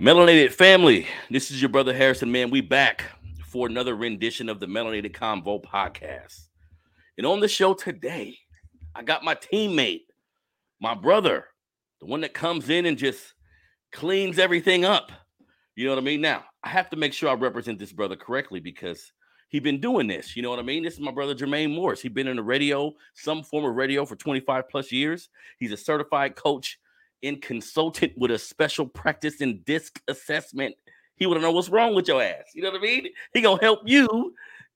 Melanated 0.00 0.52
family, 0.52 1.08
this 1.28 1.50
is 1.50 1.60
your 1.60 1.70
brother 1.70 1.92
Harrison, 1.92 2.30
man. 2.30 2.50
We 2.50 2.60
back 2.60 3.06
for 3.44 3.66
another 3.66 3.96
rendition 3.96 4.48
of 4.48 4.60
the 4.60 4.66
Melanated 4.66 5.10
Convo 5.10 5.60
podcast. 5.60 6.46
And 7.16 7.26
on 7.26 7.40
the 7.40 7.48
show 7.48 7.74
today, 7.74 8.38
I 8.94 9.02
got 9.02 9.24
my 9.24 9.34
teammate, 9.34 10.02
my 10.80 10.94
brother, 10.94 11.46
the 11.98 12.06
one 12.06 12.20
that 12.20 12.32
comes 12.32 12.70
in 12.70 12.86
and 12.86 12.96
just 12.96 13.34
cleans 13.90 14.38
everything 14.38 14.84
up. 14.84 15.10
You 15.74 15.86
know 15.86 15.96
what 15.96 16.00
I 16.00 16.04
mean? 16.04 16.20
Now, 16.20 16.44
I 16.62 16.68
have 16.68 16.88
to 16.90 16.96
make 16.96 17.12
sure 17.12 17.28
I 17.28 17.34
represent 17.34 17.80
this 17.80 17.92
brother 17.92 18.14
correctly 18.14 18.60
because 18.60 19.12
he's 19.48 19.62
been 19.62 19.80
doing 19.80 20.06
this. 20.06 20.36
You 20.36 20.42
know 20.42 20.50
what 20.50 20.60
I 20.60 20.62
mean? 20.62 20.84
This 20.84 20.94
is 20.94 21.00
my 21.00 21.10
brother 21.10 21.34
Jermaine 21.34 21.74
Morris. 21.74 22.00
He's 22.00 22.12
been 22.12 22.28
in 22.28 22.36
the 22.36 22.42
radio, 22.44 22.92
some 23.14 23.42
form 23.42 23.64
of 23.64 23.74
radio 23.74 24.04
for 24.04 24.14
25 24.14 24.68
plus 24.68 24.92
years. 24.92 25.28
He's 25.58 25.72
a 25.72 25.76
certified 25.76 26.36
coach 26.36 26.78
and 27.22 27.40
consultant 27.42 28.12
with 28.16 28.30
a 28.30 28.38
special 28.38 28.86
practice 28.86 29.40
in 29.40 29.62
disc 29.62 30.00
assessment. 30.08 30.74
He 31.16 31.26
to 31.26 31.40
know 31.40 31.50
what's 31.50 31.68
wrong 31.68 31.94
with 31.94 32.06
your 32.06 32.22
ass. 32.22 32.44
You 32.54 32.62
know 32.62 32.70
what 32.70 32.78
I 32.78 32.82
mean? 32.82 33.08
He 33.34 33.40
gonna 33.40 33.60
help 33.60 33.80
you 33.84 34.34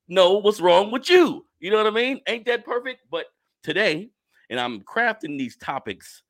know 0.09 0.39
what's 0.39 0.61
wrong 0.61 0.91
with 0.91 1.09
you. 1.09 1.47
You 1.61 1.71
know 1.71 1.77
what 1.77 1.87
I 1.87 1.91
mean? 1.91 2.21
Ain't 2.27 2.47
that 2.47 2.65
perfect? 2.65 3.03
But 3.11 3.27
today, 3.63 4.11
and 4.51 4.59
I'm 4.59 4.81
crafting 4.81 5.39
these 5.39 5.57
topics 5.57 6.23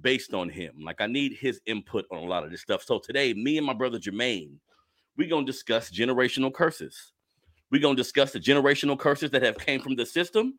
based 0.00 0.32
on 0.32 0.48
him. 0.48 0.76
Like 0.80 1.00
I 1.00 1.06
need 1.06 1.34
his 1.34 1.60
input 1.66 2.06
on 2.12 2.18
a 2.18 2.26
lot 2.26 2.44
of 2.44 2.50
this 2.50 2.62
stuff. 2.62 2.84
So 2.84 2.98
today, 2.98 3.34
me 3.34 3.58
and 3.58 3.66
my 3.66 3.72
brother 3.72 3.98
Jermaine, 3.98 4.52
we're 5.16 5.28
gonna 5.28 5.44
discuss 5.44 5.90
generational 5.90 6.54
curses. 6.54 7.12
We're 7.70 7.82
gonna 7.82 7.96
discuss 7.96 8.32
the 8.32 8.40
generational 8.40 8.98
curses 8.98 9.30
that 9.32 9.42
have 9.42 9.58
came 9.58 9.80
from 9.80 9.96
the 9.96 10.06
system. 10.06 10.58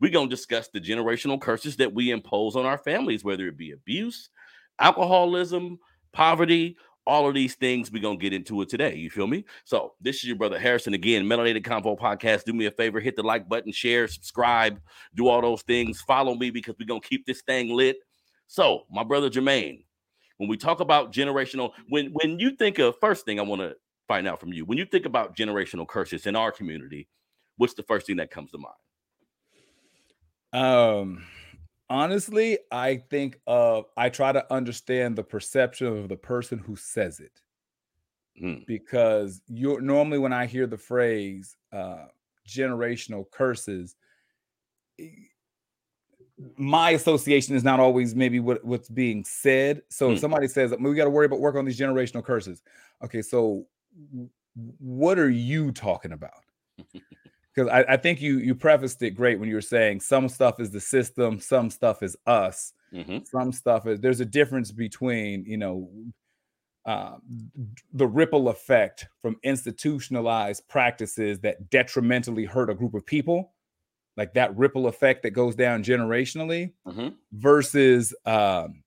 We're 0.00 0.12
gonna 0.12 0.30
discuss 0.30 0.68
the 0.68 0.80
generational 0.80 1.40
curses 1.40 1.76
that 1.76 1.92
we 1.92 2.10
impose 2.10 2.56
on 2.56 2.66
our 2.66 2.78
families, 2.78 3.24
whether 3.24 3.48
it 3.48 3.56
be 3.56 3.72
abuse, 3.72 4.30
alcoholism, 4.78 5.78
poverty, 6.12 6.76
all 7.06 7.26
of 7.26 7.34
these 7.34 7.54
things 7.54 7.90
we're 7.90 8.02
gonna 8.02 8.18
get 8.18 8.32
into 8.32 8.60
it 8.60 8.68
today. 8.68 8.94
You 8.94 9.10
feel 9.10 9.26
me? 9.26 9.44
So 9.64 9.94
this 10.00 10.16
is 10.16 10.24
your 10.24 10.36
brother 10.36 10.58
Harrison 10.58 10.94
again, 10.94 11.24
Melanated 11.24 11.64
Convo 11.64 11.98
Podcast. 11.98 12.44
Do 12.44 12.52
me 12.52 12.66
a 12.66 12.70
favor, 12.70 13.00
hit 13.00 13.16
the 13.16 13.22
like 13.22 13.48
button, 13.48 13.72
share, 13.72 14.06
subscribe, 14.06 14.80
do 15.14 15.26
all 15.26 15.40
those 15.40 15.62
things. 15.62 16.00
Follow 16.02 16.34
me 16.34 16.50
because 16.50 16.76
we're 16.78 16.86
gonna 16.86 17.00
keep 17.00 17.26
this 17.26 17.42
thing 17.42 17.70
lit. 17.70 17.96
So, 18.46 18.84
my 18.90 19.02
brother 19.02 19.30
Jermaine, 19.30 19.84
when 20.36 20.48
we 20.48 20.56
talk 20.56 20.80
about 20.80 21.12
generational, 21.12 21.72
when 21.88 22.08
when 22.12 22.38
you 22.38 22.52
think 22.52 22.78
of 22.78 22.94
first 23.00 23.24
thing 23.24 23.40
I 23.40 23.42
want 23.42 23.62
to 23.62 23.74
find 24.06 24.28
out 24.28 24.38
from 24.38 24.52
you, 24.52 24.64
when 24.64 24.78
you 24.78 24.84
think 24.84 25.06
about 25.06 25.34
generational 25.34 25.88
curses 25.88 26.26
in 26.26 26.36
our 26.36 26.52
community, 26.52 27.08
what's 27.56 27.74
the 27.74 27.82
first 27.82 28.06
thing 28.06 28.16
that 28.16 28.30
comes 28.30 28.50
to 28.52 28.58
mind? 28.58 28.74
Um 30.52 31.24
honestly, 31.90 32.58
I 32.70 32.96
think 32.96 33.40
of 33.46 33.86
I 33.96 34.08
try 34.08 34.32
to 34.32 34.52
understand 34.52 35.16
the 35.16 35.24
perception 35.24 35.86
of 35.86 36.08
the 36.08 36.16
person 36.16 36.58
who 36.58 36.76
says 36.76 37.20
it. 37.20 37.40
Mm. 38.42 38.66
Because 38.66 39.42
you're 39.48 39.80
normally 39.80 40.18
when 40.18 40.32
I 40.32 40.46
hear 40.46 40.66
the 40.66 40.78
phrase 40.78 41.56
uh 41.72 42.06
generational 42.48 43.30
curses, 43.30 43.96
e- 44.98 45.28
my 46.56 46.90
association 46.90 47.56
is 47.56 47.64
not 47.64 47.80
always 47.80 48.14
maybe 48.14 48.38
what, 48.40 48.64
what's 48.64 48.88
being 48.88 49.24
said. 49.24 49.82
So 49.90 50.12
if 50.12 50.18
Mm. 50.18 50.20
somebody 50.20 50.48
says 50.48 50.72
we 50.78 50.94
got 50.94 51.04
to 51.04 51.10
worry 51.10 51.26
about 51.26 51.40
work 51.40 51.56
on 51.56 51.64
these 51.64 51.78
generational 51.78 52.24
curses. 52.24 52.62
Okay, 53.04 53.22
so 53.22 53.66
what 54.78 55.18
are 55.18 55.30
you 55.30 55.72
talking 55.72 56.12
about? 56.12 56.44
because 57.58 57.70
I, 57.72 57.94
I 57.94 57.96
think 57.96 58.20
you 58.20 58.38
you 58.38 58.54
prefaced 58.54 59.02
it 59.02 59.10
great 59.12 59.38
when 59.40 59.48
you 59.48 59.54
were 59.56 59.60
saying 59.60 60.00
some 60.00 60.28
stuff 60.28 60.60
is 60.60 60.70
the 60.70 60.80
system, 60.80 61.40
some 61.40 61.70
stuff 61.70 62.02
is 62.02 62.16
us, 62.26 62.72
Mhm. 62.92 63.26
some 63.26 63.52
stuff 63.52 63.86
is 63.86 64.00
there's 64.00 64.20
a 64.20 64.24
difference 64.24 64.70
between 64.70 65.44
you 65.44 65.56
know 65.56 65.90
uh, 66.86 67.16
the 67.92 68.06
ripple 68.06 68.48
effect 68.48 69.08
from 69.20 69.36
institutionalized 69.42 70.66
practices 70.68 71.38
that 71.40 71.68
detrimentally 71.68 72.44
hurt 72.46 72.70
a 72.70 72.74
group 72.74 72.94
of 72.94 73.04
people, 73.04 73.52
like 74.16 74.32
that 74.34 74.56
ripple 74.56 74.86
effect 74.86 75.22
that 75.24 75.30
goes 75.32 75.54
down 75.54 75.82
generationally, 75.82 76.72
Mhm. 76.86 77.14
versus 77.32 78.14
um, 78.24 78.82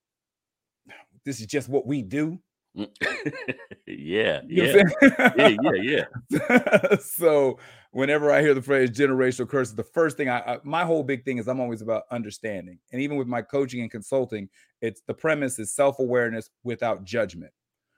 this 1.26 1.40
is 1.42 1.46
just 1.46 1.70
what 1.70 1.86
we 1.86 2.02
do. 2.02 2.40
Mm. 2.76 2.90
yeah, 3.86 4.42
yeah, 4.48 4.74
know 4.74 4.84
what 5.02 5.20
I'm 5.20 5.40
yeah, 5.40 5.74
yeah, 5.76 6.06
yeah. 6.30 6.96
so 7.02 7.60
whenever 7.92 8.32
I 8.32 8.42
hear 8.42 8.54
the 8.54 8.62
phrase 8.62 8.90
generational 8.90 9.48
curses, 9.48 9.76
the 9.76 9.84
first 9.84 10.18
thing 10.18 10.30
I, 10.30 10.40
I 10.40 10.60
my 10.64 10.84
whole 10.84 11.04
big 11.04 11.24
thing 11.24 11.38
is 11.38 11.48
I'm 11.48 11.60
always 11.60 11.82
about 11.82 12.04
understanding. 12.12 12.80
And 12.92 13.02
even 13.02 13.18
with 13.18 13.28
my 13.28 13.42
coaching 13.42 13.82
and 13.82 13.92
consulting, 13.92 14.50
it's 14.82 15.02
the 15.08 15.14
premise 15.14 15.60
is 15.60 15.76
self-awareness 15.76 16.50
without 16.64 17.04
judgment. 17.04 17.52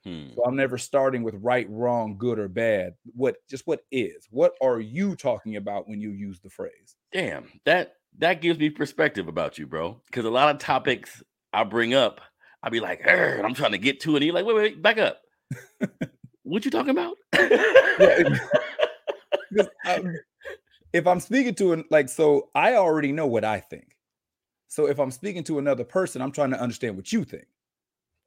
Hmm. 0.04 0.28
So 0.36 0.44
I'm 0.46 0.56
never 0.56 0.78
starting 0.78 1.24
with 1.24 1.36
right, 1.36 1.68
wrong, 1.70 2.18
good 2.18 2.38
or 2.38 2.50
bad. 2.50 2.96
What 3.16 3.38
just 3.50 3.66
what 3.66 3.86
is? 3.92 4.28
What 4.30 4.54
are 4.62 4.80
you 4.80 5.16
talking 5.16 5.56
about 5.56 5.88
when 5.88 6.02
you 6.02 6.12
use 6.12 6.40
the 6.40 6.50
phrase? 6.50 6.96
Damn, 7.12 7.48
that 7.66 7.96
that 8.20 8.42
gives 8.42 8.60
me 8.60 8.70
perspective 8.70 9.28
about 9.28 9.58
you, 9.58 9.66
bro. 9.66 10.02
Because 10.08 10.26
a 10.26 10.30
lot 10.30 10.54
of 10.54 10.60
topics 10.60 11.24
I 11.54 11.64
bring 11.64 11.94
up, 11.94 12.20
I'll 12.62 12.72
be 12.72 12.80
like, 12.80 13.08
I'm 13.08 13.54
trying 13.54 13.72
to 13.72 13.78
get 13.78 14.02
to 14.02 14.14
it, 14.14 14.18
and 14.18 14.26
you're 14.26 14.36
like, 14.36 14.46
wait, 14.46 14.56
wait, 14.56 14.82
back 14.82 14.98
up. 14.98 15.22
what 16.44 16.66
you 16.66 16.72
talking 16.72 16.90
about? 16.90 17.16
I'm- 19.86 20.22
if 20.94 21.08
I'm 21.08 21.20
speaking 21.20 21.56
to 21.56 21.74
an 21.74 21.86
like 21.92 22.10
so 22.10 22.52
I 22.56 22.76
already 22.76 23.12
know 23.12 23.28
what 23.28 23.46
I 23.46 23.60
think. 23.62 23.98
So 24.70 24.88
if 24.88 25.00
I'm 25.00 25.12
speaking 25.12 25.44
to 25.46 25.60
another 25.60 25.84
person, 25.86 26.22
I'm 26.22 26.32
trying 26.34 26.52
to 26.52 26.62
understand 26.62 26.98
what 26.98 27.12
you 27.14 27.24
think. 27.26 27.48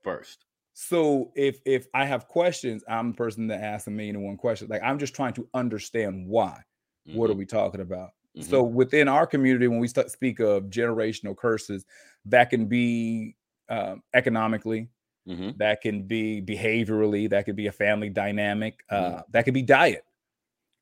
First. 0.03 0.47
So 0.75 1.33
if 1.35 1.61
if 1.65 1.87
I 1.95 2.05
have 2.05 2.29
questions, 2.29 2.85
I'm 2.89 3.13
the 3.13 3.17
person 3.17 3.47
that 3.49 3.63
asks 3.63 3.87
a 3.87 3.91
million 3.91 4.17
and 4.17 4.25
one 4.25 4.37
questions. 4.37 4.71
Like 4.71 4.83
I'm 4.83 4.99
just 4.99 5.15
trying 5.15 5.33
to 5.35 5.49
understand 5.55 6.29
why. 6.29 6.63
What 7.11 7.31
are 7.31 7.35
Mhm, 7.35 7.37
we 7.37 7.47
talking 7.47 7.81
about? 7.81 8.11
mhm. 8.35 8.45
So 8.51 8.63
within 8.63 9.09
our 9.09 9.27
community, 9.27 9.69
when 9.69 9.79
we 9.79 9.89
start 9.89 10.11
speak 10.11 10.39
of 10.41 10.65
generational 10.65 11.37
curses, 11.37 11.87
that 12.27 12.51
can 12.51 12.67
be 12.67 13.37
um, 13.69 14.03
economically, 14.15 14.91
Mhm. 15.27 15.57
that 15.57 15.83
can 15.83 16.05
be 16.07 16.43
behaviorally, 16.43 17.31
that 17.31 17.47
could 17.47 17.57
be 17.57 17.69
a 17.69 17.73
family 17.73 18.11
dynamic, 18.11 18.85
uh, 18.91 19.23
Mhm. 19.23 19.25
that 19.31 19.45
could 19.45 19.55
be 19.55 19.63
diet. 19.63 20.06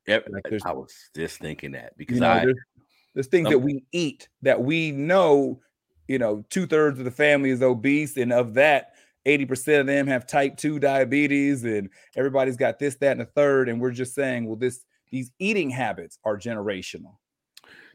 Yep, 0.07 0.29
Like 0.31 0.63
I 0.65 0.73
was 0.73 0.95
just 1.17 1.39
thinking 1.39 1.73
that 1.73 1.97
because 1.97 2.17
you 2.17 2.21
know, 2.21 2.31
I 2.31 2.45
there's, 2.45 2.59
there's 3.15 3.27
things 3.29 3.49
that 3.49 3.59
we 3.59 3.85
eat 3.93 4.29
that 4.43 4.61
we 4.63 4.91
know, 4.91 5.61
you 6.09 6.19
know, 6.19 6.45
two 6.51 6.67
thirds 6.67 6.99
of 6.99 7.05
the 7.05 7.11
family 7.11 7.51
is 7.51 7.63
obese, 7.63 8.17
and 8.17 8.33
of 8.33 8.55
that, 8.55 8.95
80% 9.27 9.81
of 9.81 9.87
them 9.87 10.07
have 10.07 10.27
type 10.27 10.57
2 10.57 10.79
diabetes, 10.79 11.65
and 11.65 11.89
everybody's 12.17 12.57
got 12.57 12.79
this, 12.79 12.97
that, 12.97 13.13
and 13.13 13.23
a 13.23 13.27
third. 13.27 13.69
And 13.69 13.81
we're 13.81 13.91
just 13.93 14.15
saying, 14.15 14.47
well, 14.47 14.57
this 14.57 14.85
these 15.11 15.31
eating 15.39 15.71
habits 15.71 16.19
are 16.25 16.37
generational. 16.37 17.17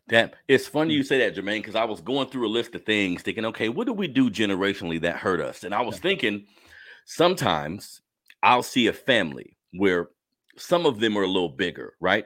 That 0.08 0.36
it's 0.48 0.66
funny 0.66 0.94
Mm. 0.94 0.98
you 0.98 1.04
say 1.04 1.20
that, 1.20 1.36
Jermaine, 1.36 1.60
because 1.60 1.76
I 1.76 1.84
was 1.84 2.02
going 2.02 2.30
through 2.30 2.48
a 2.48 2.50
list 2.50 2.74
of 2.74 2.84
things, 2.84 3.22
thinking, 3.22 3.46
okay, 3.46 3.70
what 3.70 3.86
do 3.86 3.94
we 3.94 4.08
do 4.08 4.30
generationally 4.30 5.02
that 5.02 5.18
hurt 5.18 5.40
us? 5.40 5.64
And 5.64 5.76
I 5.76 5.82
was 5.82 6.00
thinking, 6.00 6.48
sometimes 7.06 8.02
I'll 8.42 8.64
see 8.64 8.88
a 8.88 8.94
family 8.94 9.58
where 9.74 10.08
some 10.60 10.86
of 10.86 11.00
them 11.00 11.18
are 11.18 11.24
a 11.24 11.28
little 11.28 11.50
bigger, 11.50 11.96
right? 12.00 12.26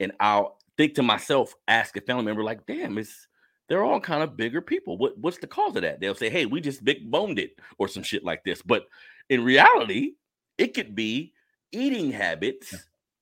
And 0.00 0.12
I'll 0.20 0.58
think 0.76 0.94
to 0.94 1.02
myself, 1.02 1.54
ask 1.68 1.96
a 1.96 2.00
family 2.00 2.24
member, 2.24 2.42
like, 2.44 2.66
damn, 2.66 2.98
it's 2.98 3.26
they're 3.68 3.84
all 3.84 4.00
kind 4.00 4.22
of 4.22 4.36
bigger 4.36 4.60
people. 4.60 4.98
What 4.98 5.16
what's 5.18 5.38
the 5.38 5.46
cause 5.46 5.76
of 5.76 5.82
that? 5.82 6.00
They'll 6.00 6.14
say, 6.14 6.28
hey, 6.30 6.46
we 6.46 6.60
just 6.60 6.84
big 6.84 7.10
boned 7.10 7.38
it 7.38 7.52
or 7.78 7.88
some 7.88 8.02
shit 8.02 8.24
like 8.24 8.42
this. 8.44 8.62
But 8.62 8.86
in 9.28 9.44
reality, 9.44 10.14
it 10.58 10.74
could 10.74 10.94
be 10.94 11.32
eating 11.72 12.10
habits 12.10 12.72
Yeah. 12.72 12.78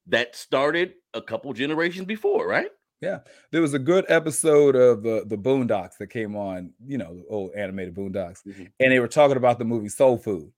that 0.07 0.35
started 0.37 0.95
a 1.15 1.21
couple 1.21 1.53
generations 1.53 2.07
before, 2.07 2.49
right? 2.49 2.71
Yeah, 3.01 3.21
there 3.53 3.61
was 3.63 3.75
a 3.75 3.79
good 3.79 4.07
episode 4.09 4.75
of 4.75 5.03
the 5.03 5.25
the 5.27 5.37
Boondocks 5.39 5.99
that 5.99 6.09
came 6.09 6.35
on, 6.35 6.73
you 6.85 6.99
know, 6.99 7.15
the 7.15 7.25
old 7.29 7.53
animated 7.55 7.95
Boondocks, 7.95 8.43
Mhm. 8.47 8.71
and 8.81 8.91
they 8.93 8.99
were 9.01 9.07
talking 9.07 9.37
about 9.37 9.59
the 9.59 9.65
movie 9.65 9.89
Soul 9.89 10.17
Food. 10.19 10.51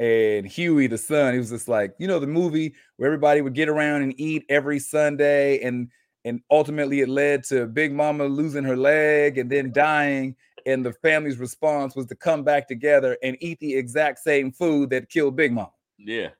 And 0.00 0.46
Huey, 0.46 0.86
the 0.86 0.96
son, 0.96 1.34
he 1.34 1.38
was 1.38 1.50
just 1.50 1.68
like, 1.68 1.94
you 1.98 2.08
know, 2.08 2.18
the 2.18 2.26
movie 2.26 2.74
where 2.96 3.06
everybody 3.06 3.42
would 3.42 3.52
get 3.52 3.68
around 3.68 4.00
and 4.00 4.18
eat 4.18 4.46
every 4.48 4.78
Sunday, 4.78 5.60
and 5.60 5.90
and 6.24 6.40
ultimately 6.50 7.00
it 7.00 7.08
led 7.10 7.44
to 7.44 7.66
Big 7.66 7.92
Mama 7.92 8.24
losing 8.24 8.64
her 8.64 8.76
leg 8.76 9.36
and 9.36 9.50
then 9.50 9.72
dying. 9.72 10.36
And 10.66 10.84
the 10.84 10.92
family's 10.94 11.38
response 11.38 11.94
was 11.94 12.06
to 12.06 12.14
come 12.14 12.44
back 12.44 12.66
together 12.66 13.16
and 13.22 13.36
eat 13.40 13.58
the 13.60 13.74
exact 13.74 14.18
same 14.20 14.52
food 14.52 14.90
that 14.90 15.10
killed 15.10 15.36
Big 15.36 15.52
Mama. 15.52 15.72
Yeah. 15.98 16.30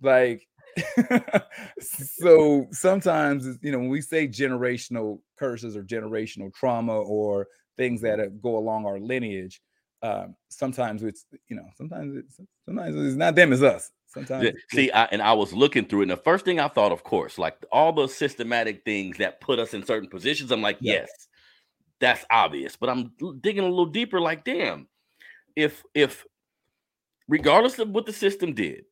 Like, 0.00 0.46
so 1.80 2.66
sometimes, 2.70 3.58
you 3.62 3.72
know, 3.72 3.78
when 3.78 3.88
we 3.88 4.00
say 4.00 4.28
generational 4.28 5.20
curses 5.38 5.76
or 5.76 5.82
generational 5.82 6.52
trauma 6.54 6.96
or 6.96 7.48
things 7.76 8.00
that 8.02 8.20
uh, 8.20 8.26
go 8.40 8.56
along 8.56 8.86
our 8.86 9.00
lineage, 9.00 9.60
um, 10.02 10.36
sometimes 10.48 11.02
it's, 11.02 11.26
you 11.48 11.56
know, 11.56 11.66
sometimes 11.76 12.16
it's 12.16 12.40
sometimes 12.64 12.94
it's 12.96 13.16
not 13.16 13.34
them, 13.34 13.52
it's 13.52 13.62
us. 13.62 13.90
Sometimes, 14.06 14.44
Yeah, 14.44 14.48
it's- 14.50 14.64
See, 14.72 14.90
I, 14.92 15.04
and 15.06 15.20
I 15.22 15.32
was 15.32 15.52
looking 15.52 15.84
through 15.86 16.00
it, 16.00 16.04
and 16.04 16.10
the 16.12 16.16
first 16.18 16.44
thing 16.44 16.60
I 16.60 16.68
thought, 16.68 16.92
of 16.92 17.02
course, 17.04 17.38
like 17.38 17.56
all 17.72 17.92
the 17.92 18.06
systematic 18.06 18.84
things 18.84 19.18
that 19.18 19.40
put 19.40 19.58
us 19.58 19.74
in 19.74 19.84
certain 19.84 20.08
positions, 20.08 20.50
I'm 20.52 20.62
like, 20.62 20.78
Yeah. 20.80 20.92
yes, 20.94 21.10
that's 22.00 22.24
obvious. 22.30 22.76
But 22.76 22.90
I'm 22.90 23.12
digging 23.40 23.64
a 23.64 23.68
little 23.68 23.86
deeper, 23.86 24.20
like, 24.20 24.44
damn, 24.44 24.88
if 25.54 25.82
if 25.94 26.24
regardless 27.28 27.78
of 27.78 27.90
what 27.90 28.06
the 28.06 28.12
system 28.12 28.54
did, 28.54 28.84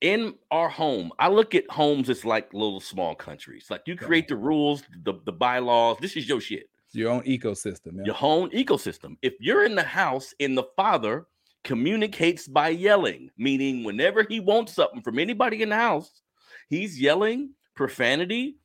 in 0.00 0.34
our 0.50 0.68
home, 0.68 1.12
I 1.18 1.28
look 1.28 1.54
at 1.54 1.70
homes 1.70 2.10
as 2.10 2.26
like 2.26 2.52
little 2.52 2.80
small 2.80 3.14
countries. 3.14 3.68
Like 3.70 3.82
you 3.86 3.96
create 3.96 4.28
the 4.28 4.36
rules, 4.36 4.82
the, 5.02 5.14
the 5.24 5.32
bylaws. 5.32 5.96
This 5.98 6.14
is 6.16 6.28
your 6.28 6.42
shit. 6.42 6.68
Your 6.94 7.10
own 7.10 7.22
ecosystem. 7.22 7.96
Yeah. 7.98 8.04
Your 8.06 8.16
own 8.20 8.50
ecosystem. 8.50 9.16
If 9.22 9.34
you're 9.40 9.64
in 9.64 9.74
the 9.74 9.82
house 9.82 10.34
and 10.40 10.56
the 10.56 10.64
father 10.76 11.26
communicates 11.64 12.46
by 12.46 12.68
yelling, 12.68 13.30
meaning 13.36 13.84
whenever 13.84 14.24
he 14.28 14.40
wants 14.40 14.74
something 14.74 15.00
from 15.02 15.18
anybody 15.18 15.62
in 15.62 15.70
the 15.70 15.76
house, 15.76 16.22
he's 16.68 17.00
yelling 17.00 17.50
profanity. 17.74 18.56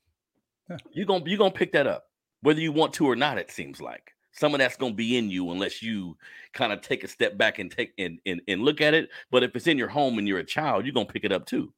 Yeah. 0.69 0.77
You're 0.91 1.05
gonna 1.05 1.23
you're 1.25 1.37
gonna 1.37 1.51
pick 1.51 1.71
that 1.73 1.87
up, 1.87 2.05
whether 2.41 2.59
you 2.59 2.71
want 2.71 2.93
to 2.95 3.07
or 3.07 3.15
not. 3.15 3.37
It 3.37 3.51
seems 3.51 3.81
like 3.81 4.13
some 4.31 4.53
of 4.53 4.59
that's 4.59 4.77
gonna 4.77 4.93
be 4.93 5.17
in 5.17 5.29
you 5.29 5.49
unless 5.51 5.81
you 5.81 6.17
kind 6.53 6.71
of 6.71 6.81
take 6.81 7.03
a 7.03 7.07
step 7.07 7.37
back 7.37 7.59
and 7.59 7.71
take 7.71 7.93
and, 7.97 8.19
and 8.25 8.41
and 8.47 8.61
look 8.61 8.81
at 8.81 8.93
it. 8.93 9.09
But 9.31 9.43
if 9.43 9.55
it's 9.55 9.67
in 9.67 9.77
your 9.77 9.87
home 9.87 10.19
and 10.19 10.27
you're 10.27 10.39
a 10.39 10.45
child, 10.45 10.85
you're 10.85 10.93
gonna 10.93 11.05
pick 11.05 11.23
it 11.23 11.31
up 11.31 11.45
too. 11.45 11.73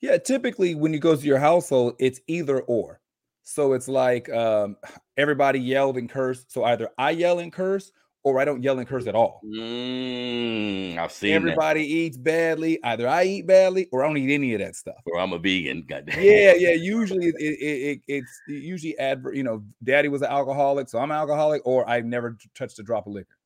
Yeah, 0.00 0.18
typically 0.18 0.74
when 0.74 0.92
you 0.92 0.98
go 0.98 1.14
to 1.14 1.26
your 1.26 1.38
household, 1.38 1.94
it's 1.98 2.20
either 2.26 2.60
or. 2.62 3.00
So 3.44 3.72
it's 3.72 3.88
like 3.88 4.30
um, 4.30 4.76
everybody 5.16 5.60
yelled 5.60 5.96
and 5.96 6.08
cursed. 6.08 6.52
So 6.52 6.64
either 6.64 6.88
I 6.98 7.10
yell 7.10 7.38
and 7.38 7.52
curse 7.52 7.92
or 8.24 8.40
I 8.40 8.44
don't 8.44 8.62
yell 8.62 8.78
and 8.78 8.86
curse 8.86 9.06
at 9.06 9.14
all. 9.14 9.40
Mm, 9.44 10.96
I've 10.96 11.12
seen 11.12 11.32
Everybody 11.32 11.84
eats 11.84 12.16
badly. 12.16 12.82
Either 12.84 13.08
I 13.08 13.24
eat 13.24 13.46
badly 13.46 13.88
or 13.90 14.04
I 14.04 14.06
don't 14.06 14.16
eat 14.16 14.32
any 14.32 14.54
of 14.54 14.60
that 14.60 14.76
stuff. 14.76 14.96
Or 15.06 15.18
I'm 15.18 15.32
a 15.32 15.38
vegan. 15.38 15.84
Goddamn. 15.88 16.22
Yeah, 16.22 16.54
yeah. 16.56 16.74
Usually 16.74 17.26
it, 17.26 17.34
it, 17.38 17.58
it 17.60 18.00
it's 18.06 18.40
usually 18.46 18.96
adver. 18.98 19.32
You 19.34 19.42
know, 19.42 19.64
daddy 19.82 20.08
was 20.08 20.22
an 20.22 20.28
alcoholic, 20.28 20.88
so 20.88 20.98
I'm 20.98 21.10
an 21.10 21.16
alcoholic, 21.16 21.62
or 21.64 21.88
I've 21.88 22.04
never 22.04 22.38
touched 22.54 22.78
a 22.78 22.82
drop 22.82 23.06
of 23.06 23.12
liquor. 23.12 23.36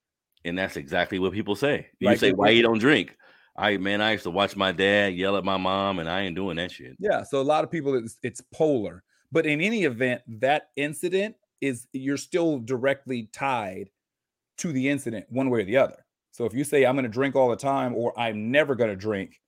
And 0.45 0.57
that's 0.57 0.77
exactly 0.77 1.19
what 1.19 1.33
people 1.33 1.57
say. 1.57 1.89
You 1.99 2.09
Like 2.09 2.19
say, 2.19 2.33
why 2.33 2.51
you 2.51 2.63
don't 2.63 2.79
drink? 2.79 3.17
I 3.57 3.79
man, 3.79 4.03
I 4.03 4.13
used 4.13 4.25
to 4.25 4.31
watch 4.31 4.55
my 4.55 4.73
dad 4.73 5.15
yell 5.15 5.37
at 5.37 5.45
my 5.45 5.57
mom, 5.57 5.99
and 5.99 6.09
I 6.09 6.23
ain't 6.23 6.37
doing 6.37 6.57
that 6.57 6.71
shit. 6.71 6.97
Yeah. 6.99 7.23
So 7.23 7.41
a 7.41 7.43
lot 7.43 7.65
of 7.65 7.71
people 7.71 7.95
it's, 7.95 8.19
it's 8.23 8.43
polar, 8.53 9.03
but 9.37 9.45
in 9.45 9.61
any 9.61 9.85
event, 9.85 10.23
that 10.41 10.71
incident 10.77 11.37
is 11.61 11.89
you're 11.93 12.17
still 12.17 12.59
directly 12.59 13.29
tied 13.35 13.91
to 14.57 14.73
the 14.73 14.89
incident 14.89 15.27
one 15.29 15.51
way 15.51 15.61
or 15.61 15.65
the 15.65 15.77
other. 15.77 16.07
So 16.33 16.47
if 16.47 16.55
you 16.55 16.65
say 16.65 16.87
I'm 16.87 16.95
going 16.95 17.03
to 17.03 17.11
drink 17.11 17.37
all 17.37 17.51
the 17.51 17.57
time 17.57 17.95
or 17.95 18.19
I'm 18.19 18.51
never 18.51 18.75
going 18.75 18.89
to 18.89 18.97
drink, 18.97 19.39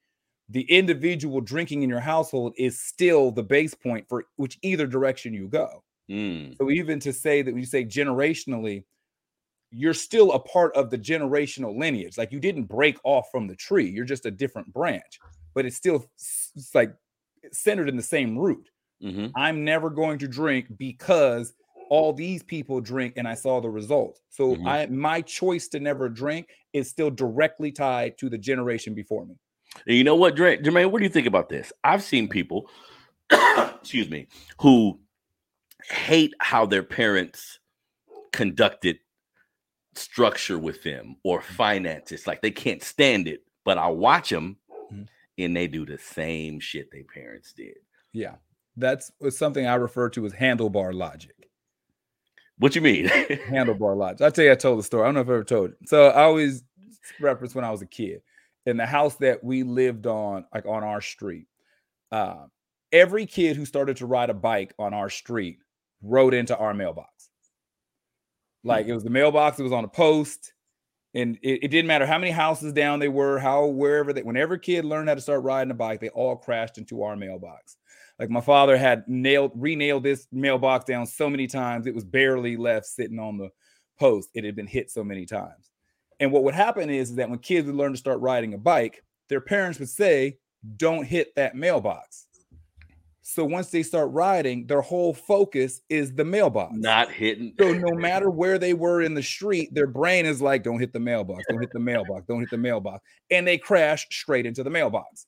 the 0.50 0.70
individual 0.70 1.40
drinking 1.40 1.85
in 1.85 1.88
your 1.88 2.00
household 2.00 2.52
is 2.58 2.79
still 2.79 3.31
the 3.31 3.43
base 3.43 3.73
point 3.73 4.06
for 4.11 4.26
which 4.37 4.58
either 4.61 4.87
direction 4.87 5.32
you 5.32 5.49
go. 5.49 5.82
Mm, 6.11 6.58
So 6.58 6.70
even 6.70 7.00
to 7.00 7.11
say 7.11 7.40
that 7.40 7.50
when 7.50 7.61
you 7.61 7.67
say 7.67 7.82
generationally, 7.82 8.85
you're 9.70 9.94
still 9.94 10.32
a 10.32 10.38
part 10.38 10.76
of 10.76 10.90
the 10.90 10.99
generational 10.99 11.79
lineage. 11.79 12.19
Like 12.19 12.31
you 12.31 12.40
didn't 12.40 12.64
break 12.64 12.99
off 13.05 13.31
from 13.31 13.46
the 13.46 13.56
tree. 13.56 13.88
You're 13.88 14.05
just 14.05 14.26
a 14.26 14.31
different 14.31 14.70
branch, 14.70 15.19
but 15.55 15.64
it's 15.64 15.76
still 15.76 16.05
it's 16.19 16.75
like 16.75 16.94
centered 17.52 17.88
in 17.88 17.96
the 17.96 18.02
same 18.02 18.37
root. 18.37 18.69
Mhm. 19.03 19.33
I'm 19.37 19.65
never 19.65 19.91
going 19.91 20.19
to 20.19 20.29
drink 20.29 20.67
because 20.77 21.53
all 21.91 22.12
these 22.12 22.43
people 22.43 22.81
drink 22.81 23.15
and 23.17 23.27
I 23.27 23.35
saw 23.35 23.61
the 23.61 23.71
results. 23.71 24.21
So 24.29 24.56
Mhm. 24.56 24.67
I 24.67 24.87
my 24.87 25.23
choice 25.23 25.69
to 25.69 25.81
never 25.81 26.09
drink 26.09 26.49
is 26.73 26.89
still 26.91 27.11
directly 27.11 27.73
tied 27.73 28.19
to 28.19 28.29
the 28.29 28.37
generation 28.39 28.95
before 28.95 29.25
me. 29.25 29.37
And 29.87 29.97
you 29.97 30.05
know 30.05 30.17
what, 30.17 30.35
Dre- 30.37 30.59
Jermaine? 30.59 30.91
What 30.91 30.99
do 30.99 31.05
you 31.05 31.11
think 31.11 31.27
about 31.27 31.49
this? 31.49 31.73
I've 31.85 32.03
seen 32.03 32.29
people, 32.29 32.69
excuse 33.31 34.11
me, 34.11 34.27
who 34.61 35.00
hate 35.91 36.35
how 36.41 36.67
their 36.67 36.83
parents 36.83 37.59
conducted 38.33 38.99
structure 39.95 40.59
with 40.59 40.83
them 40.83 41.17
or 41.25 41.41
finances. 41.41 42.27
Like 42.27 42.43
they 42.43 42.50
can't 42.50 42.83
stand 42.83 43.29
it. 43.29 43.45
But 43.65 43.79
I 43.79 43.89
watch 43.89 44.31
them, 44.31 44.56
Mhm. 44.93 45.09
and 45.39 45.56
they 45.56 45.67
do 45.69 45.85
the 45.85 45.99
same 45.99 46.61
shit 46.61 46.91
their 46.91 47.05
parents 47.05 47.53
did. 47.53 47.77
Yeah. 48.12 48.37
That's 48.79 49.11
was 49.21 49.37
something 49.37 49.67
I 49.67 49.75
refer 49.75 50.09
to 50.11 50.25
as 50.27 50.33
handlebar 50.33 50.95
logic. 50.95 51.35
What 52.59 52.75
you 52.75 52.81
mean? 52.81 53.07
handlebar 53.09 53.97
logic. 53.97 54.23
I'll 54.23 54.33
tell 54.33 54.45
you, 54.45 54.53
I 54.53 54.57
told 54.57 54.79
the 54.79 54.83
story. 54.83 55.03
I 55.03 55.07
don't 55.07 55.15
know 55.15 55.21
if 55.21 55.29
I 55.29 55.33
ever 55.33 55.45
told 55.45 55.71
it. 55.71 55.77
So 55.87 56.09
I 56.09 56.23
always 56.23 56.65
reference 57.21 57.55
when 57.55 57.65
I 57.65 57.71
was 57.71 57.83
a 57.83 57.87
kid 57.87 58.23
in 58.67 58.77
the 58.77 58.87
house 58.87 59.17
that 59.17 59.43
we 59.43 59.63
lived 59.63 60.07
on, 60.07 60.45
like 60.55 60.67
on 60.67 60.85
our 60.85 61.01
street. 61.01 61.47
Uh, 62.13 62.47
every 62.93 63.27
kid 63.27 63.57
who 63.57 63.65
started 63.65 63.97
to 63.99 64.07
ride 64.07 64.31
a 64.31 64.35
bike 64.35 64.75
on 64.79 64.95
our 64.95 65.11
street 65.11 65.59
rode 66.03 66.35
into 66.35 66.57
our 66.57 66.75
mailbox. 66.75 67.31
Like 68.65 68.87
it 68.87 68.95
was 68.95 69.05
the 69.05 69.11
mailbox, 69.11 69.59
it 69.59 69.63
was 69.63 69.73
on 69.73 69.85
a 69.85 69.89
post, 69.89 70.53
and 71.15 71.39
it, 71.43 71.65
it 71.65 71.69
didn't 71.69 71.87
matter 71.87 72.07
how 72.07 72.19
many 72.19 72.31
houses 72.31 72.73
down 72.73 72.99
they 72.99 73.09
were, 73.09 73.39
how 73.39 73.67
wherever 73.67 74.13
they 74.13 74.23
whenever 74.23 74.55
a 74.55 74.59
kid 74.59 74.85
learned 74.85 75.09
how 75.09 75.15
to 75.15 75.21
start 75.21 75.43
riding 75.43 75.71
a 75.71 75.75
bike, 75.75 76.01
they 76.01 76.11
all 76.11 76.37
crashed 76.37 76.77
into 76.77 77.03
our 77.03 77.17
mailbox. 77.17 77.78
Like 78.19 78.31
my 78.31 78.41
father 78.41 78.76
had 78.76 79.05
nailed, 79.06 79.53
re-nailed 79.55 80.03
this 80.03 80.26
mailbox 80.32 80.85
down 80.85 81.06
so 81.06 81.31
many 81.31 81.47
times, 81.47 81.87
it 81.87 81.94
was 81.94 82.05
barely 82.05 82.56
left 82.56 82.87
sitting 82.87 83.19
on 83.19 83.38
the 83.38 83.50
post. 83.99 84.31
It 84.35 84.44
had 84.44 84.56
been 84.56 84.67
hit 84.67 84.91
so 84.91 85.05
many 85.05 85.25
times. 85.25 85.70
And 86.20 86.32
what 86.32 86.43
would 86.44 86.55
happen 86.55 86.91
is, 86.91 87.11
is 87.11 87.17
that 87.17 87.31
when 87.31 87.38
kids 87.38 87.67
would 87.67 87.76
learn 87.76 87.93
to 87.93 87.99
start 87.99 88.20
riding 88.20 88.55
a 88.55 88.59
bike, 88.59 89.05
their 89.29 89.41
parents 89.41 89.79
would 89.79 89.88
say, 89.88 90.38
Don't 90.76 91.05
hit 91.05 91.35
that 91.37 91.55
mailbox. 91.55 92.26
So 93.31 93.44
once 93.44 93.69
they 93.69 93.82
start 93.82 94.11
riding, 94.11 94.67
their 94.67 94.81
whole 94.81 95.12
focus 95.12 95.82
is 95.91 96.14
the 96.14 96.25
mailbox. 96.25 96.73
Not 96.79 97.12
hitting. 97.12 97.53
So 97.61 97.75
no 97.75 97.94
matter 97.94 98.31
where 98.31 98.59
they 98.59 98.73
were 98.73 99.03
in 99.03 99.12
the 99.12 99.23
street, 99.23 99.69
their 99.75 99.87
brain 99.87 100.25
is 100.25 100.41
like, 100.41 100.62
don't 100.62 100.81
hit 100.81 100.94
the 100.94 100.99
mailbox, 100.99 101.44
don't 101.50 101.61
hit 101.61 101.71
the 101.71 101.79
mailbox, 101.79 102.25
don't 102.26 102.41
hit 102.41 102.49
the 102.50 102.56
mailbox. 102.56 103.05
And 103.31 103.47
they 103.47 103.59
crash 103.59 104.06
straight 104.11 104.47
into 104.47 104.62
the 104.62 104.71
mailbox. 104.71 105.26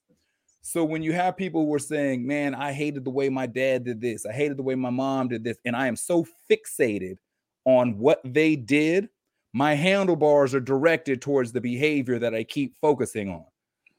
So 0.62 0.84
when 0.84 1.02
you 1.02 1.12
have 1.12 1.36
people 1.36 1.64
who 1.64 1.74
are 1.74 1.78
saying, 1.78 2.26
man, 2.26 2.54
I 2.54 2.72
hated 2.72 3.04
the 3.04 3.10
way 3.10 3.28
my 3.28 3.46
dad 3.46 3.84
did 3.84 4.00
this, 4.00 4.26
I 4.26 4.32
hated 4.32 4.56
the 4.56 4.62
way 4.62 4.74
my 4.74 4.90
mom 4.90 5.28
did 5.28 5.42
this, 5.42 5.58
and 5.64 5.74
I 5.74 5.86
am 5.86 5.96
so 5.96 6.26
fixated 6.50 7.16
on 7.64 7.98
what 7.98 8.20
they 8.24 8.56
did, 8.56 9.08
my 9.52 9.74
handlebars 9.74 10.54
are 10.54 10.60
directed 10.60 11.20
towards 11.20 11.52
the 11.52 11.60
behavior 11.60 12.18
that 12.18 12.34
I 12.34 12.44
keep 12.44 12.76
focusing 12.80 13.30
on. 13.30 13.44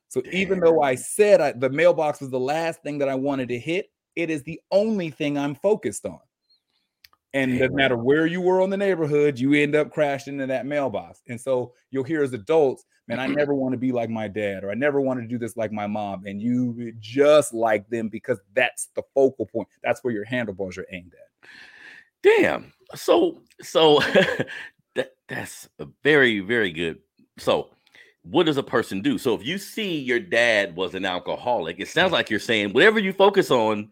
So 0.07 0.21
even 0.31 0.59
though 0.59 0.81
I 0.81 0.95
said 0.95 1.41
I, 1.41 1.51
the 1.53 1.69
mailbox 1.69 2.19
was 2.19 2.29
the 2.29 2.39
last 2.39 2.83
thing 2.83 2.97
that 2.99 3.09
I 3.09 3.15
wanted 3.15 3.49
to 3.49 3.59
hit, 3.59 3.91
it 4.15 4.29
is 4.29 4.43
the 4.43 4.59
only 4.71 5.09
thing 5.09 5.37
I'm 5.37 5.55
focused 5.55 6.05
on. 6.05 6.19
And 7.33 7.57
no 7.57 7.67
Damn. 7.67 7.75
matter 7.75 7.97
where 7.97 8.25
you 8.25 8.41
were 8.41 8.61
on 8.61 8.69
the 8.69 8.77
neighborhood, 8.77 9.39
you 9.39 9.53
end 9.53 9.73
up 9.73 9.91
crashing 9.91 10.33
into 10.33 10.47
that 10.47 10.65
mailbox. 10.65 11.21
And 11.29 11.39
so 11.39 11.73
you'll 11.89 12.03
hear 12.03 12.23
as 12.23 12.33
adults, 12.33 12.83
man, 13.07 13.19
I 13.19 13.27
mm-hmm. 13.27 13.36
never 13.36 13.53
want 13.53 13.74
to 13.74 13.77
be 13.77 13.92
like 13.92 14.09
my 14.09 14.27
dad, 14.27 14.63
or 14.63 14.71
I 14.71 14.75
never 14.75 15.01
want 15.01 15.19
to 15.19 15.27
do 15.27 15.38
this 15.38 15.57
like 15.57 15.71
my 15.71 15.87
mom. 15.87 16.25
And 16.25 16.42
you 16.42 16.75
eh, 16.81 16.92
just 16.99 17.54
like 17.54 17.90
them 17.90 18.09
because 18.09 18.40
that's 18.54 18.87
the 18.95 19.04
focal 19.14 19.45
point. 19.45 19.68
That's 19.83 20.04
where 20.04 20.14
your 20.14 20.25
handlebars 20.25 20.78
are 20.78 20.87
aimed 20.92 21.14
at. 21.14 21.49
Damn. 22.23 22.73
So 22.95 23.42
so 23.61 23.99
that 24.95 25.16
that's 25.28 25.69
a 25.80 25.87
very 26.04 26.40
very 26.40 26.71
good. 26.71 26.99
So 27.37 27.69
what 28.23 28.45
does 28.45 28.57
a 28.57 28.64
person 28.64 29.02
do? 29.02 29.18
So 29.18 29.33
if 29.33 29.44
you 29.45 29.57
see 29.57 29.97
your 29.97 30.19
dad 30.19 30.75
was 30.75 30.94
an 30.94 31.06
alcoholic, 31.06 31.80
it 31.80 31.87
sounds 31.87 32.11
like 32.11 32.30
you're 32.30 32.40
saying 32.40 32.71
whatever 32.73 32.99
you 32.99 33.14
focus 33.14 33.49
on, 33.49 33.90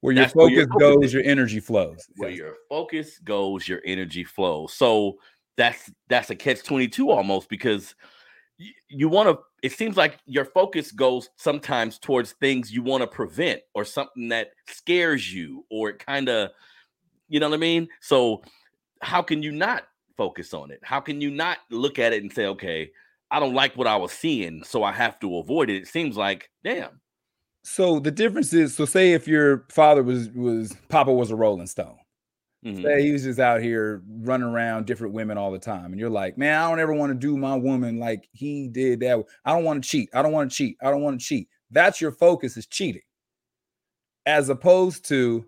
Where 0.00 0.12
your 0.12 0.24
That's 0.24 0.34
where 0.34 0.48
your 0.48 0.66
focus 0.68 0.72
focus 0.80 0.94
goes, 0.94 1.04
is. 1.06 1.12
your 1.14 1.24
energy 1.24 1.60
flows. 1.60 2.08
where 2.16 2.30
Yes. 2.30 2.38
your 2.38 2.54
focus 2.68 3.18
goes, 3.18 3.66
your 3.66 3.80
energy 3.84 4.24
flows. 4.24 4.74
So 4.74 5.18
that's 5.56 5.90
that's 6.08 6.30
a 6.30 6.36
catch 6.36 6.62
22 6.62 7.10
almost 7.10 7.48
because 7.48 7.94
you 8.88 9.08
want 9.08 9.28
to 9.28 9.38
it 9.62 9.72
seems 9.72 9.96
like 9.96 10.18
your 10.26 10.44
focus 10.44 10.92
goes 10.92 11.28
sometimes 11.36 11.98
towards 11.98 12.32
things 12.32 12.72
you 12.72 12.82
want 12.82 13.00
to 13.02 13.06
prevent 13.06 13.60
or 13.74 13.84
something 13.84 14.28
that 14.28 14.50
scares 14.68 15.32
you 15.32 15.64
or 15.70 15.90
it 15.90 16.04
kind 16.04 16.28
of 16.28 16.50
you 17.32 17.40
know 17.40 17.48
what 17.48 17.56
I 17.56 17.58
mean? 17.58 17.88
So 18.00 18.42
how 19.00 19.22
can 19.22 19.42
you 19.42 19.52
not 19.52 19.84
focus 20.18 20.52
on 20.52 20.70
it? 20.70 20.80
How 20.82 21.00
can 21.00 21.20
you 21.20 21.30
not 21.30 21.58
look 21.70 21.98
at 21.98 22.12
it 22.12 22.22
and 22.22 22.30
say, 22.30 22.46
okay, 22.46 22.90
I 23.30 23.40
don't 23.40 23.54
like 23.54 23.74
what 23.74 23.86
I 23.86 23.96
was 23.96 24.12
seeing, 24.12 24.62
so 24.62 24.84
I 24.84 24.92
have 24.92 25.18
to 25.20 25.38
avoid 25.38 25.70
it? 25.70 25.76
It 25.76 25.88
seems 25.88 26.16
like, 26.16 26.50
damn. 26.62 27.00
So 27.64 28.00
the 28.00 28.10
difference 28.10 28.52
is, 28.52 28.76
so 28.76 28.84
say 28.84 29.12
if 29.12 29.26
your 29.26 29.64
father 29.70 30.02
was 30.02 30.28
was 30.30 30.76
Papa 30.90 31.12
was 31.12 31.30
a 31.30 31.36
Rolling 31.36 31.66
Stone. 31.66 31.96
Mhm. 32.64 32.82
Say 32.82 33.02
he 33.02 33.12
was 33.12 33.24
just 33.24 33.40
out 33.40 33.60
here 33.60 34.02
running 34.08 34.46
around 34.48 34.86
different 34.86 35.14
women 35.14 35.36
all 35.36 35.50
the 35.50 35.58
time, 35.58 35.92
and 35.92 36.00
you're 36.00 36.08
like, 36.10 36.38
man, 36.38 36.60
I 36.60 36.68
don't 36.70 36.80
ever 36.80 36.92
want 36.94 37.10
to 37.12 37.18
do 37.18 37.36
my 37.36 37.54
woman 37.56 37.98
like 37.98 38.28
he 38.32 38.68
did 38.68 39.00
that. 39.00 39.24
I 39.44 39.52
don't 39.52 39.64
want 39.64 39.82
to 39.82 39.88
cheat. 39.88 40.08
I 40.14 40.22
don't 40.22 40.32
want 40.32 40.50
to 40.50 40.56
cheat. 40.56 40.76
I 40.82 40.90
don't 40.90 41.02
want 41.02 41.20
to 41.20 41.26
cheat. 41.26 41.48
That's 41.70 42.00
your 42.00 42.12
focus 42.12 42.56
is 42.56 42.66
cheating, 42.66 43.02
as 44.26 44.48
opposed 44.48 45.04
to, 45.08 45.46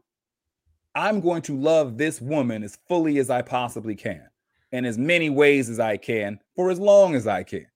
I'm 0.95 1.21
going 1.21 1.43
to 1.43 1.57
love 1.59 1.99
this 1.99 2.21
woman 2.21 2.63
as 2.65 2.79
fully 2.89 3.19
as 3.19 3.31
I 3.31 3.43
possibly 3.43 3.97
can, 3.97 4.29
in 4.73 4.85
as 4.85 4.99
many 4.99 5.31
ways 5.31 5.71
as 5.71 5.81
I 5.81 5.97
can, 5.99 6.41
for 6.57 6.71
as 6.71 6.81
long 6.81 7.15
as 7.15 7.27
I 7.27 7.43
can. 7.45 7.67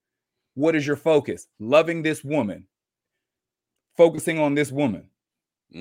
What 0.55 0.77
is 0.77 0.87
your 0.87 0.97
focus? 0.97 1.49
Loving 1.61 2.03
this 2.03 2.25
woman, 2.25 2.69
focusing 3.97 4.39
on 4.39 4.55
this 4.55 4.73
woman 4.73 5.11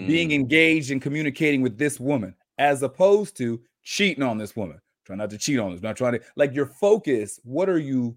being 0.06 0.30
Mm. 0.30 0.34
engaged 0.34 0.92
and 0.92 1.02
communicating 1.02 1.62
with 1.62 1.78
this 1.78 2.00
woman 2.00 2.36
as 2.58 2.84
opposed 2.84 3.38
to 3.38 3.62
cheating 3.84 4.24
on 4.24 4.38
this 4.38 4.56
woman 4.56 4.80
try 5.06 5.16
not 5.16 5.30
to 5.30 5.38
cheat 5.38 5.60
on 5.60 5.72
this 5.72 5.82
not 5.82 5.96
trying 5.96 6.14
to 6.14 6.22
like 6.36 6.54
your 6.54 6.66
focus 6.66 7.40
what 7.44 7.70
are 7.70 7.80
you 7.80 8.16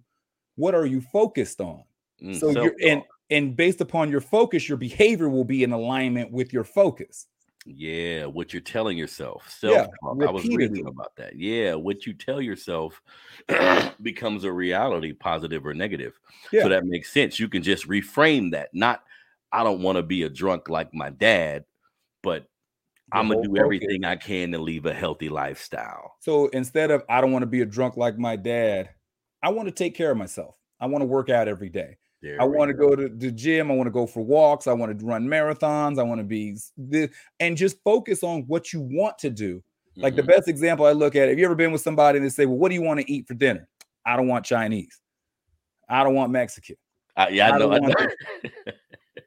what 0.56 0.74
are 0.74 0.86
you 0.86 1.00
focused 1.00 1.60
on 1.60 1.82
Mm, 2.22 2.38
so 2.38 2.50
you're 2.50 2.74
and 2.84 3.02
and 3.30 3.56
based 3.56 3.80
upon 3.80 4.10
your 4.10 4.20
focus, 4.20 4.68
your 4.68 4.78
behavior 4.78 5.28
will 5.28 5.44
be 5.44 5.62
in 5.62 5.72
alignment 5.72 6.32
with 6.32 6.52
your 6.52 6.64
focus. 6.64 7.26
Yeah, 7.66 8.24
what 8.24 8.52
you're 8.52 8.62
telling 8.62 8.98
yourself. 8.98 9.48
Self 9.48 9.88
talk. 10.02 10.16
Yeah, 10.18 10.26
I 10.26 10.30
was 10.30 10.48
reading 10.48 10.86
about 10.86 11.14
that. 11.16 11.36
Yeah, 11.36 11.74
what 11.74 12.06
you 12.06 12.14
tell 12.14 12.40
yourself 12.40 13.00
becomes 14.02 14.44
a 14.44 14.52
reality, 14.52 15.12
positive 15.12 15.66
or 15.66 15.74
negative. 15.74 16.18
Yeah. 16.52 16.62
So 16.62 16.68
that 16.70 16.86
makes 16.86 17.12
sense. 17.12 17.38
You 17.38 17.48
can 17.48 17.62
just 17.62 17.86
reframe 17.86 18.52
that. 18.52 18.70
Not, 18.72 19.04
I 19.52 19.62
don't 19.62 19.82
want 19.82 19.96
to 19.96 20.02
be 20.02 20.22
a 20.22 20.30
drunk 20.30 20.68
like 20.68 20.92
my 20.94 21.10
dad, 21.10 21.64
but 22.22 22.46
I'm 23.12 23.28
gonna 23.28 23.42
do 23.42 23.56
everything 23.56 24.04
I 24.04 24.16
can 24.16 24.52
to 24.52 24.58
leave 24.58 24.86
a 24.86 24.94
healthy 24.94 25.28
lifestyle. 25.28 26.14
So 26.20 26.48
instead 26.48 26.90
of 26.90 27.02
I 27.08 27.20
don't 27.20 27.32
want 27.32 27.42
to 27.42 27.46
be 27.46 27.60
a 27.60 27.66
drunk 27.66 27.96
like 27.96 28.18
my 28.18 28.36
dad, 28.36 28.90
I 29.42 29.50
want 29.50 29.68
to 29.68 29.72
take 29.74 29.94
care 29.94 30.10
of 30.10 30.16
myself. 30.16 30.56
I 30.80 30.86
want 30.86 31.02
to 31.02 31.06
work 31.06 31.28
out 31.28 31.48
every 31.48 31.68
day. 31.68 31.96
There 32.22 32.40
I 32.40 32.44
want 32.44 32.68
to 32.68 32.74
go 32.74 32.94
to 32.94 33.08
the 33.08 33.30
gym. 33.32 33.70
I 33.70 33.74
want 33.74 33.86
to 33.86 33.92
go 33.92 34.06
for 34.06 34.22
walks. 34.22 34.66
I 34.66 34.72
want 34.72 34.98
to 34.98 35.04
run 35.04 35.26
marathons. 35.26 35.98
I 35.98 36.02
want 36.02 36.20
to 36.20 36.24
be 36.24 36.56
this 36.76 37.10
and 37.40 37.56
just 37.56 37.78
focus 37.82 38.22
on 38.22 38.42
what 38.46 38.72
you 38.72 38.80
want 38.80 39.18
to 39.18 39.30
do. 39.30 39.62
Like 39.96 40.16
the 40.16 40.22
Mhm. 40.22 40.26
best 40.28 40.48
example 40.48 40.86
I 40.86 40.92
look 40.92 41.16
at, 41.16 41.28
have 41.28 41.38
you 41.38 41.44
ever 41.44 41.54
been 41.54 41.72
with 41.72 41.80
somebody 41.82 42.18
and 42.18 42.24
they 42.24 42.30
say, 42.30 42.46
Well, 42.46 42.56
what 42.58 42.68
do 42.68 42.74
you 42.74 42.82
want 42.82 43.00
to 43.00 43.10
eat 43.12 43.26
for 43.26 43.34
dinner? 43.34 43.68
I 44.06 44.16
don't 44.16 44.28
want 44.28 44.44
Chinese. 44.46 45.00
I 45.88 46.04
don't 46.04 46.14
want 46.14 46.32
Mexican. 46.32 46.76
Uh, 47.16 47.26
yeah, 47.30 47.48
I 47.48 47.50
I 47.54 47.58
know. 47.58 47.72
I 47.72 47.78
know. 47.78 47.94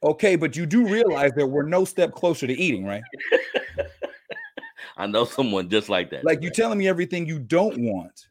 Okay, 0.03 0.36
but 0.36 0.55
you 0.57 0.65
do 0.65 0.86
realize 0.86 1.31
that 1.36 1.48
we're 1.48 1.63
no 1.63 1.86
step 1.86 2.12
closer 2.12 2.45
to 2.45 2.53
eating, 2.53 2.86
right? 2.86 3.03
I 4.98 5.07
know 5.07 5.24
someone 5.25 5.69
just 5.69 5.89
like 5.89 6.12
that. 6.12 6.25
Like 6.25 6.43
you 6.43 6.51
telling 6.51 6.77
me 6.77 6.88
everything 6.88 7.25
you 7.25 7.39
don't 7.39 7.79
want, 7.79 8.27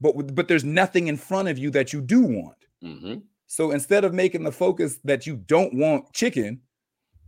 but 0.00 0.34
but 0.34 0.48
there's 0.48 0.64
nothing 0.64 1.08
in 1.08 1.16
front 1.16 1.48
of 1.48 1.58
you 1.58 1.70
that 1.70 1.92
you 1.92 2.00
do 2.00 2.22
want. 2.22 2.56
hmm 2.80 3.14
So 3.46 3.72
instead 3.72 4.04
of 4.04 4.14
making 4.14 4.44
the 4.44 4.52
focus 4.52 4.98
that 5.04 5.26
you 5.26 5.36
don't 5.36 5.74
want 5.74 6.12
chicken, 6.12 6.60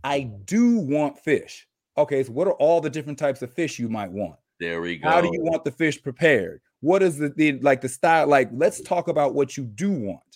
I 0.03 0.21
do 0.45 0.77
want 0.77 1.19
fish. 1.19 1.67
Okay, 1.97 2.23
so 2.23 2.31
what 2.31 2.47
are 2.47 2.53
all 2.53 2.81
the 2.81 2.89
different 2.89 3.19
types 3.19 3.41
of 3.41 3.53
fish 3.53 3.77
you 3.77 3.89
might 3.89 4.11
want? 4.11 4.39
There 4.59 4.81
we 4.81 4.97
go. 4.97 5.09
How 5.09 5.21
do 5.21 5.29
you 5.31 5.41
want 5.43 5.63
the 5.63 5.71
fish 5.71 6.01
prepared? 6.01 6.61
What 6.79 7.03
is 7.03 7.17
the, 7.17 7.29
the 7.29 7.59
like 7.59 7.81
the 7.81 7.89
style? 7.89 8.27
Like, 8.27 8.49
let's 8.53 8.81
talk 8.81 9.09
about 9.09 9.35
what 9.35 9.57
you 9.57 9.65
do 9.65 9.91
want 9.91 10.32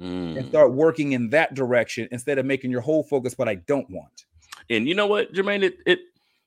and 0.00 0.36
Mm. 0.36 0.48
start 0.48 0.72
working 0.72 1.12
in 1.12 1.30
that 1.30 1.54
direction 1.54 2.08
instead 2.12 2.38
of 2.38 2.46
making 2.46 2.70
your 2.70 2.80
whole 2.80 3.02
focus 3.02 3.36
what 3.36 3.48
I 3.48 3.56
don't 3.56 3.88
want. 3.90 4.26
And 4.70 4.86
you 4.86 4.94
know 4.94 5.06
what, 5.06 5.32
Jermaine? 5.32 5.62
It, 5.62 5.78
it 5.86 6.00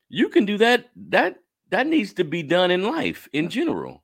you 0.09 0.29
can 0.29 0.45
do 0.45 0.57
that. 0.59 0.89
That 1.09 1.37
that 1.69 1.87
needs 1.87 2.13
to 2.13 2.23
be 2.23 2.43
done 2.43 2.71
in 2.71 2.83
life 2.83 3.27
in 3.33 3.49
general. 3.49 4.03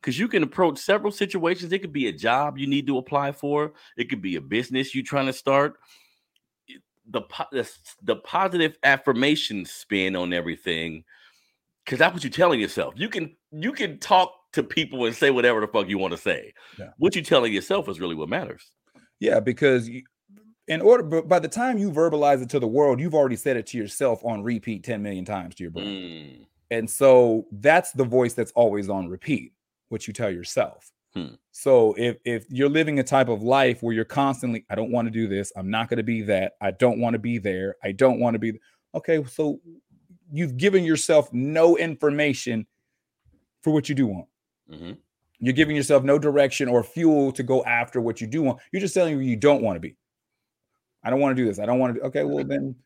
Because 0.00 0.18
you 0.18 0.28
can 0.28 0.42
approach 0.42 0.78
several 0.78 1.12
situations. 1.12 1.72
It 1.72 1.80
could 1.80 1.92
be 1.92 2.08
a 2.08 2.12
job 2.12 2.56
you 2.56 2.66
need 2.66 2.86
to 2.86 2.96
apply 2.96 3.32
for. 3.32 3.74
It 3.98 4.08
could 4.08 4.22
be 4.22 4.36
a 4.36 4.40
business 4.40 4.94
you're 4.94 5.04
trying 5.04 5.26
to 5.26 5.32
start. 5.32 5.78
The 7.10 7.20
the, 7.52 7.70
the 8.02 8.16
positive 8.16 8.78
affirmation 8.82 9.64
spin 9.66 10.16
on 10.16 10.32
everything, 10.32 11.04
because 11.84 11.98
that's 11.98 12.14
what 12.14 12.24
you're 12.24 12.30
telling 12.30 12.60
yourself. 12.60 12.94
You 12.96 13.08
can 13.08 13.36
you 13.52 13.72
can 13.72 13.98
talk 13.98 14.32
to 14.52 14.62
people 14.62 15.04
and 15.04 15.14
say 15.14 15.30
whatever 15.30 15.60
the 15.60 15.68
fuck 15.68 15.88
you 15.88 15.98
want 15.98 16.12
to 16.12 16.18
say. 16.18 16.54
Yeah. 16.78 16.90
What 16.98 17.14
you're 17.14 17.24
telling 17.24 17.52
yourself 17.52 17.88
is 17.88 18.00
really 18.00 18.14
what 18.14 18.28
matters. 18.28 18.70
Yeah, 19.20 19.38
because 19.40 19.88
you, 19.88 20.02
in 20.66 20.80
order, 20.80 21.02
but 21.02 21.28
by 21.28 21.38
the 21.38 21.48
time 21.48 21.78
you 21.78 21.90
verbalize 21.90 22.42
it 22.42 22.48
to 22.50 22.58
the 22.58 22.66
world, 22.66 23.00
you've 23.00 23.14
already 23.14 23.36
said 23.36 23.56
it 23.56 23.66
to 23.68 23.78
yourself 23.78 24.24
on 24.24 24.42
repeat 24.42 24.82
10 24.84 25.02
million 25.02 25.24
times 25.24 25.54
to 25.56 25.64
your 25.64 25.70
brain. 25.70 25.86
Mm, 25.86 26.46
And 26.70 26.88
so 26.90 27.46
that's 27.52 27.92
the 27.92 28.04
voice 28.04 28.34
that's 28.34 28.52
always 28.52 28.88
on 28.88 29.08
repeat, 29.08 29.52
what 29.88 30.06
you 30.06 30.12
tell 30.12 30.30
yourself. 30.30 30.90
Hmm. 31.14 31.34
So 31.50 31.94
if 31.98 32.18
if 32.24 32.46
you're 32.50 32.68
living 32.68 33.00
a 33.00 33.02
type 33.02 33.28
of 33.28 33.42
life 33.42 33.82
where 33.82 33.92
you're 33.92 34.04
constantly, 34.04 34.64
I 34.70 34.76
don't 34.76 34.92
want 34.92 35.06
to 35.06 35.10
do 35.10 35.26
this, 35.26 35.52
I'm 35.56 35.68
not 35.68 35.88
going 35.88 35.98
to 35.98 36.04
be 36.04 36.22
that, 36.22 36.52
I 36.60 36.70
don't 36.70 37.00
want 37.00 37.14
to 37.14 37.18
be 37.18 37.38
there, 37.38 37.74
I 37.82 37.90
don't 37.90 38.20
want 38.20 38.34
to 38.36 38.38
be 38.38 38.52
okay. 38.94 39.24
So 39.24 39.60
you've 40.32 40.56
given 40.56 40.84
yourself 40.84 41.32
no 41.32 41.76
information 41.76 42.64
for 43.62 43.72
what 43.72 43.88
you 43.88 43.96
do 43.96 44.06
want. 44.06 44.28
mhm. 44.70 44.96
You're 45.40 45.54
giving 45.54 45.74
yourself 45.74 46.04
no 46.04 46.18
direction 46.18 46.68
or 46.68 46.82
fuel 46.84 47.32
to 47.32 47.42
go 47.42 47.64
after 47.64 48.00
what 48.00 48.20
you 48.20 48.26
do 48.26 48.42
want. 48.42 48.60
You're 48.72 48.80
just 48.80 48.94
telling 48.94 49.14
you 49.14 49.20
you 49.20 49.36
don't 49.36 49.62
want 49.62 49.76
to 49.76 49.80
be. 49.80 49.96
I 51.02 51.08
don't 51.10 51.20
want 51.20 51.34
to 51.36 51.42
do 51.42 51.48
this. 51.48 51.58
I 51.58 51.66
don't 51.66 51.78
want 51.78 51.94
to. 51.94 52.00
Do, 52.00 52.06
Okay, 52.06 52.24
well 52.24 52.44
then 52.44 52.76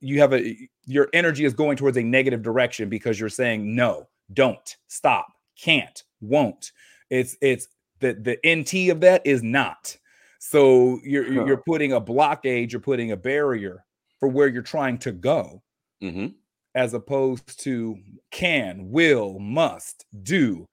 you, 0.00 0.18
have 0.18 0.32
a 0.32 0.56
your 0.86 1.08
energy 1.12 1.44
is 1.44 1.52
going 1.54 1.76
towards 1.76 1.96
a 1.98 2.02
negative 2.02 2.42
direction 2.42 2.88
because 2.88 3.20
you're 3.20 3.28
saying 3.28 3.74
no, 3.76 4.08
don't, 4.32 4.76
stop, 4.88 5.26
can't, 5.60 6.02
won't. 6.20 6.72
It's 7.10 7.36
it's 7.42 7.68
the 8.00 8.14
the 8.14 8.38
NT 8.46 8.90
of 8.90 9.00
that 9.00 9.22
is 9.26 9.42
not. 9.42 9.96
So 10.38 10.98
you're 11.04 11.24
Huh. 11.32 11.44
you're 11.44 11.62
putting 11.66 11.92
a 11.92 12.00
blockade, 12.00 12.72
you're 12.72 12.80
putting 12.80 13.12
a 13.12 13.16
barrier 13.16 13.84
for 14.18 14.28
where 14.28 14.48
you're 14.48 14.62
trying 14.62 14.98
to 14.98 15.12
go 15.12 15.62
Mhm. 16.02 16.34
as 16.74 16.94
opposed 16.94 17.60
to 17.64 17.98
can, 18.30 18.90
will, 18.90 19.38
must, 19.38 20.06
do. 20.22 20.64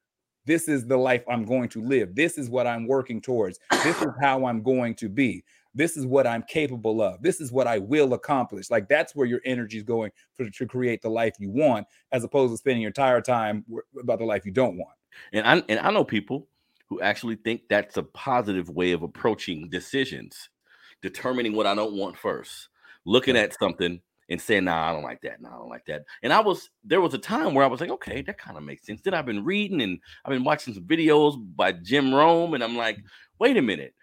This 0.46 0.68
is 0.68 0.86
the 0.86 0.98
life 0.98 1.24
I'm 1.30 1.46
going 1.46 1.70
to 1.70 1.82
live. 1.82 2.16
This 2.16 2.38
is 2.38 2.50
what 2.50 2.68
I'm 2.68 2.88
working 2.88 3.22
towards. 3.22 3.60
This 3.84 4.02
is 4.02 4.12
how 4.22 4.46
I'm 4.46 4.62
going 4.62 4.96
to 4.96 5.10
be. 5.10 5.44
This 5.74 5.98
is 5.98 6.06
what 6.06 6.26
I'm 6.26 6.44
capable 6.44 7.02
of. 7.02 7.22
This 7.22 7.42
is 7.42 7.52
what 7.52 7.68
I 7.68 7.80
will 7.80 8.14
accomplish. 8.14 8.70
Like 8.70 8.88
that's 8.88 9.14
where 9.14 9.28
your 9.28 9.42
energy 9.44 9.78
is 9.78 9.84
going 9.84 10.12
for, 10.34 10.50
to 10.50 10.66
create 10.66 11.02
the 11.02 11.10
life 11.10 11.34
you 11.38 11.50
want, 11.50 11.86
as 12.14 12.24
opposed 12.24 12.54
to 12.54 12.58
spending 12.58 12.82
your 12.82 12.90
entire 12.90 13.20
time 13.20 13.66
about 14.00 14.20
the 14.20 14.26
life 14.26 14.46
you 14.46 14.52
don't 14.52 14.78
want. 14.78 14.96
And 15.34 15.46
I 15.46 15.64
and 15.68 15.80
I 15.80 15.92
know 15.92 16.04
people 16.04 16.48
who 16.88 17.02
actually 17.02 17.36
think 17.36 17.62
that's 17.70 17.98
a 17.98 18.04
positive 18.04 18.70
way 18.70 18.92
of 18.92 19.04
approaching 19.04 19.70
decisions, 19.70 20.50
determining 21.02 21.54
what 21.54 21.66
I 21.66 21.76
don't 21.76 21.98
want 21.98 22.18
first, 22.18 22.70
looking 23.06 23.36
at 23.36 23.58
something 23.60 24.00
and 24.30 24.42
saying, 24.42 24.66
"Nah, 24.66 24.90
I 24.90 24.94
don't 24.94 25.04
like 25.04 25.22
that. 25.22 25.42
Nah, 25.42 25.56
I 25.56 25.58
don't 25.58 25.70
like 25.70 25.86
that." 25.86 26.04
And 26.24 26.34
I 26.34 26.40
was 26.40 26.70
there 26.84 27.02
was 27.02 27.14
a 27.14 27.20
time 27.20 27.54
where 27.54 27.64
I 27.64 27.68
was 27.68 27.82
like, 27.82 27.92
"Okay, 27.92 28.22
that 28.24 28.38
kind 28.38 28.58
of 28.58 28.64
makes 28.64 28.86
sense." 28.86 29.02
Then 29.02 29.14
I've 29.14 29.26
been 29.26 29.44
reading 29.44 29.82
and 29.82 30.00
I've 30.24 30.32
been 30.32 30.44
watching 30.44 30.74
some 30.74 30.84
videos 30.84 31.36
by 31.56 31.72
Jim 31.72 32.14
Rohn, 32.14 32.54
and 32.54 32.64
I'm 32.64 32.78
like, 32.78 32.98
"Wait 33.40 33.58
a 33.58 33.62
minute, 33.62 33.94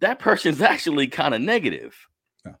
that 0.00 0.18
person's 0.18 0.60
actually 0.62 1.06
kind 1.06 1.34
of 1.34 1.40
negative." 1.40 1.96
Yeah. 2.44 2.52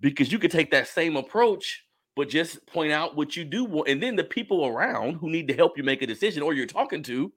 Because 0.00 0.30
you 0.30 0.38
could 0.38 0.50
take 0.50 0.70
that 0.70 0.88
same 0.88 1.16
approach 1.16 1.86
but 2.16 2.30
just 2.30 2.66
point 2.66 2.90
out 2.90 3.14
what 3.14 3.36
you 3.36 3.44
do 3.44 3.64
want. 3.64 3.88
And 3.88 4.02
then 4.02 4.16
the 4.16 4.24
people 4.24 4.66
around 4.66 5.16
who 5.16 5.30
need 5.30 5.46
to 5.48 5.54
help 5.54 5.76
you 5.76 5.84
make 5.84 6.02
a 6.02 6.06
decision 6.06 6.42
or 6.42 6.54
you're 6.54 6.66
talking 6.66 7.02
to, 7.04 7.30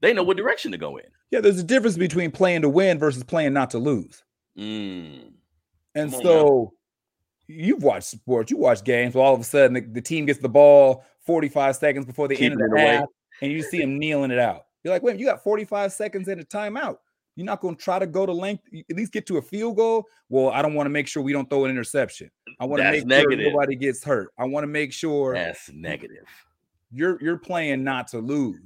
they 0.00 0.12
know 0.12 0.22
what 0.22 0.38
direction 0.38 0.72
to 0.72 0.78
go 0.78 0.96
in. 0.96 1.04
Yeah, 1.30 1.40
there's 1.40 1.58
a 1.58 1.64
difference 1.64 1.96
between 1.96 2.30
playing 2.30 2.62
to 2.62 2.68
win 2.68 2.98
versus 2.98 3.22
playing 3.22 3.52
not 3.52 3.70
to 3.70 3.78
lose. 3.78 4.24
Mm. 4.58 5.32
And 5.94 6.12
so 6.12 6.72
you've 7.52 7.82
watched 7.82 8.08
sports, 8.08 8.50
you 8.50 8.56
watch 8.56 8.82
games, 8.84 9.14
where 9.14 9.24
all 9.24 9.34
of 9.34 9.40
a 9.40 9.44
sudden 9.44 9.74
the, 9.74 9.80
the 9.80 10.00
team 10.00 10.26
gets 10.26 10.38
the 10.40 10.48
ball 10.48 11.04
45 11.26 11.76
seconds 11.76 12.06
before 12.06 12.28
the 12.28 12.38
end 12.40 12.60
of 12.60 12.70
the 12.70 12.80
half, 12.80 13.04
and 13.40 13.52
you 13.52 13.62
see 13.62 13.78
them 13.80 13.98
kneeling 13.98 14.30
it 14.30 14.38
out. 14.38 14.62
You're 14.84 14.92
like, 14.92 15.02
wait, 15.02 15.18
you 15.18 15.26
got 15.26 15.42
45 15.42 15.92
seconds 15.92 16.28
in 16.28 16.40
a 16.40 16.44
timeout. 16.44 16.98
You're 17.36 17.46
not 17.46 17.60
going 17.60 17.76
to 17.76 17.82
try 17.82 17.98
to 17.98 18.06
go 18.06 18.26
to 18.26 18.32
length, 18.32 18.64
at 18.90 18.96
least 18.96 19.12
get 19.12 19.26
to 19.26 19.38
a 19.38 19.42
field 19.42 19.76
goal. 19.76 20.04
Well, 20.28 20.50
I 20.50 20.60
don't 20.60 20.74
want 20.74 20.86
to 20.86 20.90
make 20.90 21.06
sure 21.06 21.22
we 21.22 21.32
don't 21.32 21.48
throw 21.48 21.64
an 21.64 21.70
interception. 21.70 22.30
I 22.60 22.66
want 22.66 22.82
to 22.82 22.90
make 22.90 23.00
sure 23.00 23.06
negative. 23.08 23.52
nobody 23.52 23.74
gets 23.76 24.04
hurt. 24.04 24.32
I 24.38 24.44
want 24.44 24.64
to 24.64 24.68
make 24.68 24.92
sure 24.92 25.32
That's 25.34 25.70
negative. 25.72 26.24
you're 26.92 27.18
you're 27.22 27.38
playing 27.38 27.84
not 27.84 28.08
to 28.08 28.18
lose. 28.18 28.60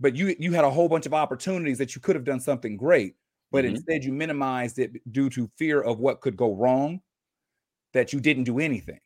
But 0.00 0.16
you 0.16 0.34
you 0.38 0.52
had 0.52 0.64
a 0.64 0.70
whole 0.70 0.88
bunch 0.88 1.04
of 1.06 1.12
opportunities 1.14 1.76
that 1.78 1.94
you 1.94 2.00
could 2.00 2.16
have 2.16 2.24
done 2.24 2.40
something 2.40 2.76
great, 2.76 3.14
but 3.50 3.64
Mhm. 3.64 3.70
instead 3.70 4.04
you 4.04 4.12
minimized 4.12 4.78
it 4.78 4.92
due 5.12 5.28
to 5.30 5.50
fear 5.56 5.80
of 5.82 5.98
what 6.00 6.20
could 6.22 6.36
go 6.36 6.54
wrong. 6.54 7.00
That 7.92 8.12
you 8.12 8.20
didn't 8.20 8.44
do 8.44 8.58
anything. 8.58 9.00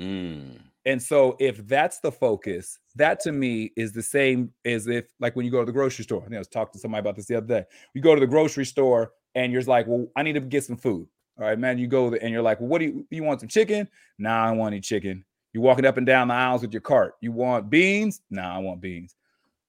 Mm. 0.00 0.58
And 0.84 1.00
so 1.00 1.36
if 1.38 1.66
that's 1.68 2.00
the 2.00 2.10
focus, 2.10 2.78
that 2.96 3.20
to 3.20 3.32
me 3.32 3.72
is 3.76 3.92
the 3.92 4.02
same 4.02 4.52
as 4.64 4.88
if 4.88 5.04
like 5.20 5.36
when 5.36 5.44
you 5.44 5.52
go 5.52 5.60
to 5.60 5.66
the 5.66 5.72
grocery 5.72 6.04
store. 6.04 6.20
I 6.20 6.24
think 6.24 6.34
I 6.34 6.38
was 6.38 6.48
talking 6.48 6.72
to 6.72 6.78
somebody 6.78 7.00
about 7.00 7.16
this 7.16 7.26
the 7.26 7.36
other 7.36 7.46
day. 7.46 7.64
You 7.94 8.00
go 8.00 8.14
to 8.14 8.20
the 8.20 8.26
grocery 8.26 8.64
store 8.64 9.12
and 9.34 9.52
you're 9.52 9.62
like, 9.62 9.86
well, 9.86 10.06
I 10.16 10.22
need 10.22 10.32
to 10.32 10.40
get 10.40 10.64
some 10.64 10.76
food. 10.76 11.06
All 11.38 11.46
right, 11.46 11.58
man. 11.58 11.78
You 11.78 11.86
go 11.86 12.10
there 12.10 12.22
and 12.22 12.32
you're 12.32 12.42
like, 12.42 12.60
well, 12.60 12.68
what 12.68 12.80
do 12.80 12.86
you 12.86 13.06
you 13.10 13.22
want 13.22 13.40
some 13.40 13.48
chicken? 13.48 13.88
Nah, 14.18 14.44
I 14.44 14.48
don't 14.48 14.58
want 14.58 14.72
any 14.72 14.80
chicken. 14.80 15.24
You're 15.52 15.62
walking 15.62 15.84
up 15.84 15.98
and 15.98 16.06
down 16.06 16.28
the 16.28 16.34
aisles 16.34 16.62
with 16.62 16.72
your 16.72 16.80
cart. 16.80 17.14
You 17.20 17.30
want 17.32 17.70
beans? 17.70 18.22
Nah, 18.30 18.56
I 18.56 18.58
want 18.58 18.80
beans. 18.80 19.14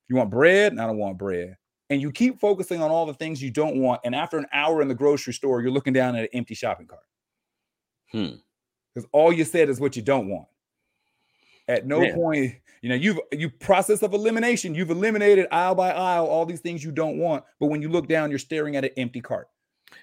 You 0.10 0.16
want 0.16 0.30
bread? 0.30 0.78
I 0.80 0.88
don't 0.88 0.98
want 0.98 1.18
bread. 1.18 1.58
And 1.90 2.02
you 2.02 2.12
keep 2.12 2.40
focusing 2.40 2.82
on 2.82 2.90
all 2.90 3.06
the 3.06 3.14
things 3.14 3.42
you 3.42 3.52
don't 3.52 3.78
want. 3.78 4.02
And 4.04 4.16
after 4.16 4.38
an 4.38 4.48
hour 4.54 4.82
in 4.82 4.88
the 4.88 4.96
grocery 4.96 5.34
store, 5.34 5.62
you're 5.62 5.72
looking 5.72 5.94
down 5.94 6.16
at 6.16 6.24
an 6.24 6.30
empty 6.34 6.56
shopping 6.56 6.88
cart 6.88 7.04
Hmm. 8.12 8.36
Because 8.94 9.08
all 9.12 9.32
you 9.32 9.44
said 9.44 9.70
is 9.70 9.80
what 9.80 9.96
you 9.96 10.02
don't 10.02 10.28
want. 10.30 10.48
At 11.68 11.86
no 11.88 12.02
Yeah. 12.02 12.16
point, 12.16 12.56
you 12.82 12.90
know, 12.90 12.96
you've 12.96 13.20
you 13.32 13.50
process 13.50 14.02
of 14.04 14.14
elimination, 14.14 14.76
you've 14.76 14.90
eliminated 14.92 15.48
aisle 15.52 15.76
by 15.76 15.92
aisle 15.92 16.28
all 16.28 16.46
these 16.46 16.60
things 16.60 16.84
you 16.84 16.92
don't 16.92 17.18
want. 17.18 17.46
But 17.60 17.68
when 17.68 17.82
you 17.82 17.90
look 17.90 18.08
down, 18.08 18.30
you're 18.30 18.40
staring 18.40 18.76
at 18.76 18.84
an 18.84 18.92
empty 18.98 19.22
cart. 19.22 19.48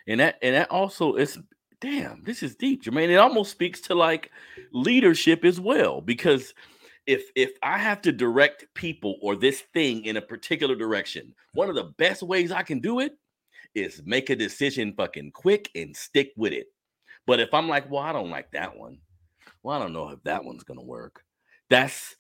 And 0.07 0.21
that 0.21 0.39
and 0.43 0.55
that 0.55 0.71
also 0.71 1.17
is 1.17 1.39
damn, 1.81 2.23
this 2.25 2.43
is 2.43 2.57
deep, 2.57 2.83
Jermaine. 2.83 3.09
It 3.09 3.17
almost 3.17 3.51
speaks 3.51 3.81
to 3.83 3.95
like 3.95 4.31
leadership 4.73 5.45
as 5.45 5.61
well. 5.61 6.01
Because 6.01 6.55
if 7.07 7.25
if 7.35 7.51
I 7.63 7.79
have 7.79 8.01
to 8.03 8.13
direct 8.13 8.67
people 8.75 9.19
or 9.21 9.37
this 9.37 9.61
thing 9.61 10.05
in 10.05 10.17
a 10.17 10.23
particular 10.23 10.75
direction, 10.75 11.35
one 11.53 11.69
of 11.69 11.75
the 11.75 11.93
best 11.99 12.23
ways 12.23 12.53
I 12.53 12.63
can 12.63 12.81
do 12.81 13.01
it 13.01 13.13
is 13.75 14.03
make 14.05 14.31
a 14.31 14.37
decision 14.37 14.95
fucking 14.97 15.33
quick 15.33 15.71
and 15.75 15.95
stick 15.97 16.33
with 16.37 16.53
it. 16.53 16.67
But 17.27 17.41
if 17.41 17.53
I'm 17.55 17.69
like, 17.69 17.91
well, 17.91 18.03
I 18.03 18.13
don't 18.13 18.31
like 18.31 18.51
that 18.53 18.77
one. 18.77 18.99
Well, 19.63 19.77
I 19.77 19.79
don't 19.79 19.93
know 19.93 20.09
if 20.11 20.23
that 20.25 20.45
one's 20.45 20.65
gonna 20.65 20.83
work. 20.83 21.25
That's 21.69 22.17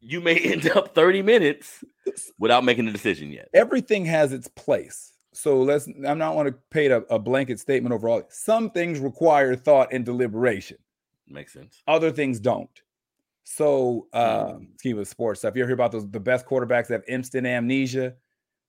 you 0.00 0.20
may 0.20 0.38
end 0.52 0.70
up 0.70 0.94
30 0.94 1.22
minutes 1.22 1.82
without 2.38 2.64
making 2.64 2.88
a 2.88 2.92
decision 2.92 3.30
yet. 3.30 3.48
Everything 3.54 4.04
has 4.06 4.32
its 4.32 4.48
place. 4.48 5.12
So 5.32 5.60
let's 5.62 5.86
I'm 6.06 6.18
not 6.18 6.34
want 6.36 6.48
to 6.48 6.54
paint 6.70 6.92
a, 6.92 6.98
a 7.12 7.18
blanket 7.18 7.60
statement 7.60 7.92
overall. 7.94 8.22
Some 8.28 8.70
things 8.70 9.00
require 9.00 9.54
thought 9.54 9.92
and 9.92 10.04
deliberation. 10.04 10.78
Makes 11.28 11.52
sense. 11.52 11.82
Other 11.86 12.10
things 12.10 12.40
don't. 12.40 12.70
So 13.44 14.06
Mm. 14.14 14.54
um 14.56 14.68
scheme 14.78 14.98
of 14.98 15.06
sports 15.08 15.40
stuff. 15.40 15.54
You 15.56 15.62
ever 15.62 15.68
hear 15.68 15.74
about 15.74 15.92
those 15.92 16.08
the 16.10 16.20
best 16.20 16.46
quarterbacks 16.46 16.86
that 16.86 16.94
have 16.94 17.04
instant 17.08 17.46
amnesia? 17.46 18.14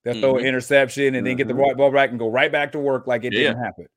They'll 0.03 0.19
throw 0.19 0.37
an 0.37 0.43
Mhm. 0.43 0.47
interception 0.47 1.15
and 1.15 1.25
then 1.25 1.35
get 1.37 1.47
the 1.47 1.53
Mhm. 1.53 1.59
right 1.61 1.77
ball 1.77 1.91
back 1.91 2.09
and 2.09 2.19
go 2.19 2.29
right 2.29 2.51
back 2.51 2.71
to 2.73 2.79
work 2.79 3.07
like 3.07 3.23
it 3.23 3.33
Yeah. 3.33 3.39
didn't 3.49 3.63
happen. 3.63 3.87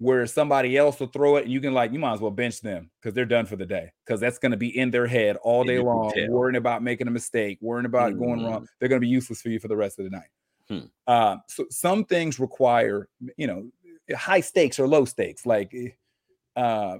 Where 0.00 0.26
somebody 0.26 0.78
else 0.78 0.98
will 0.98 1.08
throw 1.08 1.36
it 1.36 1.44
and 1.44 1.52
you 1.52 1.60
can 1.60 1.74
like 1.74 1.92
you 1.92 1.98
might 1.98 2.14
as 2.14 2.20
well 2.20 2.30
bench 2.30 2.62
them 2.62 2.90
because 2.98 3.14
they're 3.14 3.26
done 3.26 3.44
for 3.44 3.56
the 3.56 3.66
day 3.66 3.92
because 4.04 4.18
that's 4.18 4.38
going 4.38 4.52
to 4.52 4.56
be 4.56 4.76
in 4.78 4.90
their 4.90 5.06
head 5.06 5.36
all 5.42 5.62
day 5.62 5.78
long, 5.78 6.10
worrying 6.30 6.56
about 6.56 6.82
making 6.82 7.06
a 7.06 7.10
mistake, 7.10 7.58
worrying 7.60 7.84
about 7.84 8.18
going 8.18 8.42
wrong. 8.42 8.66
They're 8.78 8.88
going 8.88 9.00
to 9.00 9.06
be 9.06 9.10
useless 9.10 9.42
for 9.42 9.50
you 9.50 9.60
for 9.60 9.68
the 9.68 9.76
rest 9.76 9.98
of 9.98 10.06
the 10.06 10.10
night. 10.10 10.28
Hmm. 10.68 10.86
Uh, 11.06 11.36
so 11.48 11.66
some 11.68 12.04
things 12.06 12.40
require, 12.40 13.08
you 13.36 13.46
know, 13.46 13.70
high 14.16 14.40
stakes 14.40 14.78
or 14.78 14.88
low 14.88 15.04
stakes, 15.04 15.44
like 15.44 15.74
eh, 15.74 15.90
uh, 16.56 16.98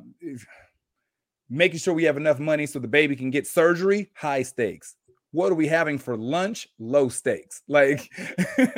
making 1.48 1.78
sure 1.78 1.94
we 1.94 2.04
have 2.04 2.16
enough 2.16 2.38
money 2.38 2.66
so 2.66 2.78
the 2.78 2.88
baby 2.88 3.16
can 3.16 3.30
get 3.30 3.46
surgery, 3.46 4.10
high 4.14 4.42
stakes. 4.42 4.96
What 5.32 5.52
are 5.52 5.54
we 5.54 5.68
having 5.68 5.96
for 5.98 6.16
lunch? 6.16 6.66
Low 6.78 7.08
stakes. 7.08 7.62
Like, 7.68 8.10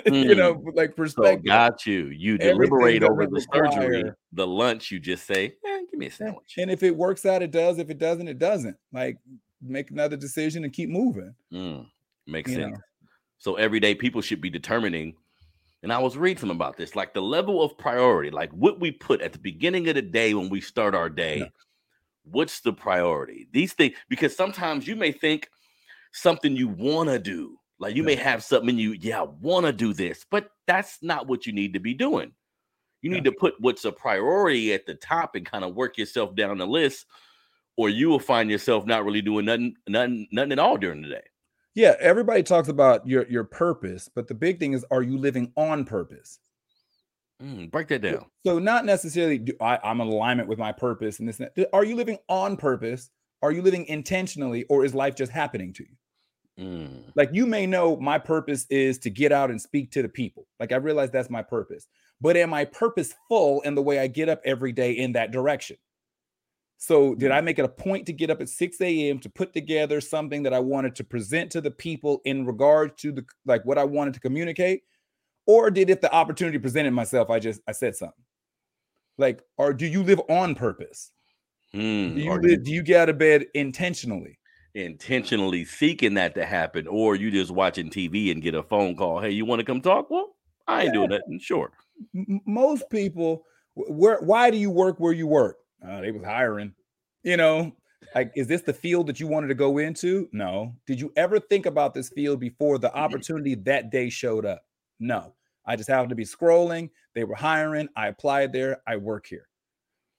you 0.06 0.34
know, 0.34 0.62
like 0.74 0.90
So 0.90 0.96
perspective. 0.96 1.44
got 1.46 1.86
you. 1.86 2.06
You 2.08 2.36
deliberate 2.38 3.02
over 3.02 3.26
the 3.26 3.44
surgery. 3.52 4.04
The 4.32 4.46
lunch, 4.46 4.90
you 4.90 5.00
just 5.00 5.26
say, 5.26 5.54
eh, 5.66 5.78
give 5.90 5.98
me 5.98 6.06
a 6.06 6.10
sandwich. 6.10 6.54
And 6.58 6.70
if 6.70 6.82
it 6.82 6.94
works 6.94 7.24
out, 7.24 7.42
it 7.42 7.50
does. 7.50 7.78
If 7.78 7.88
it 7.90 7.98
doesn't, 7.98 8.28
it 8.28 8.38
doesn't. 8.38 8.76
Like, 8.92 9.16
make 9.62 9.90
another 9.90 10.16
decision 10.16 10.64
and 10.64 10.72
keep 10.72 10.90
moving. 10.90 11.34
Mm, 11.52 11.86
makes 12.26 12.50
You 12.50 12.56
sense. 12.58 12.72
know. 12.72 12.80
So 13.38 13.54
everyday 13.54 13.94
people 13.94 14.20
should 14.20 14.40
be 14.40 14.50
determining. 14.50 15.14
And 15.82 15.92
I 15.92 15.98
was 15.98 16.16
reading 16.16 16.50
about 16.50 16.76
this, 16.76 16.94
like 16.94 17.12
the 17.14 17.22
level 17.22 17.62
of 17.62 17.76
priority, 17.78 18.30
like 18.30 18.50
what 18.52 18.78
we 18.78 18.90
put 18.92 19.20
at 19.20 19.32
the 19.32 19.38
beginning 19.38 19.88
of 19.88 19.94
the 19.96 20.02
day 20.02 20.32
when 20.34 20.48
we 20.48 20.60
start 20.60 20.94
our 20.94 21.08
day. 21.08 21.38
Yeah. 21.38 21.46
What's 22.24 22.60
the 22.60 22.72
priority? 22.72 23.48
These 23.52 23.72
things, 23.72 23.96
because 24.08 24.36
sometimes 24.36 24.86
you 24.86 24.94
may 24.94 25.10
think 25.10 25.48
something 26.12 26.56
you 26.56 26.68
want 26.68 27.08
to 27.08 27.18
do, 27.18 27.58
like 27.78 27.96
you 27.96 28.02
may 28.02 28.14
have 28.14 28.44
something 28.44 28.78
you, 28.78 28.92
yeah, 28.92 29.22
want 29.22 29.66
to 29.66 29.72
do 29.72 29.92
this, 29.92 30.24
but 30.30 30.50
that's 30.66 30.98
not 31.02 31.26
what 31.26 31.46
you 31.46 31.52
need 31.52 31.74
to 31.74 31.80
be 31.80 31.94
doing. 31.94 32.32
You 33.00 33.10
need 33.10 33.24
to 33.24 33.32
put 33.32 33.54
what's 33.58 33.84
a 33.84 33.90
priority 33.90 34.72
at 34.72 34.86
the 34.86 34.94
top 34.94 35.34
and 35.34 35.44
kind 35.44 35.64
of 35.64 35.74
work 35.74 35.98
yourself 35.98 36.36
down 36.36 36.58
the 36.58 36.66
list, 36.66 37.06
or 37.76 37.88
you 37.88 38.08
will 38.08 38.20
find 38.20 38.48
yourself 38.48 38.86
not 38.86 39.04
really 39.04 39.22
doing 39.22 39.46
nothing, 39.46 39.74
nothing, 39.88 40.28
nothing 40.30 40.52
at 40.52 40.58
all 40.60 40.76
during 40.76 41.02
the 41.02 41.08
day. 41.08 41.24
Yeah, 41.74 41.94
everybody 41.98 42.42
talks 42.42 42.68
about 42.68 43.06
your 43.06 43.26
your 43.28 43.44
purpose, 43.44 44.08
but 44.14 44.28
the 44.28 44.34
big 44.34 44.60
thing 44.60 44.74
is, 44.74 44.84
are 44.90 45.02
you 45.02 45.18
living 45.18 45.52
on 45.56 45.84
purpose? 45.84 46.38
Mm, 47.42 47.70
break 47.70 47.88
that 47.88 48.02
down. 48.02 48.26
So 48.46 48.58
not 48.58 48.84
necessarily 48.84 49.38
do 49.38 49.54
I, 49.60 49.78
I'm 49.82 50.00
in 50.00 50.06
alignment 50.06 50.48
with 50.48 50.58
my 50.58 50.70
purpose 50.70 51.18
and 51.18 51.28
this. 51.28 51.40
And 51.40 51.50
that. 51.56 51.70
Are 51.72 51.84
you 51.84 51.96
living 51.96 52.18
on 52.28 52.56
purpose? 52.56 53.10
Are 53.42 53.50
you 53.50 53.62
living 53.62 53.86
intentionally, 53.86 54.64
or 54.64 54.84
is 54.84 54.94
life 54.94 55.16
just 55.16 55.32
happening 55.32 55.72
to 55.72 55.82
you? 55.82 55.96
Mm, 56.58 57.12
Like 57.14 57.30
you 57.32 57.46
may 57.46 57.66
know 57.66 57.96
my 57.96 58.18
purpose 58.18 58.66
is 58.70 58.98
to 59.00 59.10
get 59.10 59.32
out 59.32 59.50
and 59.50 59.60
speak 59.60 59.90
to 59.92 60.02
the 60.02 60.08
people. 60.08 60.46
Like 60.58 60.72
I 60.72 60.76
realize 60.76 61.10
that's 61.10 61.30
my 61.30 61.42
purpose. 61.42 61.86
But 62.20 62.36
am 62.36 62.54
I 62.54 62.64
purposeful 62.64 63.60
in 63.62 63.74
the 63.74 63.82
way 63.82 63.98
I 63.98 64.06
get 64.06 64.28
up 64.28 64.40
every 64.44 64.72
day 64.72 64.92
in 64.92 65.12
that 65.12 65.30
direction? 65.32 65.76
So 66.78 67.14
did 67.14 67.30
I 67.30 67.40
make 67.40 67.58
it 67.58 67.64
a 67.64 67.68
point 67.68 68.06
to 68.06 68.12
get 68.12 68.30
up 68.30 68.40
at 68.40 68.48
6 68.48 68.80
a.m. 69.10 69.20
to 69.20 69.30
put 69.30 69.52
together 69.52 70.00
something 70.00 70.42
that 70.42 70.52
I 70.54 70.58
wanted 70.58 70.96
to 70.96 71.04
present 71.04 71.52
to 71.52 71.60
the 71.60 71.70
people 71.70 72.20
in 72.24 72.44
regard 72.44 72.98
to 72.98 73.12
the 73.12 73.24
like 73.44 73.64
what 73.64 73.78
I 73.78 73.84
wanted 73.84 74.14
to 74.14 74.20
communicate? 74.20 74.82
Or 75.46 75.70
did 75.70 75.90
if 75.90 76.00
the 76.00 76.12
opportunity 76.12 76.58
presented 76.58 76.92
myself, 76.92 77.30
I 77.30 77.40
just 77.40 77.60
I 77.68 77.72
said 77.72 77.96
something? 77.96 78.24
Like, 79.18 79.42
or 79.58 79.72
do 79.74 79.86
you 79.86 80.02
live 80.02 80.20
on 80.28 80.54
purpose? 80.54 81.12
mm, 81.74 82.14
Do 82.14 82.20
you 82.22 82.38
live, 82.40 82.64
do 82.64 82.72
you 82.72 82.82
get 82.82 83.00
out 83.02 83.08
of 83.08 83.18
bed 83.18 83.46
intentionally? 83.54 84.38
Intentionally 84.74 85.64
seeking 85.64 86.14
that 86.14 86.34
to 86.34 86.44
happen, 86.44 86.86
or 86.86 87.14
you 87.16 87.30
just 87.30 87.50
watching 87.50 87.90
TV 87.90 88.30
and 88.30 88.42
get 88.42 88.54
a 88.54 88.62
phone 88.62 88.96
call? 88.96 89.20
Hey, 89.20 89.30
you 89.30 89.44
want 89.44 89.60
to 89.60 89.64
come 89.64 89.80
talk? 89.80 90.10
Well, 90.10 90.34
I 90.66 90.84
ain't 90.84 90.94
doing 90.94 91.10
that. 91.10 91.22
Sure. 91.40 91.70
most 92.46 92.88
people 92.90 93.44
where 93.74 94.20
why 94.20 94.50
do 94.50 94.56
you 94.56 94.70
work 94.70 94.98
where 94.98 95.12
you 95.12 95.26
work 95.26 95.58
uh, 95.86 96.00
they 96.00 96.10
was 96.10 96.24
hiring 96.24 96.74
you 97.22 97.36
know 97.36 97.72
like 98.14 98.32
is 98.34 98.46
this 98.46 98.62
the 98.62 98.72
field 98.72 99.06
that 99.06 99.20
you 99.20 99.26
wanted 99.26 99.48
to 99.48 99.54
go 99.54 99.78
into 99.78 100.28
no 100.32 100.74
did 100.86 101.00
you 101.00 101.12
ever 101.16 101.40
think 101.40 101.66
about 101.66 101.94
this 101.94 102.08
field 102.10 102.40
before 102.40 102.78
the 102.78 102.94
opportunity 102.94 103.54
that 103.54 103.90
day 103.90 104.10
showed 104.10 104.44
up 104.44 104.62
no 105.00 105.34
i 105.66 105.76
just 105.76 105.88
happened 105.88 106.10
to 106.10 106.14
be 106.14 106.24
scrolling 106.24 106.90
they 107.14 107.24
were 107.24 107.34
hiring 107.34 107.88
i 107.96 108.08
applied 108.08 108.52
there 108.52 108.82
i 108.86 108.96
work 108.96 109.26
here 109.26 109.48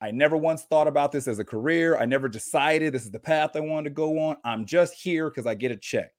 i 0.03 0.11
never 0.11 0.37
once 0.37 0.63
thought 0.63 0.87
about 0.87 1.11
this 1.11 1.27
as 1.27 1.39
a 1.39 1.43
career 1.45 1.97
i 1.97 2.05
never 2.05 2.27
decided 2.27 2.93
this 2.93 3.05
is 3.05 3.11
the 3.11 3.19
path 3.19 3.55
i 3.55 3.59
wanted 3.59 3.89
to 3.89 3.95
go 3.95 4.19
on 4.19 4.37
i'm 4.45 4.65
just 4.65 4.93
here 4.93 5.29
because 5.29 5.47
i 5.47 5.55
get 5.55 5.71
a 5.71 5.77
check 5.77 6.11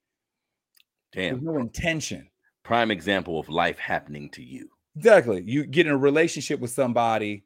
there's 1.12 1.36
Damn. 1.36 1.44
no 1.44 1.58
intention 1.58 2.28
Prime 2.64 2.90
example 2.90 3.38
of 3.38 3.48
life 3.48 3.78
happening 3.78 4.30
to 4.30 4.42
you. 4.42 4.70
Exactly. 4.96 5.44
You 5.46 5.66
get 5.66 5.86
in 5.86 5.92
a 5.92 5.98
relationship 5.98 6.60
with 6.60 6.70
somebody. 6.70 7.44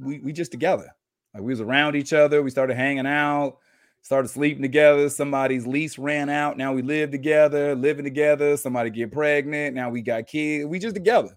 We 0.00 0.18
we 0.20 0.32
just 0.32 0.50
together. 0.50 0.88
Like 1.34 1.42
we 1.42 1.52
was 1.52 1.60
around 1.60 1.94
each 1.94 2.12
other. 2.12 2.42
We 2.42 2.50
started 2.50 2.74
hanging 2.74 3.06
out, 3.06 3.58
started 4.00 4.28
sleeping 4.28 4.62
together. 4.62 5.08
Somebody's 5.10 5.66
lease 5.66 5.98
ran 5.98 6.30
out. 6.30 6.56
Now 6.56 6.72
we 6.72 6.80
live 6.80 7.10
together, 7.10 7.74
living 7.74 8.04
together. 8.04 8.56
Somebody 8.56 8.88
get 8.88 9.12
pregnant. 9.12 9.74
Now 9.74 9.90
we 9.90 10.00
got 10.00 10.26
kids. 10.26 10.66
We 10.66 10.78
just 10.78 10.94
together. 10.94 11.36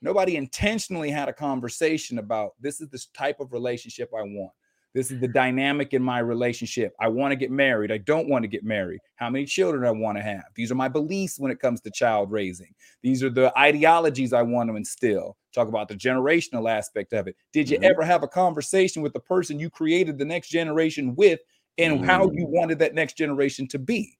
Nobody 0.00 0.36
intentionally 0.36 1.10
had 1.10 1.28
a 1.28 1.32
conversation 1.32 2.18
about 2.18 2.52
this 2.60 2.80
is 2.80 2.88
the 2.88 3.04
type 3.14 3.40
of 3.40 3.52
relationship 3.52 4.10
I 4.16 4.22
want. 4.22 4.52
This 4.94 5.10
is 5.10 5.20
the 5.20 5.28
dynamic 5.28 5.92
in 5.92 6.02
my 6.02 6.18
relationship. 6.20 6.94
I 6.98 7.08
want 7.08 7.32
to 7.32 7.36
get 7.36 7.50
married. 7.50 7.92
I 7.92 7.98
don't 7.98 8.28
want 8.28 8.42
to 8.42 8.48
get 8.48 8.64
married. 8.64 9.00
How 9.16 9.28
many 9.28 9.44
children 9.44 9.84
I 9.84 9.90
want 9.90 10.16
to 10.16 10.22
have. 10.22 10.44
These 10.54 10.72
are 10.72 10.76
my 10.76 10.88
beliefs 10.88 11.38
when 11.38 11.52
it 11.52 11.60
comes 11.60 11.80
to 11.82 11.90
child 11.90 12.30
raising. 12.30 12.74
These 13.02 13.22
are 13.22 13.30
the 13.30 13.56
ideologies 13.58 14.32
I 14.32 14.42
want 14.42 14.70
to 14.70 14.76
instill. 14.76 15.36
Talk 15.54 15.68
about 15.68 15.88
the 15.88 15.94
generational 15.94 16.70
aspect 16.70 17.12
of 17.12 17.28
it. 17.28 17.36
Did 17.52 17.68
you 17.68 17.78
Mhm. 17.78 17.90
ever 17.90 18.02
have 18.02 18.22
a 18.22 18.28
conversation 18.28 19.02
with 19.02 19.12
the 19.12 19.20
person 19.20 19.60
you 19.60 19.68
created 19.68 20.16
the 20.16 20.24
next 20.24 20.48
generation 20.48 21.14
with 21.14 21.40
and 21.76 22.04
how 22.04 22.24
you 22.32 22.46
wanted 22.46 22.78
that 22.78 22.94
next 22.94 23.16
generation 23.16 23.68
to 23.68 23.78
be? 23.78 24.18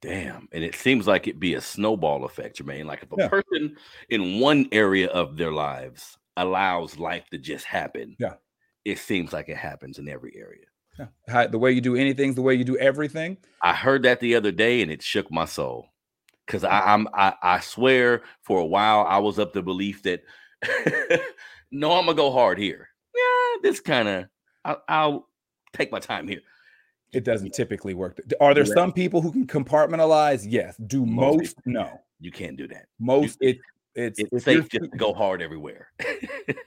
Damn. 0.00 0.48
And 0.52 0.62
it 0.62 0.74
seems 0.74 1.06
like 1.06 1.26
it'd 1.26 1.40
be 1.40 1.54
a 1.54 1.60
snowball 1.60 2.24
effect, 2.24 2.58
Jermaine. 2.58 2.84
Like 2.86 3.02
if 3.02 3.12
a 3.12 3.16
Yeah. 3.18 3.28
person 3.28 3.76
in 4.10 4.40
one 4.40 4.68
area 4.72 5.08
of 5.08 5.36
their 5.36 5.52
lives 5.52 6.18
allows 6.36 6.98
life 6.98 7.28
to 7.30 7.38
just 7.38 7.64
happen, 7.64 8.16
Yeah. 8.18 8.34
it 8.84 8.98
seems 8.98 9.32
like 9.32 9.48
it 9.48 9.56
happens 9.56 9.98
in 9.98 10.08
every 10.08 10.34
area. 10.36 10.66
Yeah. 10.98 11.06
How, 11.28 11.46
the 11.46 11.58
way 11.58 11.72
you 11.72 11.80
do 11.80 11.96
anything's 11.96 12.36
the 12.36 12.42
way 12.42 12.54
you 12.54 12.64
do 12.64 12.78
everything. 12.78 13.36
I 13.62 13.74
heard 13.74 14.02
that 14.04 14.20
the 14.20 14.34
other 14.34 14.52
day 14.52 14.82
and 14.82 14.90
it 14.90 15.02
shook 15.02 15.30
my 15.30 15.44
soul. 15.44 15.88
Cause 16.46 16.62
I, 16.62 16.80
mm. 16.80 16.86
I'm 16.86 17.08
I, 17.12 17.34
I 17.42 17.60
swear 17.60 18.22
for 18.42 18.60
a 18.60 18.64
while 18.66 19.04
I 19.08 19.18
was 19.18 19.38
up 19.38 19.52
the 19.52 19.62
belief 19.62 20.02
that 20.04 20.22
no, 21.70 21.92
I'm 21.92 22.06
gonna 22.06 22.14
go 22.14 22.30
hard 22.30 22.58
here. 22.58 22.88
Yeah, 23.14 23.60
this 23.62 23.80
kind 23.80 24.08
of 24.08 24.26
I'll, 24.64 24.82
I'll 24.88 25.28
take 25.72 25.90
my 25.92 25.98
time 25.98 26.28
here. 26.28 26.40
It 27.12 27.24
doesn't 27.24 27.54
typically 27.54 27.94
work. 27.94 28.20
Are 28.40 28.52
there 28.52 28.66
some 28.66 28.92
people 28.92 29.20
who 29.22 29.32
can 29.32 29.46
compartmentalize? 29.46 30.44
Yes. 30.48 30.76
Do 30.86 31.06
Most 31.06 31.38
most? 31.38 31.56
No. 31.64 32.00
You 32.20 32.32
can't 32.32 32.56
do 32.56 32.66
that. 32.68 32.86
Most 32.98 33.38
it 33.40 33.58
it's 33.94 34.18
It's 34.20 34.44
safe 34.44 34.68
just 34.68 34.90
to 34.92 34.96
go 34.96 35.12
hard 35.12 35.42
everywhere. 35.42 35.88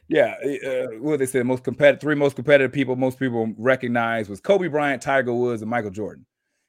Yeah, 0.10 0.34
uh, 0.66 0.88
what 1.00 1.20
they 1.20 1.28
said 1.28 1.46
most 1.46 1.64
competitive 1.64 2.02
three 2.02 2.16
most 2.16 2.36
competitive 2.36 2.74
people 2.74 2.96
most 2.96 3.20
people 3.20 3.54
recognize 3.58 4.28
was 4.28 4.42
Kobe 4.42 4.68
Bryant, 4.68 5.04
Tiger 5.04 5.32
Woods, 5.32 5.62
and 5.62 5.70
Michael 5.70 5.92
Jordan. 5.92 6.26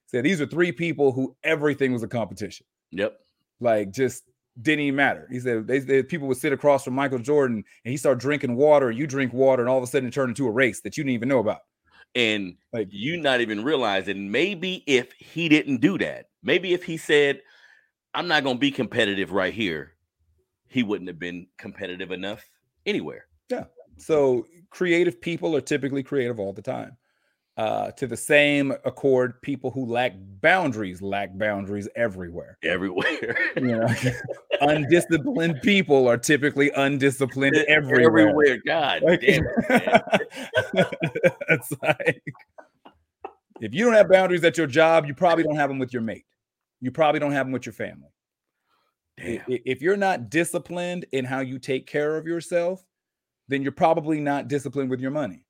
Said 0.07 0.27
these 0.27 0.43
are 0.43 0.47
three 0.47 0.73
people 0.73 1.11
who 1.11 1.35
everything 1.43 1.91
was 1.91 2.03
a 2.03 2.07
competition. 2.07 2.67
yep. 2.91 3.19
Like 3.59 3.93
just 3.93 4.25
didn't 4.61 4.81
even 4.81 4.97
matter. 4.97 5.27
He 5.33 5.41
said 5.41 5.67
they, 5.67 5.79
they 5.79 6.03
people 6.03 6.29
would 6.29 6.37
sit 6.37 6.53
across 6.53 6.85
from 6.85 6.95
Michael 6.95 7.19
Jordan 7.19 7.65
and 7.85 7.91
he 7.91 7.97
started 7.97 8.21
drinking 8.21 8.57
water, 8.57 8.91
you 8.91 9.07
drink 9.07 9.33
water, 9.33 9.63
and 9.63 9.71
all 9.71 9.79
of 9.79 9.85
a 9.85 9.87
sudden 9.87 10.09
it 10.09 10.13
turned 10.13 10.29
into 10.29 10.47
a 10.47 10.51
race 10.51 10.83
that 10.83 10.99
you 10.99 11.03
didn't 11.03 11.15
even 11.15 11.31
know 11.31 11.39
about. 11.39 11.61
And 12.15 12.57
Like 12.73 12.89
you 12.91 13.17
not 13.17 13.41
even 13.41 13.63
realizing 13.65 14.31
maybe 14.31 14.83
if 14.87 15.13
he 15.13 15.49
didn't 15.49 15.81
do 15.81 15.99
that, 15.99 16.27
maybe 16.43 16.73
if 16.73 16.85
he 16.85 16.97
said, 16.97 17.41
I'm 18.15 18.29
not 18.29 18.45
gonna 18.45 18.59
be 18.59 18.71
competitive 18.71 19.33
right 19.33 19.55
here, 19.55 19.95
he 20.69 20.83
wouldn't 20.83 21.09
have 21.09 21.19
been 21.19 21.47
competitive 21.59 22.11
enough 22.11 22.45
anywhere. 22.87 23.27
Yeah. 23.49 23.65
so 23.97 24.47
creative 24.71 25.21
people 25.21 25.57
are 25.57 25.61
typically 25.61 26.03
creative 26.03 26.39
all 26.39 26.53
the 26.53 26.63
time. 26.63 26.97
Uh, 27.57 27.91
to 27.91 28.07
the 28.07 28.17
same 28.17 28.73
accord, 28.85 29.43
people 29.43 29.71
who 29.71 29.85
lack 29.85 30.15
boundaries 30.41 31.03
lack 31.03 31.37
boundaries 31.37 31.89
everywhere. 31.97 32.57
Everywhere. 32.63 33.37
You 33.57 33.77
know, 33.77 33.89
undisciplined 34.63 35.61
people 35.61 36.09
are 36.09 36.17
typically 36.17 36.71
undisciplined 36.71 37.57
everywhere. 37.69 38.07
Everywhere. 38.31 38.59
God 38.67 39.03
Like- 39.03 39.21
damn 39.21 39.45
it, 39.45 40.89
it's 41.51 41.73
like 41.83 42.23
if 43.61 43.75
you 43.75 43.85
don't 43.85 43.95
have 43.95 44.09
boundaries 44.09 44.45
at 44.45 44.57
your 44.57 44.67
job, 44.69 45.05
you 45.05 45.13
probably 45.15 45.45
don't 45.45 45.57
have 45.57 45.69
them 45.69 45.79
with 45.79 45.93
your 45.93 46.03
mate. 46.03 46.25
You 46.81 46.91
probably 46.91 47.21
don't 47.21 47.33
have 47.33 47.45
them 47.45 47.53
with 47.53 47.67
your 47.67 47.75
family. 47.75 48.09
Damn. 49.19 49.43
If 49.49 49.83
you're 49.83 49.99
not 49.99 50.31
disciplined 50.31 51.05
in 51.13 51.27
how 51.27 51.41
you 51.41 51.59
take 51.59 51.87
care 51.87 52.17
of 52.17 52.27
yourself, 52.27 52.83
then 53.49 53.61
you're 53.63 53.73
probably 53.73 54.19
not 54.19 54.49
disciplined 54.49 54.89
with 54.89 55.01
your 55.01 55.11
money. 55.11 55.45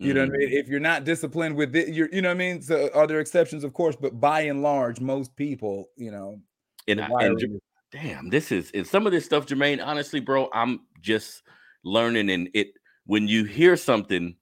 You 0.00 0.14
know 0.14 0.20
what 0.22 0.34
I 0.34 0.38
mean? 0.38 0.48
Mm. 0.48 0.52
If 0.60 0.68
you're 0.68 0.80
not 0.80 1.04
disciplined 1.04 1.56
with 1.56 1.76
it, 1.76 1.88
you're, 1.88 2.08
you 2.10 2.22
know 2.22 2.30
what 2.30 2.34
I 2.36 2.38
mean? 2.38 2.62
So 2.62 2.88
are 2.94 3.06
there 3.06 3.20
exceptions, 3.20 3.64
of 3.64 3.74
course, 3.74 3.96
but 3.96 4.18
by 4.18 4.40
and 4.42 4.62
large, 4.62 4.98
most 4.98 5.36
people, 5.36 5.90
you 5.96 6.10
know, 6.10 6.40
And, 6.88 7.02
I- 7.02 7.08
and 7.26 7.42
is- 7.42 7.60
damn, 7.92 8.30
this 8.30 8.50
is 8.50 8.70
and 8.72 8.86
some 8.86 9.04
of 9.06 9.12
this 9.12 9.26
stuff, 9.26 9.44
Jermaine. 9.46 9.84
Honestly, 9.84 10.20
bro, 10.20 10.48
I'm 10.54 10.80
just 11.02 11.42
learning, 11.84 12.30
and 12.30 12.48
it 12.54 12.68
when 13.04 13.28
you 13.28 13.44
hear 13.44 13.76
something 13.76 14.36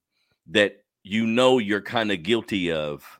that 0.47 0.77
you 1.03 1.25
know 1.27 1.57
you're 1.57 1.81
kind 1.81 2.11
of 2.11 2.23
guilty 2.23 2.71
of, 2.71 3.19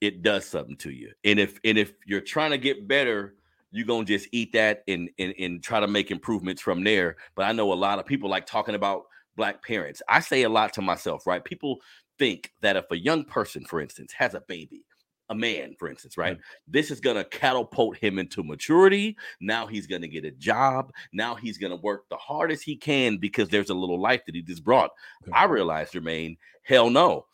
it 0.00 0.22
does 0.22 0.44
something 0.44 0.76
to 0.78 0.90
you. 0.90 1.12
And 1.24 1.38
if 1.38 1.58
and 1.64 1.78
if 1.78 1.94
you're 2.06 2.20
trying 2.20 2.50
to 2.50 2.58
get 2.58 2.86
better, 2.86 3.36
you're 3.70 3.86
gonna 3.86 4.04
just 4.04 4.28
eat 4.32 4.52
that 4.52 4.82
and 4.86 5.08
and 5.18 5.34
and 5.38 5.62
try 5.62 5.80
to 5.80 5.86
make 5.88 6.10
improvements 6.10 6.60
from 6.60 6.84
there. 6.84 7.16
But 7.34 7.44
I 7.44 7.52
know 7.52 7.72
a 7.72 7.74
lot 7.74 7.98
of 7.98 8.04
people 8.06 8.28
like 8.28 8.44
talking 8.46 8.74
about 8.74 9.04
black 9.36 9.64
parents. 9.64 10.02
I 10.08 10.20
say 10.20 10.42
a 10.42 10.48
lot 10.48 10.72
to 10.74 10.82
myself, 10.82 11.26
right? 11.26 11.44
People 11.44 11.80
think 12.18 12.52
that 12.60 12.76
if 12.76 12.84
a 12.90 12.98
young 12.98 13.24
person, 13.24 13.64
for 13.64 13.80
instance, 13.80 14.12
has 14.12 14.34
a 14.34 14.42
baby, 14.46 14.84
a 15.30 15.34
man, 15.34 15.74
for 15.78 15.88
instance, 15.88 16.16
right? 16.16 16.34
Mm-hmm. 16.34 16.72
This 16.72 16.90
is 16.90 17.00
going 17.00 17.16
to 17.16 17.24
catapult 17.24 17.96
him 17.96 18.18
into 18.18 18.42
maturity. 18.42 19.16
Now 19.40 19.66
he's 19.66 19.86
going 19.86 20.02
to 20.02 20.08
get 20.08 20.24
a 20.24 20.30
job. 20.30 20.92
Now 21.12 21.34
he's 21.34 21.58
going 21.58 21.70
to 21.70 21.82
work 21.82 22.04
the 22.10 22.16
hardest 22.16 22.62
he 22.62 22.76
can 22.76 23.16
because 23.16 23.48
there's 23.48 23.70
a 23.70 23.74
little 23.74 24.00
life 24.00 24.22
that 24.26 24.34
he 24.34 24.42
just 24.42 24.64
brought. 24.64 24.90
I 25.32 25.44
realized, 25.44 25.94
Jermaine, 25.94 26.36
hell 26.62 26.90
no. 26.90 27.26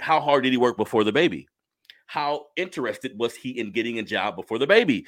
How 0.00 0.20
hard 0.20 0.44
did 0.44 0.52
he 0.52 0.58
work 0.58 0.76
before 0.76 1.04
the 1.04 1.12
baby? 1.12 1.48
How 2.06 2.46
interested 2.56 3.18
was 3.18 3.34
he 3.34 3.50
in 3.58 3.72
getting 3.72 3.98
a 3.98 4.02
job 4.02 4.36
before 4.36 4.58
the 4.58 4.66
baby? 4.66 5.06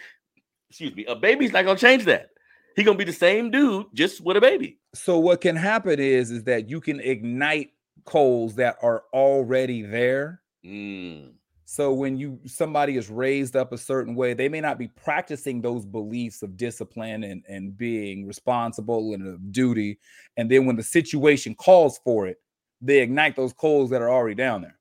Excuse 0.68 0.94
me. 0.94 1.05
A 1.07 1.16
baby's 1.16 1.53
not 1.53 1.64
going 1.64 1.76
to 1.76 1.81
change 1.81 2.05
that. 2.05 2.29
He 2.76 2.83
going 2.85 2.96
to 2.96 3.04
be 3.04 3.11
the 3.11 3.16
same 3.16 3.50
dude, 3.50 3.87
just 3.94 4.20
with 4.20 4.37
a 4.37 4.40
baby. 4.40 4.78
so 4.94 5.18
what 5.18 5.40
can 5.40 5.56
happen 5.56 5.98
is 5.98 6.30
is 6.30 6.44
that 6.44 6.68
you 6.68 6.80
can 6.80 7.00
ignite 7.00 7.70
coals 8.04 8.54
that 8.56 8.76
are 8.83 9.04
already 9.12 9.83
there. 9.83 10.40
Mm, 10.64 11.33
so 11.64 11.92
when 11.92 12.16
you 12.16 12.40
somebody 12.46 12.96
is 12.96 13.11
raised 13.11 13.56
up 13.56 13.72
a 13.72 13.78
certain 13.78 14.14
way 14.14 14.35
they 14.35 14.48
may 14.48 14.61
not 14.61 14.78
be 14.78 14.88
practicing 14.88 15.61
those 15.61 15.87
beliefs 15.87 16.42
of 16.42 16.56
discipline 16.56 17.24
and 17.24 17.44
and 17.48 17.76
being 17.76 18.26
responsible 18.26 19.14
and 19.14 19.26
of 19.26 19.52
duty. 19.52 19.98
And 20.37 20.50
then 20.50 20.66
when 20.66 20.76
the 20.76 20.83
situation 20.83 21.54
calls 21.54 21.98
for 22.04 22.26
it 22.26 22.38
they 22.80 23.00
ignite 23.00 23.37
those 23.37 23.52
coals 23.52 23.90
that 23.90 24.02
are 24.02 24.11
already 24.11 24.35
down 24.35 24.62
there. 24.62 24.78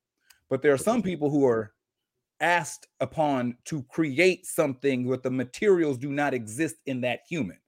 But 0.48 0.62
there 0.62 0.72
are 0.72 0.78
some 0.78 1.02
people 1.02 1.30
who 1.30 1.46
are 1.46 1.72
asked 2.40 2.88
upon 3.00 3.56
to 3.66 3.82
create 3.84 4.46
something 4.46 5.06
but 5.08 5.22
the 5.22 5.30
materials 5.30 5.98
do 5.98 6.10
not 6.10 6.32
exist 6.32 6.76
in 6.86 7.02
that 7.02 7.20
human 7.28 7.58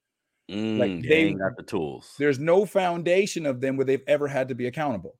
mm, 0.50 1.02
they 1.02 1.08
they- 1.08 1.32
got 1.34 1.56
the 1.56 1.62
tools. 1.62 2.14
there's 2.18 2.38
no 2.38 2.64
foundation 2.66 3.46
of 3.46 3.60
them 3.60 3.76
where 3.76 3.84
they've 3.84 4.04
ever 4.06 4.26
had 4.28 4.48
to 4.48 4.54
be 4.54 4.66
accountable. 4.66 5.18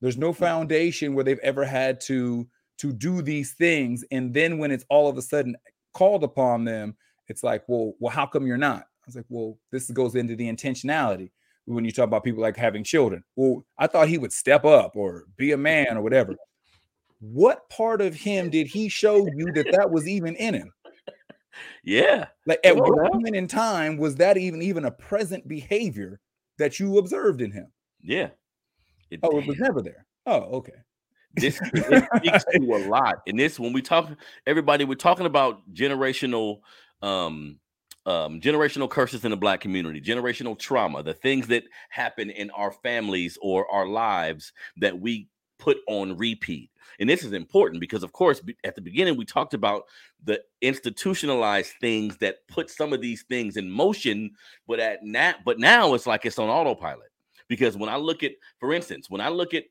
There's 0.00 0.18
no 0.18 0.32
foundation 0.32 1.14
where 1.14 1.24
they've 1.24 1.38
ever 1.38 1.64
had 1.64 2.00
to 2.02 2.46
to 2.78 2.92
do 2.92 3.22
these 3.22 3.52
things, 3.54 4.04
and 4.10 4.34
then 4.34 4.58
when 4.58 4.70
it's 4.70 4.84
all 4.90 5.08
of 5.08 5.16
a 5.16 5.22
sudden 5.22 5.56
called 5.92 6.24
upon 6.24 6.64
them, 6.64 6.96
it's 7.28 7.42
like, 7.44 7.62
well, 7.68 7.94
well, 8.00 8.12
how 8.12 8.26
come 8.26 8.46
you're 8.46 8.56
not? 8.58 8.80
I 8.82 9.06
was 9.06 9.16
like, 9.16 9.26
well, 9.28 9.56
this 9.70 9.90
goes 9.90 10.14
into 10.16 10.34
the 10.34 10.50
intentionality 10.50 11.30
when 11.66 11.84
you 11.84 11.92
talk 11.92 12.04
about 12.04 12.24
people 12.24 12.42
like 12.42 12.56
having 12.56 12.82
children. 12.84 13.22
Well, 13.36 13.64
I 13.78 13.86
thought 13.86 14.08
he 14.08 14.18
would 14.18 14.32
step 14.32 14.64
up 14.64 14.96
or 14.96 15.24
be 15.36 15.52
a 15.52 15.56
man 15.56 15.96
or 15.96 16.02
whatever. 16.02 16.34
What 17.20 17.68
part 17.70 18.00
of 18.00 18.14
him 18.14 18.50
did 18.50 18.66
he 18.66 18.88
show 18.88 19.26
you 19.36 19.52
that 19.52 19.68
that 19.72 19.90
was 19.90 20.06
even 20.08 20.34
in 20.36 20.52
him? 20.54 20.72
Yeah. 21.82 22.26
Like 22.46 22.60
at 22.64 22.76
what 22.76 23.12
point 23.12 23.36
in 23.36 23.46
time 23.46 23.96
was 23.96 24.16
that 24.16 24.36
even 24.36 24.62
even 24.62 24.84
a 24.84 24.90
present 24.90 25.46
behavior 25.48 26.20
that 26.58 26.78
you 26.80 26.98
observed 26.98 27.40
in 27.40 27.50
him? 27.50 27.70
Yeah. 28.00 28.30
It- 29.10 29.20
Oh, 29.22 29.38
it 29.38 29.46
was 29.46 29.58
never 29.58 29.80
there. 29.82 30.06
Oh, 30.26 30.40
okay. 30.56 30.72
this 31.36 31.56
speaks 32.16 32.44
to 32.52 32.58
a 32.74 32.88
lot. 32.88 33.22
And 33.26 33.38
this, 33.38 33.58
when 33.60 33.72
we 33.72 33.82
talk, 33.82 34.08
everybody, 34.46 34.84
we're 34.84 34.94
talking 34.94 35.26
about 35.26 35.60
generational, 35.74 36.60
um, 37.02 37.58
um, 38.06 38.40
generational 38.40 38.88
curses 38.88 39.24
in 39.24 39.30
the 39.30 39.36
black 39.36 39.60
community, 39.60 40.00
generational 40.00 40.58
trauma, 40.58 41.02
the 41.02 41.14
things 41.14 41.46
that 41.48 41.64
happen 41.90 42.30
in 42.30 42.50
our 42.50 42.70
families 42.72 43.38
or 43.42 43.70
our 43.70 43.86
lives 43.86 44.52
that 44.78 44.98
we 44.98 45.28
put 45.58 45.78
on 45.88 46.16
repeat. 46.16 46.70
And 47.00 47.08
this 47.08 47.24
is 47.24 47.32
important 47.32 47.80
because, 47.80 48.02
of 48.02 48.12
course, 48.12 48.40
at 48.64 48.74
the 48.74 48.80
beginning 48.80 49.16
we 49.16 49.24
talked 49.24 49.54
about 49.54 49.84
the 50.24 50.40
institutionalized 50.62 51.72
things 51.80 52.16
that 52.18 52.46
put 52.48 52.70
some 52.70 52.92
of 52.92 53.00
these 53.00 53.22
things 53.22 53.56
in 53.56 53.70
motion, 53.70 54.30
but 54.66 54.80
at 54.80 55.02
now, 55.02 55.34
but 55.44 55.58
now 55.58 55.94
it's 55.94 56.06
like 56.06 56.24
it's 56.24 56.38
on 56.38 56.48
autopilot. 56.48 57.10
Because 57.48 57.76
when 57.76 57.90
I 57.90 57.96
look 57.96 58.22
at, 58.22 58.32
for 58.58 58.72
instance, 58.72 59.10
when 59.10 59.20
I 59.20 59.28
look 59.28 59.54
at 59.54 59.64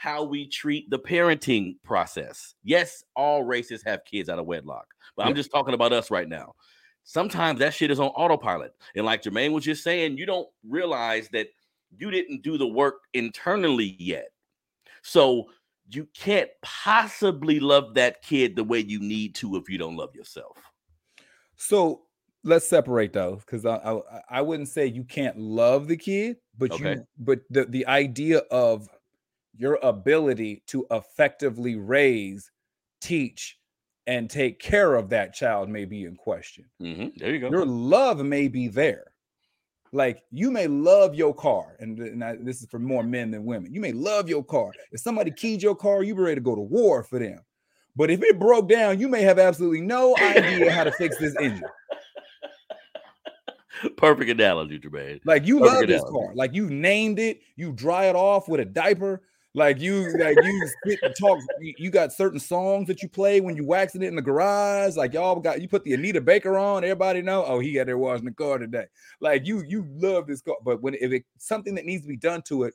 how 0.00 0.24
we 0.24 0.46
treat 0.46 0.88
the 0.88 0.98
parenting 0.98 1.74
process. 1.84 2.54
Yes, 2.64 3.04
all 3.16 3.42
races 3.42 3.82
have 3.82 4.02
kids 4.06 4.30
out 4.30 4.38
of 4.38 4.46
wedlock, 4.46 4.86
but 5.14 5.26
I'm 5.26 5.34
just 5.34 5.50
talking 5.50 5.74
about 5.74 5.92
us 5.92 6.10
right 6.10 6.26
now. 6.26 6.54
Sometimes 7.04 7.58
that 7.58 7.74
shit 7.74 7.90
is 7.90 8.00
on 8.00 8.08
autopilot. 8.08 8.72
And 8.96 9.04
like 9.04 9.22
Jermaine 9.22 9.52
was 9.52 9.62
just 9.62 9.84
saying, 9.84 10.16
you 10.16 10.24
don't 10.24 10.48
realize 10.66 11.28
that 11.32 11.48
you 11.98 12.10
didn't 12.10 12.42
do 12.42 12.56
the 12.56 12.66
work 12.66 13.02
internally 13.12 13.94
yet. 13.98 14.28
So 15.02 15.50
you 15.94 16.06
can't 16.14 16.50
possibly 16.62 17.60
love 17.60 17.94
that 17.94 18.22
kid 18.22 18.56
the 18.56 18.64
way 18.64 18.78
you 18.80 19.00
need 19.00 19.34
to 19.36 19.56
if 19.56 19.68
you 19.68 19.78
don't 19.78 19.96
love 19.96 20.14
yourself. 20.14 20.58
So 21.56 22.06
let's 22.44 22.66
separate 22.66 23.12
those 23.12 23.40
because 23.44 23.66
I, 23.66 23.76
I 23.76 24.22
I 24.30 24.42
wouldn't 24.42 24.68
say 24.68 24.86
you 24.86 25.04
can't 25.04 25.36
love 25.38 25.88
the 25.88 25.96
kid, 25.96 26.38
but 26.56 26.70
Okay. 26.70 26.78
you 26.78 27.06
but 27.18 27.40
the 27.50 27.64
the 27.66 27.86
idea 27.86 28.38
of 28.50 28.88
your 29.54 29.78
ability 29.82 30.62
to 30.68 30.86
effectively 30.90 31.76
raise, 31.76 32.50
teach, 33.00 33.58
and 34.06 34.30
take 34.30 34.60
care 34.60 34.94
of 34.96 35.10
that 35.10 35.34
child 35.34 35.68
may 35.68 35.84
be 35.84 36.04
in 36.04 36.16
question. 36.16 36.66
Mhm, 36.80 37.14
There 37.16 37.32
you 37.34 37.40
go. 37.40 37.50
Your 37.50 37.66
love 37.66 38.24
may 38.24 38.48
be 38.48 38.68
there. 38.68 39.09
Like 39.92 40.22
you 40.30 40.52
may 40.52 40.68
love 40.68 41.16
your 41.16 41.34
car, 41.34 41.76
and, 41.80 42.00
uh, 42.00 42.04
and 42.04 42.22
I- 42.24 42.36
this 42.36 42.62
is 42.62 42.68
for 42.68 42.78
more 42.78 43.02
men 43.02 43.32
than 43.32 43.44
women. 43.44 43.74
You 43.74 43.80
may 43.80 43.90
love 43.92 44.28
your 44.28 44.44
car. 44.44 44.70
If 44.92 45.00
somebody 45.00 45.32
keyed 45.32 45.62
your 45.62 45.74
car, 45.74 46.02
you 46.04 46.14
be 46.14 46.20
ready 46.22 46.36
to 46.36 46.40
go 46.40 46.54
to 46.54 46.60
war 46.60 47.02
for 47.02 47.18
them. 47.18 47.40
But 47.96 48.08
if 48.10 48.22
it 48.22 48.38
broke 48.38 48.68
down, 48.68 49.00
you 49.00 49.08
may 49.08 49.22
have 49.22 49.40
absolutely 49.40 49.80
no 49.80 50.16
idea 50.16 50.70
how 50.70 50.84
to 50.84 50.92
fix 50.92 51.18
this 51.18 51.34
engine. 51.40 51.68
Perfect 53.96 54.30
analogy, 54.30 54.78
Jermaine. 54.78 55.20
Like 55.24 55.46
you 55.46 55.58
Perfect 55.58 55.74
love 55.80 55.88
this 55.88 56.02
analogy. 56.02 56.26
car. 56.26 56.34
Like 56.34 56.54
you 56.54 56.68
named 56.70 57.18
it. 57.18 57.40
You 57.56 57.72
dry 57.72 58.06
it 58.06 58.16
off 58.16 58.48
with 58.48 58.60
a 58.60 58.64
diaper. 58.64 59.22
Like 59.54 59.80
you, 59.80 60.16
like 60.16 60.36
you 60.42 60.68
sit 60.86 61.02
and 61.02 61.14
talk. 61.18 61.40
You, 61.60 61.74
you 61.76 61.90
got 61.90 62.12
certain 62.12 62.38
songs 62.38 62.86
that 62.86 63.02
you 63.02 63.08
play 63.08 63.40
when 63.40 63.56
you 63.56 63.64
waxing 63.64 64.02
it 64.02 64.06
in 64.06 64.14
the 64.14 64.22
garage. 64.22 64.96
Like 64.96 65.12
y'all 65.12 65.40
got 65.40 65.60
you 65.60 65.68
put 65.68 65.82
the 65.82 65.94
Anita 65.94 66.20
Baker 66.20 66.56
on. 66.56 66.84
Everybody 66.84 67.20
know. 67.20 67.44
Oh, 67.44 67.58
he 67.58 67.72
got 67.72 67.86
there 67.86 67.98
washing 67.98 68.26
the 68.26 68.32
car 68.32 68.58
today. 68.58 68.86
Like 69.20 69.46
you, 69.46 69.64
you 69.66 69.86
love 69.88 70.28
this 70.28 70.40
car. 70.40 70.56
But 70.64 70.82
when 70.82 70.94
if 70.94 71.10
it 71.12 71.24
something 71.38 71.74
that 71.74 71.84
needs 71.84 72.02
to 72.02 72.08
be 72.08 72.16
done 72.16 72.42
to 72.42 72.64
it, 72.64 72.74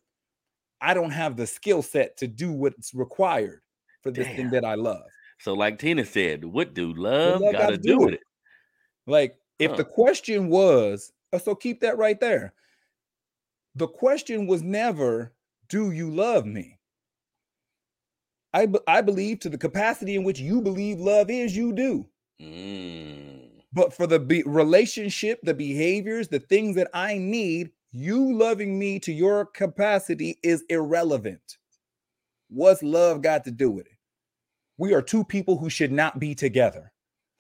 I 0.82 0.94
don't 0.94 1.12
have 1.12 1.38
the 1.38 1.48
skill 1.48 1.82
set 1.82 2.18
to 2.18 2.28
do 2.28 2.52
what's 2.52 2.94
required 2.94 3.62
for 4.04 4.12
this 4.12 4.28
thing 4.28 4.52
that 4.52 4.66
I 4.66 4.76
love. 4.76 5.06
So, 5.40 5.54
like 5.54 5.80
Tina 5.80 6.06
said, 6.06 6.46
what 6.46 6.74
do 6.74 6.94
love, 6.94 7.42
love 7.42 7.54
got 7.54 7.70
to 7.70 7.78
do 7.78 8.00
with 8.00 8.14
it? 8.16 8.24
Like, 9.08 9.38
if 9.60 9.72
Huh. 9.72 9.78
the 9.78 9.84
question 9.84 10.50
was, 10.50 11.12
oh, 11.34 11.38
so 11.38 11.56
keep 11.56 11.82
that 11.82 11.98
right 11.98 12.20
there. 12.20 12.54
The 13.76 13.88
question 13.88 14.48
was 14.48 14.62
never, 14.62 15.34
do 15.70 15.92
you 15.92 16.10
love 16.10 16.46
me? 16.46 16.80
I, 18.54 18.68
be- 18.68 18.80
I 18.88 19.02
believe 19.02 19.40
to 19.42 19.50
the 19.50 19.58
capacity 19.58 20.16
in 20.16 20.24
which 20.24 20.40
you 20.40 20.62
believe 20.62 21.00
love 21.00 21.30
is, 21.30 21.56
you 21.56 21.74
do. 21.74 22.08
Mm. 22.42 23.50
But 23.74 23.94
for 23.94 24.08
the 24.08 24.20
be- 24.20 24.44
relationship, 24.46 25.40
the 25.44 25.54
behaviors, 25.54 26.30
the 26.30 26.40
things 26.40 26.76
that 26.78 26.90
I 26.94 27.18
need, 27.18 27.72
you 27.92 28.34
loving 28.38 28.80
me 28.80 29.00
to 29.00 29.12
your 29.12 29.46
capacity 29.46 30.40
is 30.42 30.64
irrelevant. 30.70 31.58
What's 32.50 32.84
love 32.84 33.22
got 33.22 33.44
to 33.46 33.52
do 33.52 33.72
with 33.72 33.88
it? 33.88 33.98
We 34.78 34.94
are 34.94 35.02
two 35.02 35.24
people 35.24 35.58
who 35.58 35.70
should 35.70 35.92
not 35.92 36.20
be 36.20 36.36
together. 36.36 36.92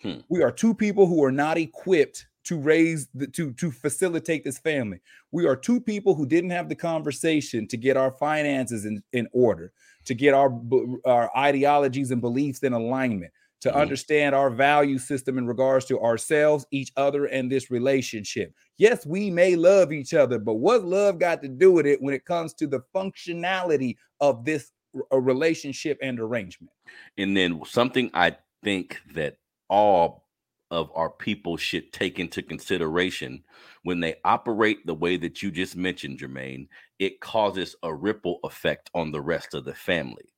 Hmm. 0.02 0.20
We 0.30 0.44
are 0.44 0.52
two 0.52 0.74
people 0.74 1.08
who 1.08 1.24
are 1.24 1.32
not 1.32 1.58
equipped 1.58 2.28
to 2.46 2.60
raise 2.60 3.08
the 3.14 3.28
to 3.28 3.52
to 3.54 3.72
facilitate 3.72 4.44
this 4.44 4.58
family. 4.58 5.00
We 5.32 5.46
are 5.46 5.56
two 5.56 5.80
people 5.80 6.16
who 6.16 6.26
didn't 6.26 6.52
have 6.52 6.70
the 6.70 6.76
conversation 6.76 7.68
to 7.68 7.78
get 7.78 7.98
our 7.98 8.12
finances 8.12 8.86
in, 8.86 9.04
in 9.14 9.28
order, 9.34 9.74
to 10.06 10.14
get 10.14 10.34
our 10.34 10.58
our 11.06 11.36
ideologies 11.38 12.12
and 12.12 12.22
beliefs 12.22 12.64
in 12.64 12.74
alignment, 12.74 13.32
to 13.62 13.70
mm-hmm. 13.70 13.80
understand 13.80 14.36
our 14.36 14.50
value 14.50 14.98
system 14.98 15.38
in 15.38 15.48
regards 15.48 15.86
to 15.86 16.00
ourselves, 16.00 16.66
each 16.72 16.92
other, 16.98 17.26
and 17.26 17.52
this 17.52 17.70
relationship. 17.70 18.54
Yes, 18.78 19.06
we 19.06 19.30
may 19.32 19.56
love 19.56 19.92
each 19.92 20.14
other, 20.14 20.38
but 20.38 20.56
what 20.56 20.84
love 20.84 21.20
got 21.20 21.42
to 21.42 21.48
do 21.48 21.72
with 21.72 21.86
it 21.86 22.02
when 22.02 22.14
it 22.14 22.26
comes 22.26 22.54
to 22.56 22.68
the 22.68 22.82
functionality 22.94 23.96
of 24.20 24.46
this 24.46 24.72
a 25.12 25.20
relationship 25.20 25.98
and 26.02 26.20
arrangement? 26.20 26.72
And 27.18 27.36
then 27.36 27.62
something 27.66 28.12
I 28.14 28.38
think 28.64 29.00
that 29.14 29.38
all 29.70 30.25
of 30.72 30.90
our 30.96 31.10
people 31.10 31.58
should 31.58 31.92
take 31.94 32.20
into 32.20 32.42
consideration 32.42 33.44
when 33.84 34.00
they 34.00 34.16
operate 34.26 34.86
the 34.86 34.94
way 34.94 35.18
that 35.18 35.44
you 35.44 35.52
just 35.52 35.76
mentioned, 35.76 36.20
Jermaine, 36.20 36.68
it 37.00 37.20
causes 37.20 37.76
a 37.84 37.94
ripple 37.94 38.40
effect 38.44 38.90
on 38.96 39.12
the 39.12 39.22
rest 39.22 39.54
of 39.54 39.64
the 39.64 39.74
family. 39.74 40.34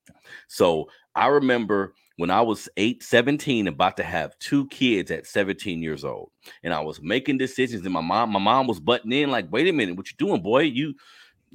So 0.48 0.90
I 1.16 1.28
remember 1.28 1.94
when 2.18 2.30
I 2.30 2.42
was 2.42 2.68
8, 2.78 3.04
17, 3.04 3.68
about 3.68 3.96
to 3.98 4.04
have 4.04 4.38
two 4.40 4.68
kids 4.68 5.12
at 5.12 5.28
17 5.28 5.82
years 5.82 6.04
old, 6.04 6.32
and 6.64 6.74
I 6.74 6.80
was 6.82 7.02
making 7.02 7.38
decisions, 7.38 7.86
and 7.86 7.94
my 7.94 8.02
mom, 8.02 8.32
my 8.32 8.40
mom 8.40 8.68
was 8.68 8.80
butting 8.80 9.12
in, 9.12 9.32
like, 9.32 9.52
wait 9.52 9.68
a 9.68 9.72
minute, 9.72 9.96
what 9.96 10.10
you 10.10 10.18
doing, 10.18 10.42
boy? 10.42 10.62
You 10.62 10.94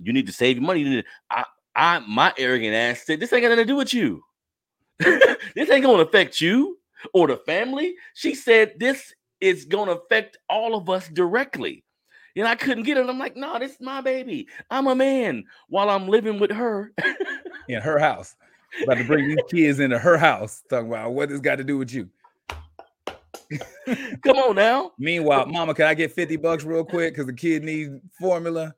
you 0.03 0.13
need 0.13 0.27
to 0.27 0.33
save 0.33 0.57
your 0.57 0.67
money. 0.67 0.81
You 0.81 1.03
I 1.31 1.45
I 1.75 1.99
my 2.01 2.33
arrogant 2.39 2.75
ass 2.75 3.05
said, 3.05 3.21
This 3.21 3.33
ain't 3.33 3.43
got 3.43 3.49
nothing 3.49 3.67
to 3.67 3.73
do 3.73 3.77
with 3.77 3.93
you. 3.93 4.23
this 4.99 5.71
ain't 5.71 5.85
gonna 5.85 6.03
affect 6.03 6.41
you 6.41 6.79
or 7.13 7.27
the 7.27 7.37
family. 7.39 7.95
She 8.15 8.35
said, 8.35 8.75
This 8.79 9.15
is 9.41 9.65
gonna 9.65 9.93
affect 9.93 10.39
all 10.49 10.75
of 10.75 10.89
us 10.89 11.09
directly. 11.09 11.85
And 12.37 12.49
I 12.49 12.55
couldn't 12.55 12.85
get 12.85 12.97
it. 12.97 13.09
I'm 13.09 13.19
like, 13.19 13.37
no, 13.37 13.59
this 13.59 13.73
is 13.73 13.81
my 13.81 14.01
baby. 14.01 14.49
I'm 14.71 14.87
a 14.87 14.95
man 14.95 15.45
while 15.69 15.91
I'm 15.91 16.09
living 16.09 16.41
with 16.41 16.51
her. 16.51 16.93
in 17.69 17.83
her 17.83 17.99
house. 17.99 18.37
About 18.83 18.97
to 18.97 19.05
bring 19.05 19.29
these 19.29 19.45
kids 19.51 19.81
into 19.81 19.99
her 19.99 20.17
house. 20.17 20.63
Talking 20.71 20.89
about 20.89 21.13
what 21.13 21.29
this 21.29 21.41
got 21.41 21.57
to 21.57 21.65
do 21.65 21.77
with 21.77 21.93
you. 21.93 22.09
Come 24.25 24.39
on 24.39 24.57
now. 24.57 24.93
Meanwhile, 24.99 25.47
mama, 25.47 25.75
can 25.75 25.87
I 25.87 25.95
get 25.95 26.13
50 26.13 26.37
bucks 26.37 26.65
real 26.65 26.85
quick? 26.85 27.13
Because 27.13 27.27
the 27.27 27.35
kid 27.35 27.65
needs 27.65 27.91
formula. 28.19 28.75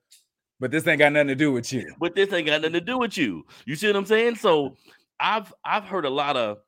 But 0.59 0.73
this 0.73 0.87
ain't 0.87 0.99
got 0.99 1.13
nothing 1.13 1.29
to 1.29 1.35
do 1.37 1.53
with 1.53 1.73
you. 1.73 1.95
But 2.01 2.17
this 2.17 2.33
ain't 2.33 2.47
got 2.47 2.63
nothing 2.63 2.73
to 2.73 2.81
do 2.81 2.99
with 2.99 3.17
you. 3.17 3.45
You 3.67 3.77
see 3.77 3.87
what 3.87 3.97
I'm 3.97 4.07
saying? 4.07 4.37
So 4.37 4.77
I've 5.21 5.53
I've 5.65 5.85
heard 5.85 6.07
a 6.07 6.11
lot 6.11 6.37
of 6.37 6.59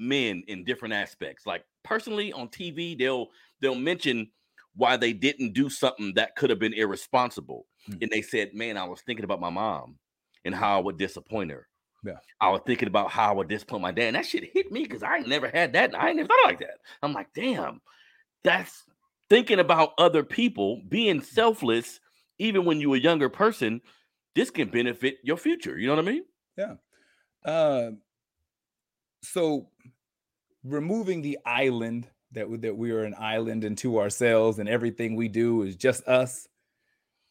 men 0.00 0.42
in 0.48 0.64
different 0.64 0.94
aspects. 0.94 1.46
Like 1.46 1.64
personally 1.84 2.32
on 2.32 2.48
TV, 2.48 2.98
they'll 2.98 3.28
they'll 3.60 3.74
mention 3.74 4.30
why 4.74 4.96
they 4.96 5.12
didn't 5.12 5.52
do 5.52 5.68
something 5.68 6.14
that 6.14 6.36
could 6.36 6.50
have 6.50 6.58
been 6.58 6.74
irresponsible. 6.74 7.66
Hmm. 7.86 7.98
And 8.02 8.10
they 8.10 8.22
said, 8.22 8.54
Man, 8.54 8.76
I 8.76 8.84
was 8.84 9.00
thinking 9.02 9.24
about 9.24 9.40
my 9.40 9.50
mom 9.50 9.96
and 10.44 10.54
how 10.54 10.76
I 10.78 10.82
would 10.82 10.98
disappoint 10.98 11.50
her. 11.50 11.68
Yeah. 12.04 12.18
I 12.40 12.48
was 12.48 12.62
thinking 12.66 12.88
about 12.88 13.10
how 13.10 13.30
I 13.30 13.34
would 13.34 13.48
disappoint 13.48 13.82
my 13.82 13.92
dad. 13.92 14.06
And 14.06 14.16
that 14.16 14.26
shit 14.26 14.50
hit 14.52 14.72
me 14.72 14.84
because 14.84 15.02
I 15.02 15.18
never 15.18 15.48
had 15.48 15.74
that. 15.74 15.94
I 15.94 16.08
ain't 16.08 16.16
never 16.16 16.28
thought 16.28 16.46
like 16.46 16.60
that. 16.60 16.78
I'm 17.02 17.12
like, 17.12 17.28
damn, 17.34 17.82
that's 18.42 18.84
thinking 19.28 19.60
about 19.60 19.92
other 19.98 20.24
people, 20.24 20.82
being 20.88 21.20
selfless, 21.20 22.00
even 22.38 22.64
when 22.64 22.80
you're 22.80 22.96
a 22.96 23.00
younger 23.00 23.28
person, 23.28 23.82
this 24.34 24.50
can 24.50 24.68
benefit 24.68 25.18
your 25.22 25.36
future. 25.36 25.78
You 25.78 25.88
know 25.88 25.96
what 25.96 26.08
I 26.08 26.10
mean? 26.10 26.24
Yeah. 26.56 26.74
Uh, 27.44 27.90
so 29.22 29.68
removing 30.64 31.22
the 31.22 31.38
island 31.44 32.08
that 32.32 32.48
we, 32.48 32.56
that 32.58 32.76
we 32.76 32.90
are 32.92 33.04
an 33.04 33.14
island 33.18 33.64
into 33.64 33.98
ourselves 33.98 34.58
and 34.58 34.68
everything 34.68 35.16
we 35.16 35.28
do 35.28 35.62
is 35.62 35.76
just 35.76 36.06
us. 36.06 36.46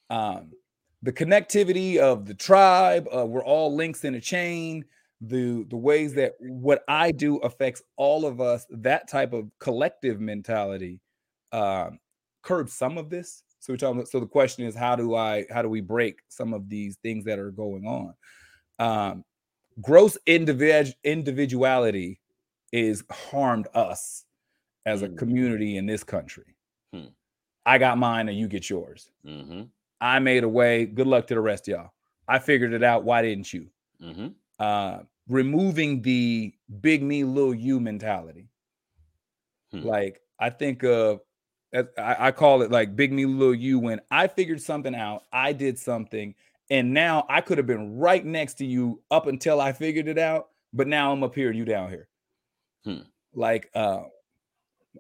Um, 0.10 0.52
the 1.02 1.14
connectivity 1.14 1.98
of 1.98 2.26
the 2.26 2.34
tribe, 2.34 3.08
uh, 3.16 3.26
we're 3.26 3.44
all 3.44 3.76
links 3.76 4.04
in 4.04 4.16
a 4.16 4.22
chain. 4.22 4.86
The 5.22 5.66
the 5.70 5.78
ways 5.78 6.14
that 6.14 6.36
what 6.40 6.84
I 6.88 7.12
do 7.12 7.38
affects 7.38 7.82
all 7.98 8.26
of 8.26 8.40
us. 8.40 8.66
That 8.70 9.10
type 9.10 9.34
of 9.34 9.50
collective 9.60 10.20
mentality 10.20 11.02
uh, 11.52 11.92
curbs 12.42 12.74
some 12.74 12.98
of 12.98 13.10
this. 13.10 13.44
So 13.60 13.74
we're 13.74 13.78
talking. 13.78 14.00
About, 14.00 14.10
so 14.10 14.22
the 14.22 14.26
question 14.26 14.66
is, 14.66 14.76
how 14.76 14.96
do 14.96 15.16
I 15.16 15.46
how 15.52 15.62
do 15.62 15.70
we 15.70 15.82
break 15.82 16.20
some 16.30 16.54
of 16.54 16.70
these 16.70 16.98
things 17.04 17.26
that 17.26 17.38
are 17.38 17.52
going 17.52 17.86
on? 17.86 18.14
Um, 18.80 19.26
gross 19.82 20.18
individ- 20.28 20.96
individuality 21.04 22.20
is 22.72 23.04
harmed 23.12 23.68
us 23.74 24.26
as 24.86 25.02
a 25.02 25.10
mm. 25.10 25.18
community 25.18 25.78
in 25.78 25.86
this 25.86 26.04
country. 26.04 26.56
Hmm. 26.94 27.08
I 27.66 27.78
got 27.78 27.98
mine 27.98 28.30
and 28.30 28.38
you 28.38 28.48
get 28.48 28.70
yours. 28.70 29.12
Mm-hmm. 29.26 29.64
I 30.02 30.20
made 30.20 30.44
a 30.44 30.50
way. 30.50 30.86
Good 30.86 31.08
luck 31.08 31.28
to 31.28 31.36
the 31.36 31.42
rest 31.42 31.68
of 31.68 31.74
y'all. 31.74 31.92
I 32.28 32.40
figured 32.40 32.74
it 32.74 32.84
out. 32.84 33.04
Why 33.04 33.22
didn't 33.22 33.52
you? 33.54 33.68
Mm-hmm. 34.02 34.28
Uh, 34.60 35.00
removing 35.28 36.02
the 36.02 36.54
big 36.82 37.04
me, 37.04 37.24
little 37.24 37.54
you 37.54 37.80
mentality. 37.80 38.48
Hmm. 39.72 39.82
Like 39.82 40.22
I 40.40 40.50
think 40.50 40.84
of, 40.84 41.22
I, 41.74 42.28
I 42.28 42.32
call 42.32 42.64
it 42.64 42.72
like 42.72 42.96
big 42.96 43.14
me, 43.14 43.26
little 43.26 43.54
you. 43.54 43.78
When 43.78 44.02
I 44.10 44.28
figured 44.28 44.62
something 44.62 44.96
out, 44.96 45.24
I 45.32 45.54
did 45.54 45.78
something, 45.78 46.34
and 46.70 46.94
now 46.94 47.26
I 47.30 47.42
could 47.42 47.58
have 47.58 47.68
been 47.68 47.98
right 47.98 48.24
next 48.24 48.56
to 48.56 48.66
you 48.66 49.02
up 49.10 49.28
until 49.28 49.60
I 49.60 49.74
figured 49.74 50.08
it 50.08 50.18
out. 50.18 50.50
But 50.72 50.88
now 50.88 51.12
I'm 51.12 51.24
up 51.24 51.34
here, 51.34 51.52
you 51.52 51.66
down 51.66 51.90
here. 51.90 52.08
Hmm. 52.86 53.02
Like 53.34 53.70
uh, 53.74 54.04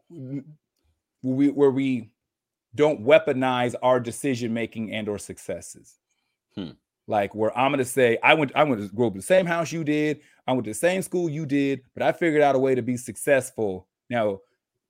we 0.09 1.49
where 1.49 1.71
we 1.71 2.09
don't 2.75 3.03
weaponize 3.03 3.75
our 3.81 3.99
decision 3.99 4.53
making 4.53 4.93
and 4.93 5.07
or 5.07 5.17
successes. 5.17 5.97
Hmm. 6.55 6.71
Like 7.07 7.33
where 7.33 7.55
I'm 7.57 7.71
gonna 7.71 7.85
say, 7.85 8.17
I 8.23 8.33
went, 8.33 8.51
I 8.55 8.63
went 8.63 8.81
to 8.81 8.87
grow 8.95 9.07
up 9.07 9.13
in 9.13 9.19
the 9.19 9.23
same 9.23 9.45
house 9.45 9.71
you 9.71 9.83
did, 9.83 10.21
I 10.47 10.53
went 10.53 10.65
to 10.65 10.71
the 10.71 10.75
same 10.75 11.01
school 11.01 11.29
you 11.29 11.45
did, 11.45 11.81
but 11.93 12.03
I 12.03 12.11
figured 12.11 12.41
out 12.41 12.55
a 12.55 12.59
way 12.59 12.75
to 12.75 12.81
be 12.81 12.97
successful. 12.97 13.87
Now, 14.09 14.39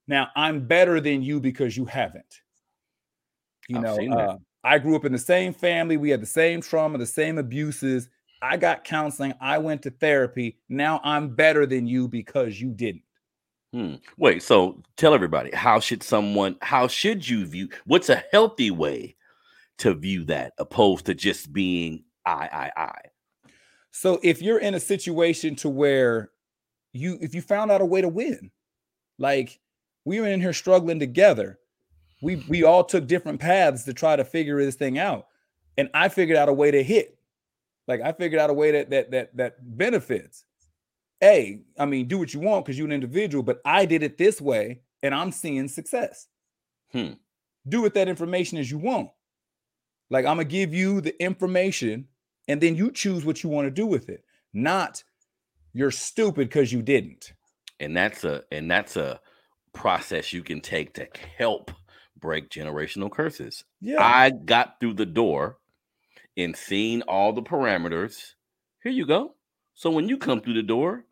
now 0.08 0.28
I'm 0.36 0.66
better 0.68 1.00
than 1.00 1.22
you 1.22 1.40
because 1.40 1.78
you 1.78 1.86
haven't. 1.86 2.42
You 3.68 3.78
I've 3.78 3.84
know, 3.84 4.18
uh, 4.18 4.38
I 4.64 4.78
grew 4.78 4.96
up 4.96 5.06
in 5.06 5.12
the 5.12 5.18
same 5.18 5.54
family, 5.54 5.98
we 5.98 6.10
had 6.10 6.22
the 6.22 6.26
same 6.26 6.62
trauma, 6.62 6.98
the 6.98 7.06
same 7.06 7.38
abuses. 7.38 8.10
I 8.42 8.58
got 8.58 8.84
counseling, 8.84 9.34
I 9.42 9.58
went 9.58 9.82
to 9.84 9.90
therapy. 9.90 10.58
Now 10.70 11.02
I'm 11.04 11.36
better 11.36 11.66
than 11.66 11.88
you 11.88 12.08
because 12.08 12.60
you 12.60 12.72
didn't. 12.72 13.04
Hmm. 13.74 13.96
Wait, 14.18 14.42
so 14.42 14.82
tell 14.98 15.14
everybody 15.14 15.52
how 15.52 15.80
should 15.80 16.02
someone 16.02 16.58
how 16.62 16.88
should 16.88 17.28
you 17.28 17.46
view 17.46 17.70
what's 17.86 18.10
a 18.10 18.24
healthy 18.32 18.72
way 18.72 19.16
to 19.78 19.94
view 19.94 20.26
that 20.26 20.54
opposed 20.58 21.06
to 21.06 21.14
just 21.14 21.54
being 21.54 22.04
I 22.26 22.72
I 22.76 22.82
I. 22.82 23.00
So 23.92 24.20
if 24.24 24.42
you're 24.42 24.60
in 24.60 24.74
a 24.74 24.80
situation 24.80 25.56
to 25.58 25.70
where 25.70 26.32
you 26.94 27.18
if 27.22 27.36
you 27.36 27.42
found 27.42 27.70
out 27.70 27.82
a 27.82 27.86
way 27.86 28.02
to 28.02 28.10
win, 28.10 28.52
like 29.20 29.60
we 30.04 30.20
were 30.20 30.28
in 30.28 30.42
here 30.42 30.54
struggling 30.54 31.00
together, 31.00 31.60
we 32.22 32.38
we 32.48 32.64
all 32.64 32.84
took 32.84 33.08
different 33.08 33.40
paths 33.40 33.84
to 33.86 33.94
try 33.94 34.16
to 34.16 34.26
figure 34.26 34.64
this 34.64 34.76
thing 34.76 34.98
out, 34.98 35.28
and 35.78 35.90
I 35.94 36.10
figured 36.10 36.38
out 36.38 36.50
a 36.50 36.54
way 36.54 36.72
to 36.72 36.84
hit. 36.84 37.18
Like 37.88 38.02
I 38.02 38.12
figured 38.12 38.42
out 38.42 38.50
a 38.50 38.54
way 38.54 38.72
that 38.72 38.90
that 38.90 39.12
that 39.12 39.38
that 39.38 39.78
benefits 39.78 40.46
hey, 41.20 41.62
I 41.78 41.86
mean, 41.86 42.08
do 42.08 42.18
what 42.18 42.34
you 42.34 42.40
want 42.40 42.66
because 42.66 42.78
you're 42.78 42.88
an 42.88 42.94
individual, 42.94 43.44
but 43.44 43.62
I 43.66 43.86
did 43.86 44.04
it 44.04 44.18
this 44.18 44.40
way 44.40 44.82
and 45.04 45.14
I'm 45.14 45.32
seeing 45.32 45.68
success. 45.68 46.28
Hmm. 46.92 47.14
Do 47.68 47.82
with 47.82 47.94
that 47.96 48.08
information 48.08 48.58
as 48.58 48.72
you 48.72 48.78
want. 48.78 49.10
Like, 50.10 50.26
I'm 50.26 50.38
gonna 50.38 50.46
give 50.46 50.74
you 50.74 51.02
the 51.02 51.22
information 51.22 52.08
and 52.48 52.60
then 52.62 52.76
you 52.76 52.92
choose 52.92 53.26
what 53.26 53.44
you 53.44 53.50
want 53.50 53.68
to 53.68 53.72
do 53.72 53.86
with 53.86 54.10
it, 54.10 54.24
not 54.54 55.04
you're 55.74 55.92
stupid 55.92 56.50
because 56.50 56.74
you 56.74 56.82
didn't. 56.82 57.34
And 57.80 57.96
that's 57.96 58.24
a 58.24 58.44
and 58.52 58.70
that's 58.70 58.98
a 58.98 59.20
process 59.74 60.34
you 60.34 60.42
can 60.42 60.62
take 60.62 60.94
to 60.96 61.08
help 61.38 61.72
break 62.20 62.50
generational 62.50 63.12
curses. 63.12 63.64
Yeah. 63.82 64.04
I 64.04 64.32
got 64.32 64.80
through 64.80 64.96
the 64.96 65.06
door 65.06 65.58
and 66.38 66.56
seen 66.56 67.02
all 67.04 67.34
the 67.34 67.42
parameters. 67.42 68.34
Here 68.84 68.92
you 68.92 69.06
go. 69.06 69.36
So 69.74 69.90
when 69.90 70.10
you 70.10 70.18
come 70.18 70.42
through 70.42 70.56
the 70.56 70.64
door, 70.64 71.06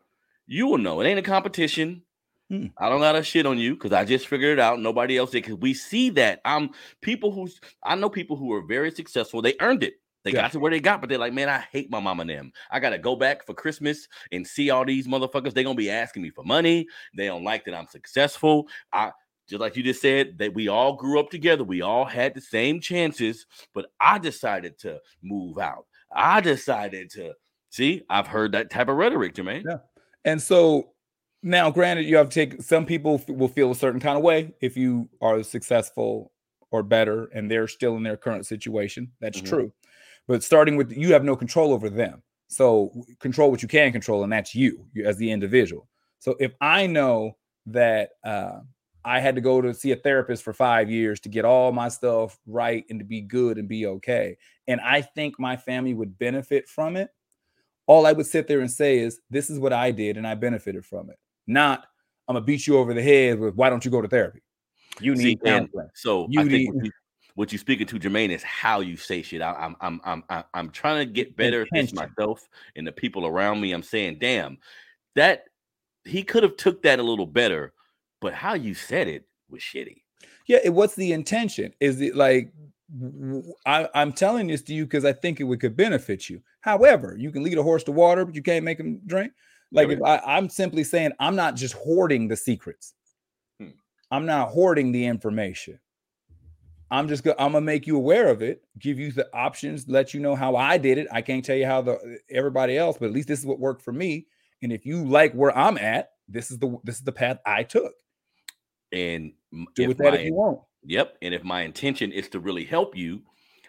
you 0.46 0.66
will 0.66 0.78
know. 0.78 1.00
It 1.00 1.06
ain't 1.06 1.18
a 1.18 1.22
competition. 1.22 2.02
Hmm. 2.50 2.66
I 2.78 2.88
don't 2.88 3.00
got 3.00 3.16
a 3.16 3.22
shit 3.22 3.46
on 3.46 3.58
you 3.58 3.74
because 3.74 3.92
I 3.92 4.04
just 4.04 4.26
figured 4.26 4.58
it 4.58 4.60
out. 4.60 4.80
Nobody 4.80 5.18
else 5.18 5.30
did. 5.30 5.44
Because 5.44 5.58
we 5.58 5.74
see 5.74 6.10
that. 6.10 6.40
I'm 6.44 6.70
people 7.02 7.30
who 7.30 7.48
I 7.82 7.94
know 7.94 8.08
people 8.08 8.36
who 8.36 8.52
are 8.52 8.62
very 8.62 8.90
successful. 8.90 9.42
They 9.42 9.54
earned 9.60 9.82
it. 9.82 9.94
They 10.24 10.32
yeah. 10.32 10.42
got 10.42 10.52
to 10.52 10.60
where 10.60 10.70
they 10.70 10.80
got, 10.80 11.00
but 11.00 11.08
they're 11.08 11.18
like, 11.18 11.32
man, 11.32 11.48
I 11.48 11.64
hate 11.72 11.90
my 11.90 12.00
mom 12.00 12.20
and 12.20 12.28
them. 12.28 12.52
I 12.70 12.80
gotta 12.80 12.98
go 12.98 13.16
back 13.16 13.46
for 13.46 13.54
Christmas 13.54 14.08
and 14.32 14.46
see 14.46 14.70
all 14.70 14.84
these 14.84 15.06
motherfuckers. 15.06 15.54
They're 15.54 15.64
gonna 15.64 15.74
be 15.74 15.90
asking 15.90 16.22
me 16.22 16.30
for 16.30 16.44
money. 16.44 16.86
They 17.16 17.26
don't 17.26 17.44
like 17.44 17.64
that 17.66 17.74
I'm 17.74 17.86
successful. 17.86 18.68
I 18.92 19.12
just 19.48 19.60
like 19.60 19.76
you 19.76 19.82
just 19.82 20.00
said 20.02 20.38
that 20.38 20.54
we 20.54 20.68
all 20.68 20.94
grew 20.94 21.18
up 21.18 21.30
together. 21.30 21.64
We 21.64 21.82
all 21.82 22.04
had 22.04 22.34
the 22.34 22.40
same 22.40 22.80
chances, 22.80 23.46
but 23.74 23.86
I 24.00 24.18
decided 24.18 24.78
to 24.80 25.00
move 25.22 25.58
out. 25.58 25.86
I 26.14 26.40
decided 26.40 27.10
to 27.12 27.32
see. 27.70 28.02
I've 28.10 28.26
heard 28.26 28.52
that 28.52 28.70
type 28.70 28.88
of 28.88 28.96
rhetoric, 28.96 29.34
Jermaine. 29.34 29.64
Yeah. 29.66 29.78
And 30.24 30.40
so 30.40 30.92
Now, 31.40 31.70
granted, 31.70 32.04
you 32.06 32.16
have 32.16 32.30
to 32.30 32.34
take 32.34 32.60
some 32.62 32.84
people 32.84 33.22
will 33.28 33.46
feel 33.46 33.70
a 33.70 33.74
certain 33.74 34.00
kind 34.00 34.16
of 34.18 34.24
way 34.24 34.52
if 34.60 34.76
you 34.76 35.08
are 35.20 35.40
successful 35.44 36.32
or 36.72 36.82
better 36.82 37.26
and 37.26 37.48
they're 37.48 37.68
still 37.68 37.96
in 37.96 38.02
their 38.02 38.16
current 38.16 38.44
situation. 38.44 39.12
That's 39.20 39.40
Mhm. 39.40 39.48
true. 39.48 39.72
But 40.26 40.42
starting 40.42 40.76
with 40.76 40.90
you 40.90 41.12
have 41.12 41.22
no 41.22 41.36
control 41.36 41.72
over 41.72 41.88
them. 41.88 42.24
So 42.48 42.90
control 43.20 43.52
what 43.52 43.62
you 43.62 43.68
can 43.68 43.92
control, 43.92 44.24
and 44.24 44.32
that's 44.32 44.52
you, 44.52 44.84
you 44.94 45.06
as 45.06 45.16
the 45.16 45.30
individual. 45.30 45.88
So 46.18 46.34
if 46.40 46.52
I 46.60 46.88
know 46.88 47.36
that 47.66 48.10
uh, 48.24 48.60
I 49.04 49.20
had 49.20 49.34
to 49.36 49.40
go 49.40 49.60
to 49.60 49.72
see 49.72 49.92
a 49.92 49.96
therapist 49.96 50.42
for 50.42 50.52
five 50.52 50.90
years 50.90 51.20
to 51.20 51.28
get 51.28 51.44
all 51.44 51.72
my 51.72 51.88
stuff 51.88 52.38
right 52.46 52.84
and 52.90 52.98
to 52.98 53.04
be 53.04 53.20
good 53.20 53.58
and 53.58 53.68
be 53.68 53.86
okay, 53.86 54.36
and 54.66 54.80
I 54.80 55.02
think 55.02 55.38
my 55.38 55.56
family 55.56 55.94
would 55.94 56.18
benefit 56.18 56.68
from 56.68 56.96
it, 56.96 57.10
all 57.86 58.06
I 58.06 58.12
would 58.12 58.26
sit 58.26 58.48
there 58.48 58.60
and 58.60 58.70
say 58.70 58.98
is, 58.98 59.20
"This 59.30 59.50
is 59.50 59.58
what 59.58 59.72
I 59.72 59.90
did, 59.92 60.16
and 60.16 60.26
I 60.26 60.34
benefited 60.34 60.84
from 60.84 61.10
it." 61.10 61.16
Not, 61.46 61.86
"I'm 62.26 62.34
gonna 62.34 62.44
beat 62.44 62.66
you 62.66 62.76
over 62.76 62.92
the 62.92 63.02
head 63.02 63.38
with 63.38 63.54
why 63.54 63.70
don't 63.70 63.84
you 63.84 63.90
go 63.90 64.02
to 64.02 64.08
therapy?" 64.08 64.42
You 65.00 65.14
need 65.14 65.38
and 65.44 65.66
counseling. 65.68 65.88
So 65.94 66.26
You 66.28 66.40
I 66.40 66.42
think 66.44 66.52
need- 66.52 66.74
what, 66.74 66.84
you, 66.84 66.90
what 67.34 67.52
you're 67.52 67.58
speaking 67.60 67.86
to, 67.86 67.98
Jermaine, 68.00 68.30
is 68.30 68.42
how 68.42 68.80
you 68.80 68.96
say 68.96 69.22
shit. 69.22 69.40
I, 69.40 69.52
I'm 69.52 69.76
I'm 69.80 70.00
I'm 70.04 70.24
I'm 70.28 70.44
I'm 70.54 70.70
trying 70.70 71.06
to 71.06 71.12
get 71.12 71.36
better 71.36 71.62
at 71.62 71.68
this 71.72 71.92
myself 71.94 72.48
and 72.74 72.84
the 72.86 72.92
people 72.92 73.24
around 73.26 73.60
me. 73.60 73.72
I'm 73.72 73.82
saying, 73.84 74.18
damn, 74.18 74.58
that 75.14 75.44
he 76.04 76.24
could 76.24 76.42
have 76.42 76.56
took 76.56 76.82
that 76.82 76.98
a 76.98 77.02
little 77.02 77.26
better, 77.26 77.72
but 78.20 78.34
how 78.34 78.54
you 78.54 78.74
said 78.74 79.08
it 79.08 79.24
was 79.48 79.60
shitty. 79.60 80.02
Yeah, 80.46 80.58
it, 80.64 80.70
what's 80.70 80.94
the 80.94 81.12
intention? 81.12 81.72
Is 81.80 82.00
it 82.00 82.16
like 82.16 82.52
I, 83.66 83.88
am 83.94 84.12
telling 84.12 84.46
this 84.46 84.62
to 84.62 84.74
you 84.74 84.84
because 84.84 85.04
I 85.04 85.12
think 85.12 85.40
it 85.40 85.44
would 85.44 85.60
could 85.60 85.76
benefit 85.76 86.28
you. 86.28 86.40
However, 86.60 87.16
you 87.18 87.30
can 87.30 87.42
lead 87.42 87.58
a 87.58 87.62
horse 87.62 87.84
to 87.84 87.92
water, 87.92 88.24
but 88.24 88.34
you 88.34 88.42
can't 88.42 88.64
make 88.64 88.80
him 88.80 89.00
drink. 89.06 89.32
Like 89.72 89.88
Yeah, 89.88 89.94
if 89.94 90.02
I, 90.02 90.18
I'm 90.24 90.48
simply 90.48 90.84
saying 90.84 91.12
I'm 91.20 91.36
not 91.36 91.54
just 91.54 91.74
hoarding 91.74 92.28
the 92.28 92.36
secrets. 92.36 92.94
Hmm. 93.60 93.68
I'm 94.10 94.26
not 94.26 94.48
hoarding 94.48 94.92
the 94.92 95.04
information. 95.04 95.78
I'm 96.90 97.08
just 97.08 97.22
gonna 97.22 97.36
I'm 97.38 97.52
gonna 97.52 97.64
make 97.64 97.86
you 97.86 97.96
aware 97.96 98.28
of 98.28 98.40
it, 98.40 98.62
give 98.78 98.98
you 98.98 99.12
the 99.12 99.28
options, 99.34 99.86
let 99.88 100.14
you 100.14 100.20
know 100.20 100.34
how 100.34 100.56
I 100.56 100.78
did 100.78 100.96
it. 100.96 101.06
I 101.12 101.20
can't 101.20 101.44
tell 101.44 101.56
you 101.56 101.66
how 101.66 101.82
the 101.82 102.18
everybody 102.30 102.78
else, 102.78 102.96
but 102.98 103.06
at 103.06 103.12
least 103.12 103.28
this 103.28 103.38
is 103.38 103.46
what 103.46 103.60
worked 103.60 103.82
for 103.82 103.92
me. 103.92 104.26
And 104.62 104.72
if 104.72 104.86
you 104.86 105.04
like 105.04 105.34
where 105.34 105.56
I'm 105.56 105.76
at, 105.76 106.12
this 106.28 106.50
is 106.50 106.58
the 106.58 106.78
this 106.84 106.96
is 106.96 107.02
the 107.02 107.12
path 107.12 107.38
I 107.44 107.62
took. 107.62 107.92
And 108.92 109.32
Do 109.74 109.88
with 109.88 109.98
that 109.98 110.12
my 110.12 110.18
if 110.18 110.26
you 110.26 110.34
want. 110.34 110.60
Yep. 110.84 111.18
And 111.22 111.34
if 111.34 111.44
my 111.44 111.62
intention 111.62 112.12
is 112.12 112.28
to 112.30 112.40
really 112.40 112.64
help 112.64 112.96
you, 112.96 113.20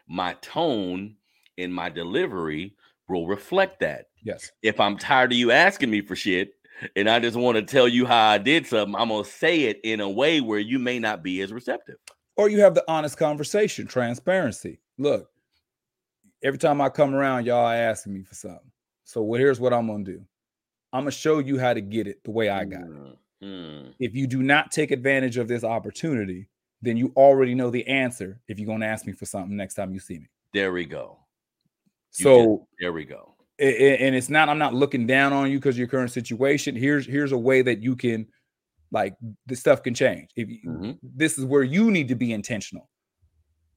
my 0.08 0.34
tone 0.42 1.16
and 1.58 1.74
my 1.74 1.90
delivery 1.90 2.76
will 3.08 3.28
reflect 3.28 3.80
that. 3.82 4.06
Yes. 4.24 4.52
If 4.62 4.80
I'm 4.80 4.98
tired 4.98 5.32
of 5.32 5.38
you 5.38 5.52
asking 5.52 5.90
me 5.90 6.02
for 6.02 6.16
shit 6.16 6.54
and 6.96 7.10
I 7.10 7.20
just 7.20 7.36
want 7.36 7.58
to 7.58 7.64
tell 7.64 7.88
you 7.88 8.06
how 8.06 8.30
I 8.30 8.38
did 8.38 8.66
something, 8.68 8.96
I'm 8.96 9.10
going 9.10 9.24
to 9.24 9.30
say 9.30 9.64
it 9.64 9.82
in 9.84 10.00
a 10.00 10.10
way 10.10 10.40
where 10.42 10.60
you 10.60 10.80
may 10.80 11.00
not 11.00 11.24
be 11.24 11.42
as 11.42 11.52
receptive. 11.52 11.98
or 12.38 12.48
you 12.50 12.62
have 12.62 12.74
the 12.74 12.86
honest 12.88 13.18
conversation, 13.18 13.86
transparency. 13.86 14.80
Look, 14.98 15.30
every 16.42 16.58
time 16.58 16.80
I 16.80 16.88
come 16.88 17.14
around, 17.14 17.46
y'all 17.46 17.66
are 17.66 17.76
asking 17.76 18.14
me 18.14 18.24
for 18.24 18.34
something. 18.34 18.72
So 19.04 19.22
well, 19.24 19.40
here's 19.40 19.60
what 19.60 19.74
I'm 19.74 19.88
gonna 19.88 20.06
do. 20.06 20.22
I'm 20.94 21.02
gonna 21.02 21.12
show 21.12 21.40
you 21.40 21.60
how 21.60 21.74
to 21.74 21.82
get 21.82 22.08
it 22.08 22.24
the 22.24 22.32
way 22.32 22.48
I 22.48 22.64
got 22.64 22.84
it. 22.84 22.90
Mm. 22.90 23.18
Mm, 23.44 23.48
mm. 23.50 23.94
If 24.00 24.16
you 24.16 24.28
do 24.28 24.42
not 24.42 24.72
take 24.72 24.92
advantage 24.92 25.38
of 25.38 25.48
this 25.48 25.64
opportunity, 25.64 26.48
then 26.82 26.98
you 26.98 27.12
already 27.16 27.56
know 27.56 27.70
the 27.70 27.86
answer 27.88 28.40
if 28.48 28.60
you're 28.60 28.68
gonna 28.68 28.86
ask 28.86 29.06
me 29.06 29.14
for 29.14 29.26
something 29.26 29.56
next 29.56 29.76
time 29.76 29.94
you 29.94 30.00
see 30.00 30.20
me. 30.20 30.28
There 30.54 30.72
we 30.72 30.86
go. 30.86 31.20
You 32.18 32.24
So 32.24 32.68
There 32.80 32.94
we 32.94 33.06
go. 33.06 33.36
and 33.60 34.16
it's 34.16 34.30
not 34.30 34.48
i'm 34.48 34.58
not 34.58 34.74
looking 34.74 35.06
down 35.06 35.34
on 35.34 35.52
you 35.52 35.60
because 35.60 35.78
your 35.78 35.88
current 35.88 36.10
situation 36.10 36.74
here's 36.78 37.06
here's 37.06 37.34
a 37.34 37.38
way 37.38 37.62
that 37.62 37.84
you 37.84 37.94
can 37.94 38.26
like 38.92 39.16
the 39.48 39.56
stuff 39.56 39.84
can 39.84 39.94
change 39.94 40.30
if 40.38 40.48
you, 40.50 40.60
Mhm. 40.66 41.00
this 41.04 41.38
is 41.38 41.44
where 41.44 41.64
you 41.64 41.92
need 41.92 42.08
to 42.08 42.16
be 42.16 42.32
intentional 42.32 42.90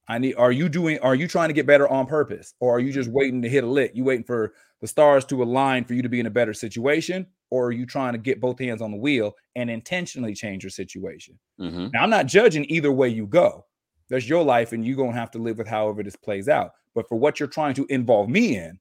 i 0.09 0.19
need 0.19 0.35
are 0.37 0.53
you 0.53 0.69
doing 0.69 0.99
are 1.01 1.15
you 1.15 1.29
trying 1.29 1.49
to 1.49 1.55
get 1.55 1.67
better 1.67 1.89
on 1.89 2.07
purpose? 2.07 2.55
Or 2.61 2.77
are 2.77 2.81
you 2.81 2.93
just 2.93 3.11
waiting 3.11 3.43
to 3.43 3.49
hit 3.49 3.65
a 3.65 3.67
lick? 3.67 3.93
You 3.95 4.05
waiting 4.05 4.25
for 4.25 4.55
the 4.81 4.89
stars 4.89 5.25
to 5.27 5.43
align 5.43 5.85
for 5.85 5.95
you 5.95 6.03
to 6.03 6.09
be 6.09 6.21
in 6.21 6.27
a 6.27 6.31
better 6.31 6.55
situation? 6.55 7.27
Or 7.51 7.67
are 7.67 7.73
you 7.73 7.87
trying 7.87 8.13
to 8.15 8.19
get 8.19 8.41
both 8.41 8.59
hands 8.59 8.83
on 8.83 8.91
the 8.91 8.97
wheel 8.97 9.35
and 9.57 9.71
intentionally 9.71 10.35
change 10.35 10.65
your 10.65 10.71
situation? 10.71 11.39
Mhm. 11.61 11.93
now 11.93 12.03
i'm 12.03 12.11
not 12.11 12.27
judging 12.27 12.65
either 12.69 12.93
way 12.93 13.09
you 13.09 13.27
go. 13.27 13.67
That's 14.09 14.29
your 14.29 14.45
life 14.45 14.73
and 14.73 14.85
you're 14.87 14.97
going 14.97 15.13
to 15.13 15.19
have 15.19 15.31
to 15.33 15.39
live 15.39 15.57
with 15.59 15.69
however 15.69 16.03
this 16.03 16.17
plays 16.17 16.49
out. 16.49 16.73
But 16.95 17.09
for 17.09 17.17
what 17.17 17.41
you're 17.41 17.49
trying 17.49 17.75
to 17.75 17.87
involve 17.89 18.29
me 18.29 18.57
in 18.59 18.79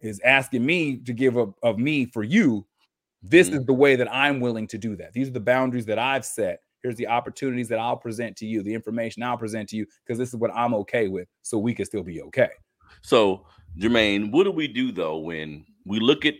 is 0.00 0.20
asking 0.24 0.66
me 0.66 0.98
to 0.98 1.12
give 1.14 1.38
up 1.38 1.54
of 1.62 1.78
me 1.78 2.06
for 2.06 2.24
you 2.24 2.66
this 3.22 3.50
Mhm. 3.50 3.54
is 3.54 3.66
the 3.66 3.74
way 3.74 3.96
that 3.96 4.12
i'm 4.12 4.40
willing 4.40 4.66
to 4.68 4.78
do 4.78 4.96
that. 4.96 5.12
These 5.12 5.28
are 5.28 5.32
the 5.32 5.40
boundaries 5.40 5.86
that 5.86 5.98
i've 5.98 6.24
set 6.26 6.62
here's 6.82 6.96
the 6.96 7.06
opportunities 7.06 7.68
that 7.68 7.78
i'll 7.78 7.96
present 7.96 8.36
to 8.36 8.46
you 8.46 8.62
the 8.62 8.74
information 8.74 9.22
i'll 9.22 9.36
present 9.36 9.68
to 9.68 9.76
you 9.76 9.86
because 10.04 10.18
this 10.18 10.30
is 10.30 10.36
what 10.36 10.50
i'm 10.54 10.74
okay 10.74 11.08
with 11.08 11.28
so 11.42 11.58
we 11.58 11.74
can 11.74 11.84
still 11.84 12.02
be 12.02 12.22
okay 12.22 12.50
So, 13.02 13.46
Jermaine, 13.78 14.32
what 14.32 14.44
do 14.44 14.50
we 14.50 14.66
do 14.66 14.92
though 14.92 15.18
when 15.18 15.64
we 15.84 16.00
look 16.00 16.24
at 16.24 16.34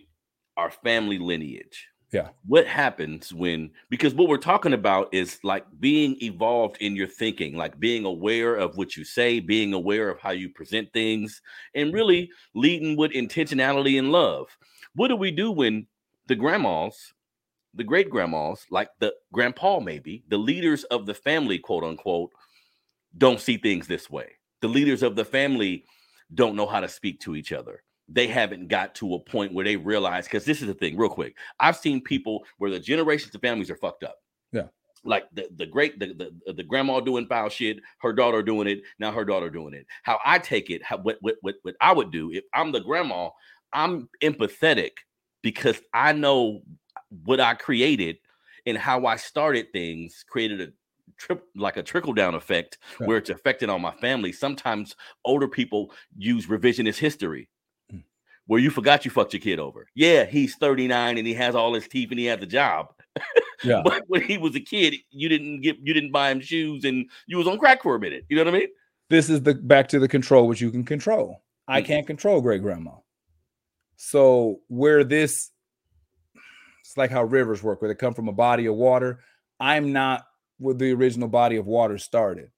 our 0.56 0.70
family 0.70 1.18
lineage? 1.18 1.86
Yeah. 2.10 2.28
What 2.46 2.66
happens 2.66 3.34
when, 3.34 3.70
because 3.90 4.14
what 4.14 4.28
we're 4.28 4.38
talking 4.38 4.72
about 4.72 5.12
is 5.12 5.38
like 5.44 5.66
being 5.78 6.16
evolved 6.22 6.78
in 6.80 6.96
your 6.96 7.06
thinking, 7.06 7.54
like 7.54 7.78
being 7.78 8.06
aware 8.06 8.54
of 8.54 8.76
what 8.78 8.96
you 8.96 9.04
say, 9.04 9.40
being 9.40 9.74
aware 9.74 10.08
of 10.08 10.18
how 10.18 10.30
you 10.30 10.48
present 10.48 10.90
things, 10.92 11.42
and 11.74 11.92
really 11.92 12.30
leading 12.54 12.96
with 12.96 13.12
intentionality 13.12 13.98
and 13.98 14.10
love. 14.10 14.48
What 14.94 15.08
do 15.08 15.16
we 15.16 15.30
do 15.30 15.50
when 15.52 15.86
the 16.28 16.34
grandmas, 16.34 17.12
the 17.78 17.84
great 17.84 18.10
grandmas, 18.10 18.66
like 18.70 18.90
the 18.98 19.14
grandpa, 19.32 19.78
maybe 19.78 20.24
the 20.28 20.36
leaders 20.36 20.82
of 20.84 21.06
the 21.06 21.14
family, 21.14 21.58
quote 21.58 21.84
unquote, 21.84 22.32
don't 23.16 23.40
see 23.40 23.56
things 23.56 23.86
this 23.86 24.10
way? 24.10 24.32
The 24.60 24.68
leaders 24.68 25.04
of 25.04 25.14
the 25.14 25.24
family 25.24 25.84
don't 26.34 26.56
know 26.56 26.66
how 26.66 26.80
to 26.80 26.88
speak 26.88 27.20
to 27.20 27.36
each 27.36 27.52
other. 27.52 27.84
They 28.08 28.26
haven't 28.26 28.66
got 28.66 28.96
to 28.96 29.14
a 29.14 29.20
point 29.20 29.54
where 29.54 29.64
they 29.64 29.76
realize 29.76 30.24
because 30.24 30.44
this 30.44 30.60
is 30.60 30.66
the 30.66 30.74
thing, 30.74 30.98
real 30.98 31.08
quick. 31.08 31.36
I've 31.60 31.76
seen 31.76 32.02
people 32.02 32.44
where 32.58 32.70
the 32.70 32.80
generations 32.80 33.34
of 33.34 33.40
families 33.40 33.70
are 33.70 33.76
fucked 33.76 34.02
up. 34.02 34.16
Yeah. 34.52 34.66
Like 35.04 35.26
the, 35.32 35.48
the 35.54 35.66
great 35.66 36.00
the, 36.00 36.32
the 36.46 36.52
the 36.54 36.64
grandma 36.64 36.98
doing 36.98 37.26
foul 37.26 37.48
shit, 37.48 37.78
her 38.00 38.12
daughter 38.12 38.42
doing 38.42 38.66
it, 38.66 38.80
now 38.98 39.12
her 39.12 39.24
daughter 39.24 39.50
doing 39.50 39.72
it. 39.72 39.86
How 40.02 40.18
I 40.24 40.40
take 40.40 40.68
it, 40.70 40.82
how, 40.82 40.98
what, 40.98 41.18
what 41.20 41.36
what 41.42 41.54
what 41.62 41.76
I 41.80 41.92
would 41.92 42.10
do 42.10 42.32
if 42.32 42.42
I'm 42.52 42.72
the 42.72 42.80
grandma, 42.80 43.30
I'm 43.72 44.08
empathetic 44.20 44.90
because 45.42 45.80
I 45.94 46.12
know 46.12 46.62
what 47.24 47.40
I 47.40 47.54
created 47.54 48.18
and 48.66 48.76
how 48.76 49.06
I 49.06 49.16
started 49.16 49.72
things 49.72 50.24
created 50.28 50.60
a 50.60 50.68
trip 51.16 51.42
like 51.56 51.76
a 51.76 51.82
trickle 51.82 52.12
down 52.12 52.34
effect 52.34 52.78
Yeah. 53.00 53.06
where 53.06 53.16
it's 53.16 53.30
affected 53.30 53.70
on 53.70 53.80
my 53.80 53.92
family. 53.92 54.32
Sometimes 54.32 54.94
older 55.24 55.48
people 55.48 55.92
use 56.16 56.46
revisionist 56.46 56.98
history 56.98 57.48
Mm. 57.92 58.02
where 58.46 58.60
you 58.60 58.70
forgot 58.70 59.04
you 59.04 59.10
fucked 59.10 59.32
your 59.32 59.40
kid 59.40 59.58
over. 59.58 59.88
Yeah, 59.94 60.24
he's 60.26 60.56
39 60.56 61.16
and 61.18 61.26
he 61.26 61.34
has 61.34 61.54
all 61.54 61.74
his 61.74 61.88
teeth 61.88 62.10
and 62.10 62.18
he 62.20 62.26
has 62.26 62.40
a 62.42 62.46
job. 62.46 62.92
Yeah. 63.64 63.82
But 63.84 64.04
when 64.06 64.22
he 64.22 64.38
was 64.38 64.54
a 64.54 64.60
kid, 64.60 64.94
you 65.10 65.28
didn't 65.28 65.62
get 65.62 65.78
you 65.82 65.94
didn't 65.94 66.12
buy 66.12 66.30
him 66.30 66.40
shoes 66.40 66.84
and 66.84 67.08
you 67.26 67.38
was 67.38 67.46
on 67.48 67.58
crack 67.58 67.82
for 67.82 67.94
a 67.96 67.98
minute. 68.00 68.24
You 68.28 68.36
know 68.36 68.44
what 68.44 68.54
I 68.54 68.58
mean? 68.58 68.68
this 69.10 69.30
is 69.30 69.42
the 69.42 69.54
back 69.54 69.88
to 69.88 69.98
the 69.98 70.06
control 70.08 70.46
which 70.46 70.60
you 70.60 70.70
can 70.70 70.84
control 70.84 71.42
i 71.66 71.80
Mhm. 71.80 71.86
can't 71.86 72.06
control 72.06 72.42
great 72.42 72.60
grandma 72.60 72.90
so 73.96 74.60
where 74.68 75.02
this 75.02 75.50
it's 76.88 76.96
like 76.96 77.10
how 77.10 77.22
rivers 77.24 77.62
work 77.62 77.82
where 77.82 77.88
they 77.88 77.94
come 77.94 78.14
from 78.14 78.28
a 78.28 78.32
body 78.32 78.66
of 78.66 78.74
water. 78.74 79.20
I'm 79.60 79.92
not 79.92 80.26
where 80.58 80.74
the 80.74 80.92
original 80.92 81.28
body 81.28 81.56
of 81.56 81.66
water 81.66 81.98
started. 81.98 82.50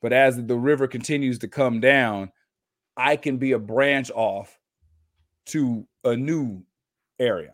But 0.00 0.12
as 0.12 0.42
the 0.44 0.56
river 0.56 0.86
continues 0.88 1.38
to 1.40 1.48
come 1.48 1.80
down 1.80 2.32
i 2.96 3.14
can 3.16 3.36
be 3.36 3.52
a 3.52 3.58
branch 3.58 4.10
off 4.14 4.58
to 5.46 5.86
a 6.04 6.16
new 6.16 6.62
area. 7.18 7.52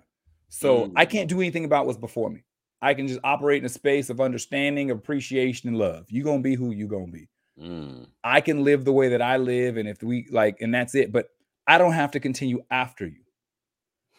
So 0.49 0.93
i 0.97 1.05
Mm. 1.05 1.11
can't 1.11 1.29
do 1.29 1.41
anything 1.41 1.65
about 1.65 1.87
what's 1.87 1.99
before 1.99 2.31
me. 2.31 2.45
I 2.81 2.95
can 2.95 3.09
just 3.09 3.21
operate 3.25 3.59
in 3.59 3.65
a 3.65 3.69
space 3.69 4.11
of 4.11 4.21
understanding 4.21 4.91
appreciation 4.91 5.69
and 5.69 5.79
love. 5.79 6.07
You're 6.11 6.25
gonna 6.25 6.43
be 6.43 6.55
who 6.55 6.71
you're 6.73 6.89
gonna 6.89 7.11
be. 7.11 7.29
Mm, 7.59 8.07
I 8.25 8.41
can 8.41 8.65
live 8.65 8.85
the 8.85 8.93
way 8.93 9.09
that 9.09 9.23
I 9.23 9.37
live, 9.37 9.77
and 9.77 9.89
if 9.89 10.03
we 10.03 10.27
like, 10.31 10.61
and 10.61 10.73
that's 10.75 10.95
it. 10.95 11.13
But 11.13 11.31
I 11.67 11.79
don't 11.79 11.93
have 11.93 12.13
to 12.13 12.21
continue 12.21 12.65
after 12.71 13.07
you. 13.07 13.22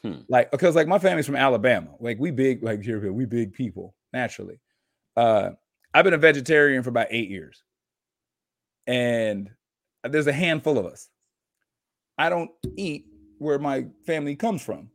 Hmm. 0.04 0.22
Like, 0.28 0.52
because 0.52 0.76
like 0.76 0.88
my 0.88 1.00
family's 1.00 1.26
from 1.26 1.36
Alabama. 1.36 1.92
Like 2.00 2.20
we 2.20 2.32
big, 2.32 2.64
like 2.64 2.84
here 2.84 3.12
we 3.12 3.26
big 3.26 3.54
people 3.54 3.96
naturally. 4.12 4.60
Uh, 5.16 5.52
I've 5.94 6.04
been 6.04 6.14
a 6.14 6.18
vegetarian 6.18 6.84
for 6.84 6.90
about 6.90 7.08
eight 7.12 7.30
years, 7.30 7.64
and 8.88 9.50
there's 10.04 10.28
a 10.28 10.34
handful 10.34 10.78
of 10.78 10.86
us. 10.86 11.08
I 12.18 12.30
don't 12.30 12.52
eat 12.76 13.06
where 13.38 13.60
my 13.60 13.88
family 14.06 14.36
comes 14.36 14.62
from, 14.62 14.90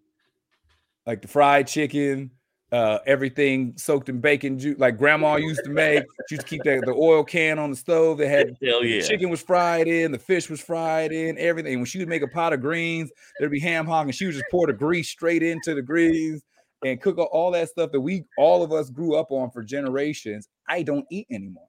like 1.07 1.23
the 1.23 1.29
fried 1.29 1.69
chicken, 1.69 2.33
uh, 2.71 2.99
everything 3.07 3.73
soaked 3.77 4.09
in 4.09 4.21
bacon 4.21 4.59
juice, 4.59 4.79
like 4.79 4.99
grandma 4.99 5.37
used 5.37 5.65
to 5.65 5.71
make. 5.71 6.05
She 6.29 6.35
used 6.35 6.47
to 6.47 6.51
keep 6.51 6.65
that 6.65 6.85
the 6.85 6.93
oil 6.93 7.25
can 7.25 7.59
on 7.59 7.71
the 7.71 7.77
stove. 7.77 8.19
They 8.19 8.29
had 8.29 8.57
Hell 8.63 8.83
the 8.83 8.89
yeah. 8.89 9.01
chicken 9.01 9.31
was 9.31 9.41
fried 9.41 9.89
in, 9.89 10.13
the 10.13 10.19
fish 10.19 10.51
was 10.51 10.61
fried 10.61 11.13
in, 11.13 11.39
everything. 11.39 11.79
When 11.79 11.87
she 11.87 11.99
would 11.99 12.09
make 12.09 12.23
a 12.23 12.29
pot 12.29 12.53
of 12.53 12.61
greens, 12.61 13.11
there'd 13.39 13.51
be 13.51 13.61
ham 13.61 13.87
hock, 13.87 14.05
and 14.05 14.15
she 14.15 14.27
would 14.27 14.35
just 14.35 14.45
pour 14.51 14.67
the 14.67 14.75
grease 14.75 15.09
straight 15.09 15.43
into 15.43 15.75
the 15.75 15.83
greens. 15.83 16.43
and 16.85 17.01
cook 17.01 17.19
all 17.19 17.51
that 17.53 17.69
stuff 17.69 17.91
that 17.91 18.01
we 18.01 18.25
all 18.37 18.63
of 18.63 18.71
us 18.73 18.91
grew 18.91 19.17
up 19.17 19.31
on 19.31 19.51
for 19.51 19.63
generations, 19.63 20.49
I 20.69 20.83
don't 20.83 21.07
eat 21.11 21.27
anymore. 21.31 21.69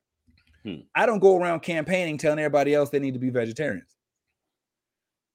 Hmm. 0.64 0.82
I 0.94 1.06
don't 1.06 1.20
go 1.20 1.38
around 1.38 1.62
campaigning 1.62 2.18
telling 2.18 2.40
everybody 2.40 2.76
else 2.76 2.90
they 2.90 3.00
need 3.00 3.14
to 3.14 3.20
be 3.20 3.30
vegetarians. 3.30 3.96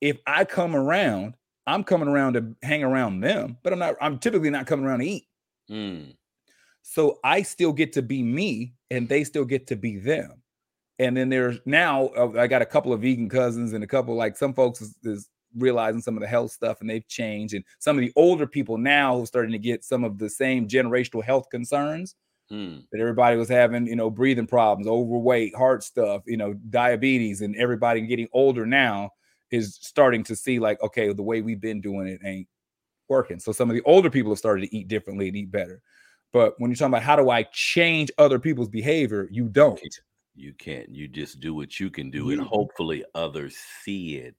If 0.03 0.19
I 0.27 0.45
come 0.45 0.77
around, 0.77 1.35
I'm 1.67 1.83
coming 1.83 2.09
around 2.09 2.35
to 2.35 2.55
hang 2.62 2.85
around 2.85 3.21
them, 3.21 3.57
but 3.62 3.73
I'm 3.73 3.79
not, 3.79 3.95
I'm 4.03 4.19
typically 4.19 4.51
not 4.51 4.67
coming 4.67 4.85
around 4.85 4.99
to 4.99 5.07
eat. 5.07 5.25
Hmm. 5.69 6.11
So 6.83 7.19
I 7.25 7.43
still 7.43 7.73
get 7.73 7.93
to 7.95 8.03
be 8.03 8.23
me 8.23 8.75
and 8.91 9.09
they 9.09 9.25
still 9.25 9.45
get 9.45 9.67
to 9.69 9.77
be 9.77 9.97
them. 9.97 10.43
And 10.99 11.17
then 11.17 11.29
there's 11.29 11.59
now 11.65 12.09
uh, 12.09 12.33
I 12.39 12.47
got 12.47 12.62
a 12.62 12.67
couple 12.67 12.93
of 12.93 13.01
vegan 13.01 13.29
cousins 13.29 13.73
and 13.73 13.83
a 13.83 13.87
couple 13.87 14.15
like 14.15 14.37
some 14.37 14.55
folks 14.55 14.81
is, 14.81 14.97
is 15.03 15.29
realizing 15.57 16.01
some 16.01 16.17
of 16.17 16.21
the 16.21 16.29
health 16.29 16.53
stuff 16.53 16.81
and 16.81 16.91
they've 16.91 17.09
changed. 17.09 17.55
And 17.55 17.65
some 17.79 17.97
of 17.97 18.03
the 18.03 18.12
older 18.17 18.47
people 18.47 18.79
now 18.79 19.21
are 19.21 19.27
starting 19.27 19.53
to 19.53 19.59
get 19.59 19.85
some 19.85 20.05
of 20.05 20.19
the 20.19 20.29
same 20.29 20.69
generational 20.69 21.25
health 21.25 21.49
concerns 21.51 22.15
hmm. 22.49 22.79
that 22.93 23.01
everybody 23.01 23.37
was 23.37 23.49
having, 23.49 23.87
you 23.87 23.97
know, 23.97 24.11
breathing 24.11 24.47
problems, 24.47 24.87
overweight, 24.87 25.57
heart 25.57 25.83
stuff, 25.83 26.23
you 26.27 26.37
know, 26.37 26.55
diabetes, 26.71 27.41
and 27.41 27.57
everybody 27.57 28.03
getting 28.03 28.29
older 28.33 28.67
now 28.67 29.11
is 29.51 29.79
starting 29.81 30.25
to 30.25 30.37
see 30.37 30.59
like, 30.59 30.81
okay, 30.83 31.12
the 31.12 31.23
way 31.23 31.41
we've 31.41 31.61
been 31.61 31.81
doing 31.81 32.09
it 32.09 32.21
ain't 32.25 32.49
working. 33.09 33.39
So 33.39 33.53
some 33.53 33.71
of 33.71 33.77
the 33.77 33.83
older 33.83 34.11
people 34.11 34.33
have 34.33 34.39
started 34.39 34.69
to 34.69 34.77
eat 34.77 34.89
differently 34.89 35.29
and 35.29 35.37
eat 35.37 35.51
better. 35.51 35.81
But 36.33 36.55
when 36.59 36.71
you're 36.71 36.77
talking 36.77 36.93
about 36.93 37.03
how 37.03 37.17
do 37.17 37.31
I 37.31 37.45
change 37.53 38.11
other 38.19 38.39
people's 38.39 38.69
behavior, 38.69 39.29
you 39.31 39.49
don't. 39.49 39.81
You 40.35 40.53
can't. 40.53 40.89
You 40.89 41.07
just 41.07 41.39
do 41.39 41.55
what 41.55 41.79
you 41.79 41.91
can 41.91 42.11
do, 42.11 42.31
and 42.31 42.41
hopefully 42.43 43.05
others 43.15 43.57
see 43.83 44.17
it. 44.17 44.35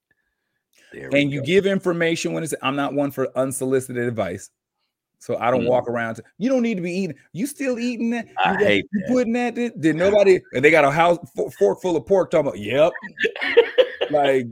There 0.91 1.09
and 1.13 1.32
you 1.32 1.39
go. 1.39 1.45
give 1.45 1.66
information 1.66 2.34
when 2.34 2.43
it's. 2.43 2.53
I'm 2.61 2.76
not 2.76 2.93
one 2.93 3.11
for 3.11 3.30
unsolicited 3.38 4.05
advice, 4.05 4.49
so 5.20 5.38
I 5.38 5.51
don't 5.51 5.63
mm. 5.63 5.70
walk 5.70 5.88
around. 5.88 6.16
To, 6.16 6.24
you 6.38 6.49
don't 6.49 6.61
need 6.61 6.76
to 6.76 6.82
be 6.82 6.91
eating. 6.91 7.16
You 7.32 7.47
still 7.47 7.80
eating 7.80 8.09
that? 8.09 8.28
You, 8.28 8.34
I 8.43 8.57
hate 8.57 8.89
you 8.91 9.01
that. 9.01 9.13
putting 9.13 9.34
that? 9.34 9.55
Did, 9.55 9.80
did 9.80 9.95
nobody? 9.95 10.41
And 10.53 10.66
they 10.66 10.72
got 10.72 10.84
a 10.84 10.91
house 10.91 11.18
fork 11.57 11.82
full 11.82 11.95
of 11.95 12.05
pork. 12.05 12.30
Talking 12.30 12.47
about, 12.47 12.59
yep. 12.59 12.91
like, 14.11 14.47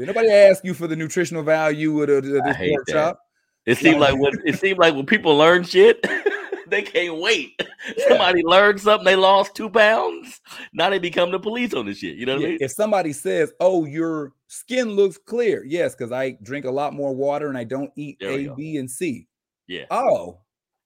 did 0.00 0.06
nobody 0.06 0.30
ask 0.30 0.64
you 0.64 0.72
for 0.72 0.86
the 0.86 0.96
nutritional 0.96 1.42
value 1.42 2.00
of, 2.00 2.08
the, 2.08 2.38
of 2.38 2.44
this 2.44 2.56
pork 2.56 2.86
that. 2.86 2.92
chop? 2.92 3.20
It 3.66 3.76
seemed 3.76 4.00
like 4.00 4.18
when 4.18 4.32
it 4.46 4.58
seemed 4.58 4.78
like 4.78 4.94
when 4.94 5.06
people 5.06 5.36
learn 5.36 5.62
shit. 5.62 6.02
they 6.68 6.82
can't 6.82 7.18
wait. 7.18 7.60
Yeah. 7.96 8.08
Somebody 8.08 8.42
learned 8.44 8.78
something, 8.78 9.06
they 9.06 9.16
lost 9.16 9.54
two 9.54 9.70
pounds. 9.70 10.40
Now 10.74 10.90
they 10.90 10.98
become 10.98 11.30
the 11.32 11.40
police 11.40 11.72
on 11.72 11.86
this 11.86 11.96
shit. 11.98 12.14
You 12.16 12.26
know 12.26 12.34
what 12.34 12.42
yeah. 12.42 12.46
I 12.46 12.50
mean? 12.50 12.58
If 12.60 12.72
somebody 12.72 13.14
says, 13.14 13.52
Oh, 13.58 13.86
your 13.86 14.34
skin 14.48 14.90
looks 14.90 15.16
clear, 15.16 15.64
yes, 15.64 15.94
because 15.96 16.12
I 16.12 16.36
drink 16.42 16.66
a 16.66 16.70
lot 16.70 16.92
more 16.92 17.14
water 17.14 17.48
and 17.48 17.56
I 17.56 17.64
don't 17.64 17.90
eat 17.96 18.18
A, 18.20 18.48
B, 18.54 18.76
and 18.76 18.88
C. 18.88 19.26
Yeah. 19.66 19.86
Oh, 19.90 20.40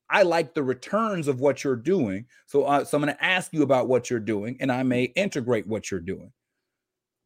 I 0.09 0.23
like 0.23 0.55
the 0.55 0.63
returns 0.63 1.27
of 1.27 1.41
what 1.41 1.65
you're 1.65 1.75
doing. 1.75 2.27
So, 2.47 2.65
uh, 2.65 2.85
so 2.85 2.97
I'm 2.97 3.03
going 3.03 3.15
to 3.15 3.25
ask 3.25 3.53
you 3.53 3.63
about 3.63 3.89
what 3.89 4.09
you're 4.09 4.21
doing, 4.21 4.57
and 4.61 4.71
I 4.71 4.85
may 4.85 5.05
integrate 5.05 5.67
what 5.67 5.91
you're 5.91 5.99
doing. 5.99 6.33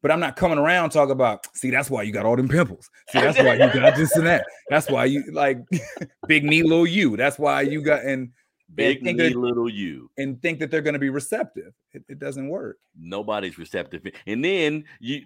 But 0.00 0.12
I'm 0.12 0.20
not 0.20 0.36
coming 0.36 0.58
around 0.58 0.90
talking 0.90 1.12
about, 1.12 1.46
see, 1.56 1.70
that's 1.70 1.90
why 1.90 2.02
you 2.02 2.12
got 2.12 2.24
all 2.24 2.36
them 2.36 2.48
pimples. 2.48 2.88
See, 3.10 3.20
that's 3.20 3.38
why 3.38 3.54
you 3.54 3.58
got 3.58 3.96
this 3.96 4.14
and 4.14 4.26
that. 4.26 4.44
That's 4.68 4.88
why 4.88 5.06
you 5.06 5.24
like 5.32 5.58
big 6.28 6.44
knee, 6.44 6.62
little 6.62 6.86
you. 6.86 7.16
That's 7.16 7.38
why 7.38 7.62
you 7.62 7.82
got 7.82 8.04
and 8.04 8.30
Big 8.74 9.02
me, 9.02 9.14
that, 9.14 9.34
little 9.34 9.68
you. 9.68 10.10
And 10.18 10.40
think 10.42 10.58
that 10.58 10.70
they're 10.70 10.82
going 10.82 10.92
to 10.92 10.98
be 10.98 11.08
receptive. 11.08 11.72
It, 11.92 12.04
it, 12.06 12.18
doesn't 12.18 12.48
work. 12.48 12.76
Nobody's 12.98 13.56
receptive. 13.56 14.02
And 14.26 14.44
then 14.44 14.84
you 15.00 15.22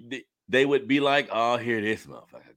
they 0.49 0.65
would 0.65 0.87
be 0.87 1.01
like, 1.01 1.29
oh, 1.33 1.57
here 1.57 1.81
this 1.81 2.07
motherfucker. 2.07 2.53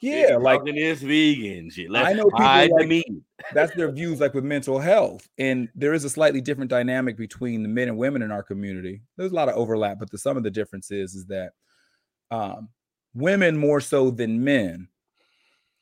Yeah, 0.00 0.36
like 0.36 0.64
this 0.64 1.00
vegan 1.00 1.70
shit. 1.70 1.90
Let's 1.90 2.08
I 2.08 2.12
know 2.12 2.24
people 2.24 2.76
like, 2.78 2.88
meat. 2.88 3.06
that's 3.52 3.74
their 3.74 3.90
views, 3.90 4.20
like 4.20 4.34
with 4.34 4.44
mental 4.44 4.78
health. 4.78 5.28
And 5.38 5.68
there 5.74 5.94
is 5.94 6.04
a 6.04 6.10
slightly 6.10 6.40
different 6.40 6.70
dynamic 6.70 7.16
between 7.16 7.62
the 7.62 7.68
men 7.68 7.88
and 7.88 7.96
women 7.96 8.22
in 8.22 8.30
our 8.30 8.42
community. 8.42 9.02
There's 9.16 9.32
a 9.32 9.34
lot 9.34 9.48
of 9.48 9.56
overlap, 9.56 9.98
but 9.98 10.10
the 10.10 10.18
some 10.18 10.36
of 10.36 10.42
the 10.42 10.50
differences 10.50 11.14
is 11.14 11.26
that 11.26 11.52
um, 12.30 12.68
women 13.14 13.56
more 13.56 13.80
so 13.80 14.10
than 14.10 14.44
men 14.44 14.88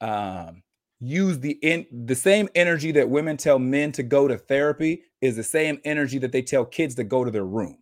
um, 0.00 0.62
use 1.00 1.38
the 1.40 1.58
in 1.62 1.86
the 1.90 2.14
same 2.14 2.48
energy 2.54 2.92
that 2.92 3.08
women 3.08 3.36
tell 3.36 3.58
men 3.58 3.92
to 3.92 4.02
go 4.02 4.28
to 4.28 4.38
therapy 4.38 5.02
is 5.20 5.36
the 5.36 5.42
same 5.42 5.80
energy 5.84 6.18
that 6.18 6.32
they 6.32 6.42
tell 6.42 6.64
kids 6.64 6.94
to 6.96 7.04
go 7.04 7.24
to 7.24 7.30
their 7.30 7.44
room. 7.44 7.78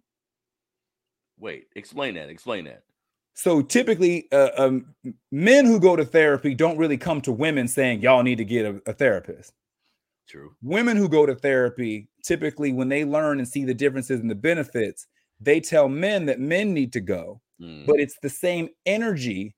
Wait, 1.38 1.66
explain 1.74 2.14
that. 2.14 2.28
Explain 2.28 2.64
that. 2.64 2.82
So 3.40 3.62
typically, 3.62 4.30
uh, 4.32 4.50
um, 4.58 4.94
men 5.32 5.64
who 5.64 5.80
go 5.80 5.96
to 5.96 6.04
therapy 6.04 6.54
don't 6.54 6.76
really 6.76 6.98
come 6.98 7.22
to 7.22 7.32
women 7.32 7.68
saying 7.68 8.02
y'all 8.02 8.22
need 8.22 8.36
to 8.36 8.44
get 8.44 8.66
a, 8.66 8.82
a 8.84 8.92
therapist. 8.92 9.54
True. 10.28 10.54
Women 10.60 10.98
who 10.98 11.08
go 11.08 11.24
to 11.24 11.34
therapy 11.34 12.10
typically, 12.22 12.74
when 12.74 12.90
they 12.90 13.02
learn 13.02 13.38
and 13.38 13.48
see 13.48 13.64
the 13.64 13.72
differences 13.72 14.20
and 14.20 14.30
the 14.30 14.34
benefits, 14.34 15.06
they 15.40 15.58
tell 15.58 15.88
men 15.88 16.26
that 16.26 16.38
men 16.38 16.74
need 16.74 16.92
to 16.92 17.00
go. 17.00 17.40
Mm. 17.58 17.86
But 17.86 17.98
it's 17.98 18.18
the 18.20 18.28
same 18.28 18.68
energy 18.84 19.54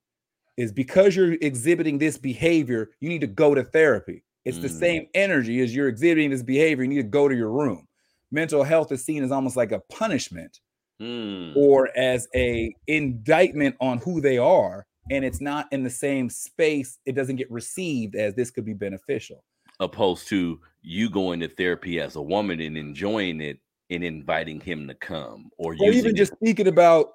is 0.56 0.70
because 0.70 1.16
you're 1.16 1.32
exhibiting 1.32 1.98
this 1.98 2.16
behavior, 2.16 2.90
you 3.00 3.08
need 3.08 3.22
to 3.22 3.26
go 3.26 3.52
to 3.52 3.64
therapy. 3.64 4.22
It's 4.44 4.58
mm. 4.58 4.62
the 4.62 4.68
same 4.68 5.08
energy 5.14 5.58
as 5.58 5.74
you're 5.74 5.88
exhibiting 5.88 6.30
this 6.30 6.44
behavior, 6.44 6.84
you 6.84 6.90
need 6.90 7.02
to 7.02 7.02
go 7.02 7.26
to 7.26 7.34
your 7.34 7.50
room. 7.50 7.88
Mental 8.30 8.62
health 8.62 8.92
is 8.92 9.04
seen 9.04 9.24
as 9.24 9.32
almost 9.32 9.56
like 9.56 9.72
a 9.72 9.82
punishment 9.90 10.60
mm. 11.02 11.56
or 11.56 11.90
as 11.96 12.28
a 12.34 12.74
indictment 12.86 13.74
on 13.80 13.98
who 13.98 14.20
they 14.20 14.38
are 14.38 14.86
and 15.10 15.24
it's 15.24 15.40
not 15.40 15.66
in 15.72 15.82
the 15.82 15.90
same 15.90 16.30
space 16.30 16.98
it 17.04 17.14
doesn't 17.14 17.36
get 17.36 17.50
received 17.50 18.14
as 18.14 18.34
this 18.34 18.50
could 18.50 18.64
be 18.64 18.74
beneficial 18.74 19.42
opposed 19.80 20.28
to 20.28 20.60
you 20.82 21.10
going 21.10 21.40
to 21.40 21.48
therapy 21.48 22.00
as 22.00 22.16
a 22.16 22.22
woman 22.22 22.60
and 22.60 22.78
enjoying 22.78 23.40
it 23.40 23.58
and 23.90 24.04
inviting 24.04 24.60
him 24.60 24.86
to 24.86 24.94
come 24.94 25.50
or, 25.58 25.74
or 25.80 25.90
even 25.90 26.14
just 26.14 26.32
speaking 26.32 26.68
about 26.68 27.08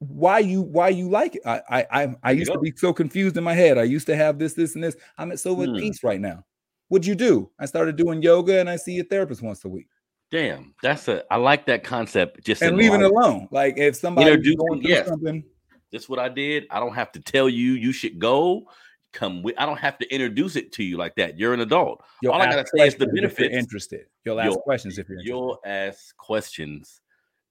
why 0.00 0.38
you 0.38 0.62
why 0.62 0.88
you 0.88 1.08
like 1.08 1.36
it. 1.36 1.42
I 1.46 1.86
I 1.90 2.14
I 2.22 2.30
used 2.32 2.52
to 2.52 2.58
be 2.58 2.72
so 2.74 2.92
confused 2.92 3.36
in 3.36 3.44
my 3.44 3.52
head. 3.52 3.76
I 3.78 3.82
used 3.82 4.06
to 4.06 4.16
have 4.16 4.38
this, 4.38 4.54
this, 4.54 4.74
and 4.74 4.82
this. 4.82 4.96
I'm 5.18 5.30
at 5.30 5.40
so 5.40 5.60
at 5.62 5.68
hmm. 5.68 5.76
peace 5.76 6.02
right 6.02 6.20
now. 6.20 6.44
What'd 6.88 7.06
you 7.06 7.14
do? 7.14 7.50
I 7.58 7.66
started 7.66 7.96
doing 7.96 8.22
yoga 8.22 8.58
and 8.58 8.68
I 8.68 8.76
see 8.76 8.98
a 8.98 9.04
therapist 9.04 9.42
once 9.42 9.64
a 9.64 9.68
week. 9.68 9.88
Damn, 10.30 10.74
that's 10.82 11.08
a 11.08 11.24
I 11.32 11.36
like 11.36 11.66
that 11.66 11.82
concept. 11.82 12.44
Just 12.44 12.62
and 12.62 12.76
leaving 12.76 13.00
it 13.00 13.10
alone. 13.10 13.48
Like 13.50 13.78
if 13.78 13.96
somebody 13.96 14.30
going 14.30 14.80
through 14.80 14.90
yes. 14.90 15.08
something. 15.08 15.44
That's 15.90 16.08
what 16.08 16.20
I 16.20 16.28
did. 16.28 16.66
I 16.70 16.78
don't 16.78 16.94
have 16.94 17.10
to 17.12 17.20
tell 17.20 17.48
you 17.48 17.72
you 17.72 17.92
should 17.92 18.18
go. 18.18 18.68
Come 19.12 19.42
with. 19.42 19.56
I 19.58 19.66
don't 19.66 19.78
have 19.78 19.98
to 19.98 20.14
introduce 20.14 20.54
it 20.54 20.70
to 20.74 20.84
you 20.84 20.96
like 20.96 21.16
that. 21.16 21.36
You're 21.36 21.52
an 21.52 21.60
adult. 21.60 22.04
You'll 22.22 22.32
All 22.32 22.40
I 22.40 22.46
gotta 22.46 22.64
say 22.76 22.86
is 22.86 22.94
the 22.94 23.08
benefits. 23.08 23.52
interested. 23.52 24.06
You'll 24.24 24.38
ask 24.38 24.52
you'll, 24.52 24.60
questions 24.60 24.98
if 24.98 25.08
you're 25.08 25.18
interested. 25.18 25.28
You'll 25.28 25.60
ask 25.64 26.16
questions 26.16 27.00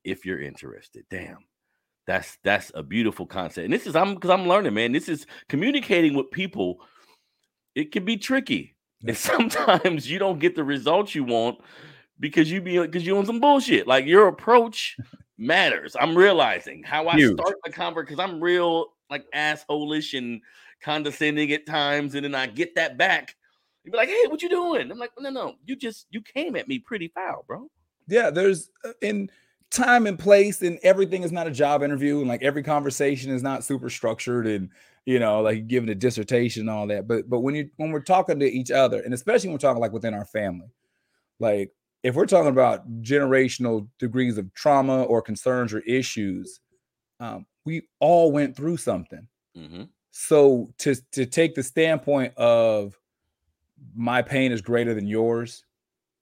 if 0.06 0.26
you're 0.26 0.42
interested. 0.42 1.04
Damn. 1.10 1.40
That's 2.08 2.38
that's 2.46 2.72
a 2.76 2.82
beautiful 2.82 3.26
concept. 3.26 3.66
And 3.66 3.74
this 3.74 3.88
is 3.88 3.96
I'm 3.96 4.16
because 4.16 4.30
I'm 4.30 4.48
learning, 4.48 4.74
man. 4.74 4.94
This 4.94 5.10
is 5.10 5.28
communicating 5.50 6.14
with 6.14 6.32
people. 6.32 6.80
It 7.76 7.92
can 7.92 8.06
be 8.06 8.16
tricky. 8.16 8.78
And 9.06 9.18
sometimes 9.18 10.10
you 10.10 10.18
don't 10.18 10.40
get 10.40 10.56
the 10.56 10.64
results 10.64 11.14
you 11.14 11.26
want 11.26 11.60
because 12.20 12.52
you 12.52 12.62
be 12.62 12.80
because 12.80 13.06
you 13.06 13.18
on 13.18 13.26
some 13.26 13.40
bullshit. 13.40 13.88
Like 13.88 14.06
your 14.06 14.28
approach 14.28 14.98
matters. 15.38 15.96
I'm 16.00 16.18
realizing 16.18 16.84
how 16.84 17.08
I 17.08 17.16
Huge. 17.18 17.40
start 17.40 17.56
the 17.64 17.72
conversation 17.72 18.16
because 18.16 18.30
I'm 18.30 18.42
real 18.42 18.88
like 19.10 19.26
assholeish 19.34 20.18
and 20.18 20.42
condescending 20.82 21.52
at 21.52 21.66
times, 21.66 22.16
and 22.16 22.26
then 22.26 22.36
I 22.36 22.48
get 22.48 22.76
that 22.76 22.98
back. 22.98 23.36
You 23.84 23.92
be 23.92 23.98
like, 23.98 24.10
"Hey, 24.10 24.26
what 24.28 24.42
you 24.42 24.50
doing?" 24.50 24.92
I'm 24.92 25.00
like, 25.00 25.12
"No, 25.20 25.30
no, 25.30 25.56
you 25.66 25.76
just 25.76 26.08
you 26.12 26.22
came 26.22 26.56
at 26.56 26.68
me 26.68 26.80
pretty 26.80 27.08
foul, 27.10 27.46
bro." 27.48 27.68
Yeah, 28.08 28.30
there's 28.30 28.70
uh, 28.84 28.92
in 29.02 29.30
time 29.72 30.08
and 30.08 30.18
place 30.18 30.62
and 30.62 30.80
everything 30.82 31.24
is 31.24 31.32
not 31.32 31.48
a 31.48 31.52
job 31.52 31.84
interview 31.84 32.20
and 32.20 32.28
like 32.28 32.42
every 32.42 32.64
conversation 32.64 33.32
is 33.32 33.44
not 33.44 33.64
super 33.64 33.88
structured 33.88 34.48
and 34.48 34.70
you 35.06 35.20
know 35.20 35.42
like 35.42 35.68
giving 35.68 35.90
a 35.90 35.96
dissertation 35.96 36.62
and 36.62 36.70
all 36.72 36.88
that 36.88 37.08
but 37.08 37.30
but 37.30 37.42
when 37.42 37.54
you 37.54 37.70
when 37.78 37.92
we're 37.92 38.00
talking 38.00 38.40
to 38.40 38.46
each 38.46 38.72
other 38.72 39.00
and 39.02 39.14
especially 39.14 39.48
when 39.48 39.54
we're 39.54 39.60
talking 39.60 39.80
like 39.80 39.92
within 39.92 40.16
our 40.16 40.26
family 40.26 40.66
like 41.40 41.72
if 42.04 42.16
we're 42.16 42.26
talking 42.26 42.52
about 42.52 43.02
generational 43.02 43.88
degrees 44.00 44.38
of 44.38 44.54
trauma 44.54 45.04
or 45.04 45.22
concerns 45.22 45.74
or 45.74 45.80
issues 45.80 46.60
um, 47.20 47.46
we 47.66 47.82
all 48.00 48.32
went 48.32 48.56
through 48.56 48.78
something 48.78 49.28
mm-hmm. 49.58 49.84
so 50.12 50.72
to 50.78 50.96
to 51.12 51.26
take 51.26 51.56
the 51.56 51.64
standpoint 51.64 52.34
of 52.38 52.98
my 53.96 54.22
pain 54.22 54.52
is 54.52 54.62
greater 54.62 54.94
than 54.94 55.08
yours 55.08 55.64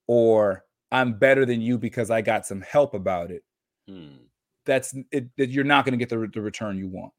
or 0.08 0.64
I'm 0.92 1.14
better 1.14 1.46
than 1.46 1.62
you 1.62 1.78
because 1.78 2.10
I 2.10 2.22
got 2.22 2.46
some 2.46 2.62
help 2.62 2.94
about 2.94 3.32
it. 3.32 3.44
Hmm. 3.88 4.24
That's 4.66 4.94
it, 5.12 5.30
it, 5.38 5.50
You're 5.50 5.64
not 5.64 5.86
going 5.86 5.98
to 5.98 5.98
get 5.98 6.10
the, 6.10 6.30
the 6.34 6.42
return 6.42 6.78
you 6.78 6.88
want. 6.88 7.14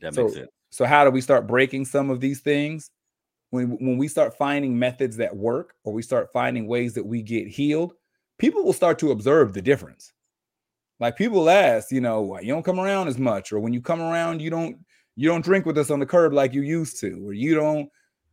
That 0.00 0.14
so, 0.14 0.24
makes 0.24 0.34
sense. 0.34 0.50
So 0.70 0.84
how 0.84 1.04
do 1.04 1.10
we 1.10 1.20
start 1.20 1.46
breaking 1.46 1.84
some 1.84 2.10
of 2.10 2.20
these 2.20 2.40
things? 2.40 2.90
When 3.50 3.70
when 3.84 3.98
we 3.98 4.06
start 4.06 4.36
finding 4.36 4.78
methods 4.78 5.16
that 5.16 5.34
work, 5.34 5.74
or 5.84 5.92
we 5.92 6.02
start 6.02 6.28
finding 6.32 6.68
ways 6.68 6.94
that 6.94 7.04
we 7.04 7.20
get 7.20 7.48
healed, 7.48 7.94
people 8.40 8.64
will 8.64 8.72
start 8.72 8.98
to 9.00 9.10
observe 9.12 9.52
the 9.52 9.62
difference. 9.62 10.12
Like 10.98 11.16
people 11.16 11.48
ask, 11.48 11.92
you 11.92 12.00
know, 12.00 12.38
you 12.40 12.52
don't 12.52 12.64
come 12.64 12.80
around 12.80 13.08
as 13.08 13.18
much, 13.18 13.52
or 13.52 13.60
when 13.60 13.72
you 13.72 13.80
come 13.80 14.00
around, 14.00 14.42
you 14.42 14.50
don't 14.50 14.76
you 15.16 15.28
don't 15.28 15.44
drink 15.44 15.66
with 15.66 15.78
us 15.78 15.90
on 15.90 16.00
the 16.00 16.06
curb 16.06 16.32
like 16.32 16.52
you 16.52 16.62
used 16.62 16.98
to, 17.00 17.26
or 17.26 17.32
you 17.32 17.54
don't 17.54 17.88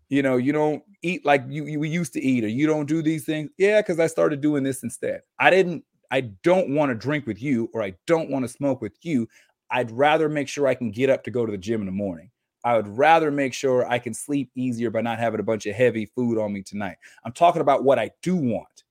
you 0.10 0.22
know, 0.22 0.38
you 0.38 0.54
don't 0.54 0.82
eat 1.02 1.26
like 1.26 1.44
you, 1.50 1.66
you 1.66 1.80
we 1.80 1.90
used 1.90 2.14
to 2.14 2.22
eat, 2.22 2.44
or 2.44 2.48
you 2.48 2.66
don't 2.66 2.86
do 2.86 3.02
these 3.02 3.26
things. 3.26 3.50
Yeah, 3.58 3.82
because 3.82 4.00
I 4.00 4.08
started 4.08 4.42
doing 4.42 4.64
this 4.64 4.84
instead. 4.84 5.22
I 5.40 5.50
didn't, 5.50 5.84
I 6.12 6.22
don't 6.22 6.74
want 6.74 6.90
to 6.90 6.96
drink 6.96 7.28
with 7.28 7.42
you, 7.42 7.70
or 7.74 7.84
I 7.84 7.94
don't 8.06 8.30
want 8.30 8.44
to 8.44 8.50
smoke 8.50 8.82
with 8.82 8.94
you. 9.02 9.28
I'd 9.70 9.92
rather 9.92 10.30
make 10.30 10.48
sure 10.48 10.66
I 10.66 10.76
can 10.76 10.92
get 10.92 11.10
up 11.10 11.24
to 11.26 11.32
go 11.32 11.46
to 11.46 11.52
the 11.52 11.58
gym 11.58 11.82
in 11.82 11.86
the 11.86 11.92
morning. 11.92 12.32
I 12.64 12.76
would 12.76 12.88
rather 12.88 13.32
make 13.32 13.54
sure 13.54 13.90
I 13.90 14.00
can 14.00 14.14
sleep 14.14 14.50
easier 14.56 14.90
by 14.90 15.02
not 15.02 15.20
having 15.20 15.40
a 15.40 15.44
bunch 15.44 15.66
of 15.66 15.76
heavy 15.76 16.06
food 16.06 16.38
on 16.38 16.54
me 16.54 16.64
tonight. 16.64 16.98
I'm 17.26 17.34
talking 17.34 17.62
about 17.62 17.84
what 17.84 18.00
I 18.00 18.12
do 18.22 18.36
want. 18.36 18.84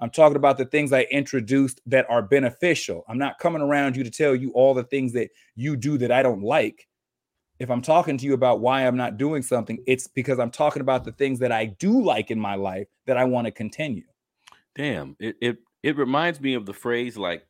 I'm 0.00 0.10
talking 0.10 0.36
about 0.36 0.58
the 0.58 0.64
things 0.64 0.92
I 0.92 1.02
introduced 1.10 1.80
that 1.86 2.06
are 2.10 2.22
beneficial. 2.22 3.04
I'm 3.08 3.18
not 3.18 3.38
coming 3.38 3.62
around 3.62 3.96
you 3.96 4.04
to 4.04 4.10
tell 4.10 4.34
you 4.34 4.50
all 4.52 4.74
the 4.74 4.84
things 4.84 5.12
that 5.12 5.30
you 5.54 5.76
do 5.76 5.98
that 5.98 6.10
I 6.10 6.22
don't 6.22 6.42
like. 6.42 6.86
If 7.60 7.70
I'm 7.70 7.82
talking 7.82 8.18
to 8.18 8.26
you 8.26 8.34
about 8.34 8.60
why 8.60 8.86
I'm 8.86 8.96
not 8.96 9.16
doing 9.16 9.42
something, 9.42 9.78
it's 9.86 10.08
because 10.08 10.38
I'm 10.38 10.50
talking 10.50 10.80
about 10.82 11.04
the 11.04 11.12
things 11.12 11.38
that 11.38 11.52
I 11.52 11.66
do 11.66 12.02
like 12.02 12.30
in 12.30 12.38
my 12.38 12.56
life 12.56 12.88
that 13.06 13.16
I 13.16 13.24
want 13.24 13.46
to 13.46 13.52
continue. 13.52 14.04
Damn, 14.74 15.16
it 15.20 15.36
it 15.40 15.58
it 15.84 15.96
reminds 15.96 16.40
me 16.40 16.54
of 16.54 16.66
the 16.66 16.72
phrase 16.72 17.16
like 17.16 17.46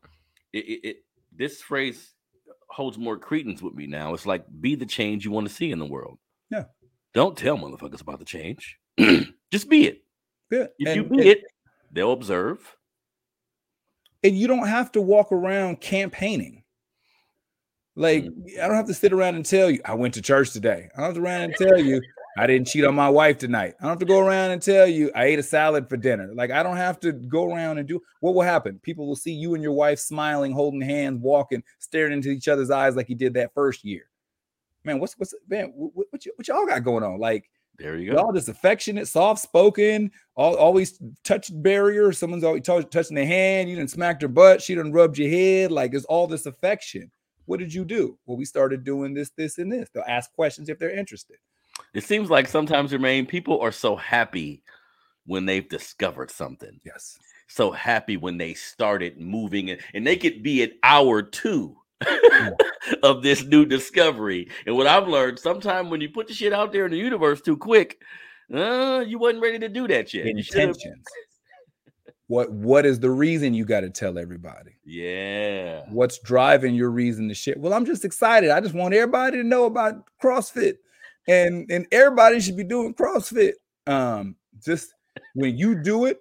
it, 0.53 0.59
it, 0.59 0.88
it 0.88 0.97
this 1.34 1.62
phrase 1.62 2.12
holds 2.68 2.99
more 2.99 3.16
credence 3.16 3.62
with 3.62 3.74
me 3.74 3.86
now. 3.86 4.12
It's 4.12 4.26
like 4.26 4.45
be 4.61 4.74
the 4.74 4.86
change 4.86 5.24
you 5.24 5.30
want 5.30 5.49
to 5.49 5.55
see 5.55 5.70
in 5.70 5.78
the 5.78 5.86
world. 5.86 6.18
Yeah. 6.51 6.64
Don't 7.14 7.36
tell 7.36 7.57
motherfuckers 7.57 8.03
about 8.03 8.18
the 8.18 8.24
change. 8.24 8.78
Just 9.51 9.70
be 9.70 9.86
it. 9.86 10.05
Yeah. 10.51 10.66
If 10.78 10.88
and, 10.88 10.97
you 10.97 11.05
be 11.05 11.28
it, 11.28 11.45
they'll 11.95 12.12
observe. 12.12 12.76
and 14.22 14.36
you 14.38 14.47
don't 14.49 14.68
have 14.68 14.90
to 14.92 15.01
walk 15.03 15.32
around 15.32 15.80
campaigning. 15.80 16.64
Like 17.97 18.24
Mm. 18.24 18.59
I 18.61 18.66
don't 18.66 18.76
have 18.76 18.86
to 18.88 18.95
sit 18.95 19.12
around 19.12 19.36
and 19.36 19.47
tell 19.47 19.70
you 19.70 19.80
I 19.84 19.95
went 19.95 20.14
to 20.14 20.22
church 20.22 20.53
today. 20.53 20.88
I 20.95 21.01
don't 21.01 21.07
have 21.07 21.14
to 21.14 21.20
around 21.20 21.42
and 21.42 21.55
tell 21.57 21.78
you 21.78 22.01
I 22.36 22.49
didn't 22.49 22.66
cheat 22.66 22.84
on 22.84 22.97
my 22.97 23.09
wife 23.09 23.38
tonight. 23.38 23.74
I 23.78 23.82
don't 23.84 23.90
have 23.90 23.99
to 24.01 24.05
go 24.07 24.18
around 24.18 24.51
and 24.51 24.61
tell 24.61 24.88
you 24.88 25.12
I 25.14 25.26
ate 25.26 25.38
a 25.38 25.42
salad 25.45 25.88
for 25.88 25.97
dinner. 25.97 26.32
Like 26.34 26.51
I 26.51 26.64
don't 26.64 26.76
have 26.76 26.99
to 27.01 27.12
go 27.12 27.45
around 27.53 27.78
and 27.78 27.86
do 27.86 28.01
what 28.20 28.34
will 28.34 28.42
happen. 28.42 28.80
People 28.82 29.07
will 29.07 29.14
see 29.14 29.32
you 29.32 29.55
and 29.55 29.62
your 29.62 29.72
wife 29.74 30.01
smiling, 30.01 30.53
holding 30.53 30.80
hands, 30.80 31.20
walking, 31.22 31.62
staring 31.78 32.12
into 32.12 32.30
each 32.30 32.49
other's 32.49 32.70
eyes 32.72 32.97
like 32.97 33.09
you 33.09 33.14
did 33.14 33.34
that 33.34 33.55
first 33.55 33.84
year. 33.84 34.11
Man, 34.82 34.99
what's 34.99 35.16
what's 35.18 35.34
man? 35.49 35.72
What, 35.76 36.07
what, 36.11 36.24
what 36.36 36.49
y'all 36.49 36.66
got 36.66 36.82
going 36.82 37.05
on? 37.05 37.20
Like 37.20 37.49
There 37.77 37.97
you 37.97 38.12
go. 38.12 38.18
y'all 38.18 38.33
just 38.33 38.49
affectionate, 38.49 39.09
soft 39.09 39.41
spoken, 39.41 40.11
all, 40.37 40.55
always 40.57 41.01
touch 41.25 41.51
barrier. 41.62 42.12
Someone's 42.12 42.45
always 42.45 42.62
touch, 42.62 42.89
touching 42.91 43.16
the 43.16 43.27
hand. 43.27 43.68
You 43.68 43.77
didn't 43.77 43.91
smack 43.91 44.20
her 44.22 44.29
butt. 44.29 44.62
She 44.62 44.75
done 44.75 44.93
rubbed 44.93 45.18
your 45.18 45.29
head. 45.31 45.72
Like 45.72 45.93
it's 45.93 46.05
all 46.05 46.27
this 46.27 46.47
affection. 46.47 47.11
What 47.47 47.61
did 47.61 47.75
you 47.75 47.85
do? 47.85 48.16
Well, 48.27 48.37
we 48.37 48.45
started 48.45 48.85
doing 48.85 49.12
this, 49.12 49.31
this, 49.37 49.59
and 49.59 49.70
this. 49.70 49.89
They'll 49.91 50.05
ask 50.07 50.33
questions 50.33 50.68
if 50.68 50.79
they're 50.79 50.97
interested. 50.97 51.37
It 51.93 52.05
seems 52.05 52.31
like 52.31 52.49
sometimes, 52.49 52.93
Jermaine, 52.93 53.29
people 53.29 53.61
are 53.61 53.72
so 53.72 53.97
happy 53.97 54.62
when 55.27 55.45
they've 55.45 55.68
discovered 55.68 56.31
something. 56.31 56.81
Yes. 56.85 57.18
So 57.49 57.70
happy 57.70 58.16
when 58.16 58.39
they 58.39 58.55
started 58.55 59.20
moving, 59.20 59.70
and, 59.70 59.81
and 59.93 60.07
they 60.07 60.16
could 60.16 60.43
be 60.43 60.62
an 60.62 60.72
hour 60.83 61.22
two 61.22 61.77
of 63.03 63.23
this 63.23 63.45
new 63.45 63.65
discovery. 63.65 64.49
And 64.67 64.77
what 64.77 64.87
I've 64.87 65.09
learned, 65.09 65.39
sometimes 65.39 65.91
when 65.91 66.01
you 66.01 66.09
put 66.09 66.29
the 66.29 66.35
shit 66.35 66.53
out 66.53 66.73
there 66.73 66.87
in 66.87 66.93
the 66.93 66.99
universe 66.99 67.41
too 67.41 67.57
quick, 67.57 68.01
uh, 68.53 69.05
you 69.07 69.19
wasn't 69.19 69.43
ready 69.43 69.59
to 69.59 69.69
do 69.69 69.89
that 69.89 70.13
yet. 70.13 70.27
Intentions. 70.27 71.05
what 72.27 72.51
What 72.53 72.85
is 72.85 73.01
the 73.01 73.11
reason 73.11 73.55
you 73.55 73.65
got 73.65 73.81
to 73.81 73.91
tell 73.91 74.19
everybody? 74.19 74.73
Yeah. 74.85 75.85
What's 75.89 76.19
driving 76.19 76.75
your 76.75 76.91
reason 76.91 77.29
to 77.29 77.35
shit? 77.35 77.59
Well, 77.59 77.73
I'm 77.73 77.87
just 77.87 78.05
excited. 78.05 78.51
I 78.51 78.61
just 78.61 78.75
want 78.75 78.95
everybody 78.95 79.39
to 79.39 79.45
know 79.45 79.65
about 79.65 80.05
CrossFit, 80.23 80.75
and 81.27 81.71
and 81.71 81.87
everybody 81.91 82.41
should 82.41 82.57
be 82.57 82.65
doing 82.65 82.95
CrossFit. 82.95 83.53
Um, 83.87 84.37
just 84.65 84.95
when 85.35 85.57
you 85.57 85.83
do 85.83 86.07
it 86.07 86.19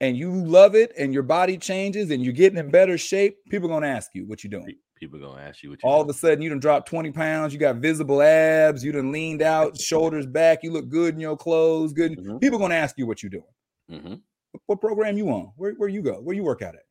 and 0.00 0.16
you 0.16 0.30
love 0.30 0.74
it, 0.74 0.92
and 0.98 1.12
your 1.14 1.22
body 1.22 1.56
changes, 1.56 2.10
and 2.10 2.22
you're 2.22 2.34
getting 2.34 2.58
in 2.58 2.70
better 2.70 2.98
shape, 2.98 3.36
people 3.48 3.70
are 3.70 3.72
gonna 3.72 3.86
ask 3.86 4.10
you 4.14 4.26
what 4.26 4.44
you 4.44 4.50
doing. 4.50 4.76
Pe- 4.96 5.00
People 5.06 5.18
gonna 5.20 5.40
ask 5.42 5.62
you 5.62 5.70
what 5.70 5.82
you 5.82 5.88
All 5.88 6.00
of 6.00 6.08
a 6.08 6.12
sudden, 6.14 6.40
you 6.42 6.48
done 6.48 6.58
dropped 6.58 6.88
20 6.88 7.10
pounds. 7.12 7.52
You 7.52 7.58
got 7.60 7.76
visible 7.76 8.22
abs. 8.22 8.82
You 8.84 8.92
done 8.92 9.12
leaned 9.12 9.42
out, 9.42 9.78
shoulders 9.78 10.26
back. 10.26 10.60
You 10.62 10.72
look 10.72 10.88
good 10.88 11.14
in 11.14 11.20
your 11.20 11.36
clothes. 11.36 11.92
Good. 11.92 12.18
Mhm. 12.18 12.40
People 12.40 12.58
gonna 12.58 12.74
ask 12.74 12.96
you 12.98 13.06
what 13.06 13.22
you 13.22 13.28
doing 13.28 13.44
Mhm. 13.90 14.20
what- 14.52 14.62
what 14.66 14.80
program 14.80 15.16
you 15.18 15.28
on 15.30 15.52
where, 15.56 15.72
where 15.74 15.88
you 15.88 16.00
go 16.02 16.14
where 16.22 16.34
you 16.34 16.42
work 16.42 16.62
out 16.62 16.74
at 16.74 16.84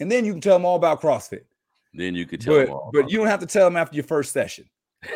and 0.00 0.10
then 0.10 0.24
you 0.24 0.32
can 0.32 0.40
tell 0.40 0.54
them 0.56 0.64
all 0.64 0.76
about 0.76 1.00
CrossFit 1.00 1.44
Then 1.92 2.14
you 2.14 2.26
could 2.26 2.40
tell 2.40 2.54
but 2.54 2.66
them 2.66 2.74
all. 2.74 2.90
but 2.92 3.10
you 3.10 3.18
don't 3.18 3.26
have 3.26 3.40
to 3.40 3.46
tell 3.46 3.66
them 3.66 3.76
after 3.76 3.94
your 3.96 4.04
first 4.04 4.32
session 4.32 4.64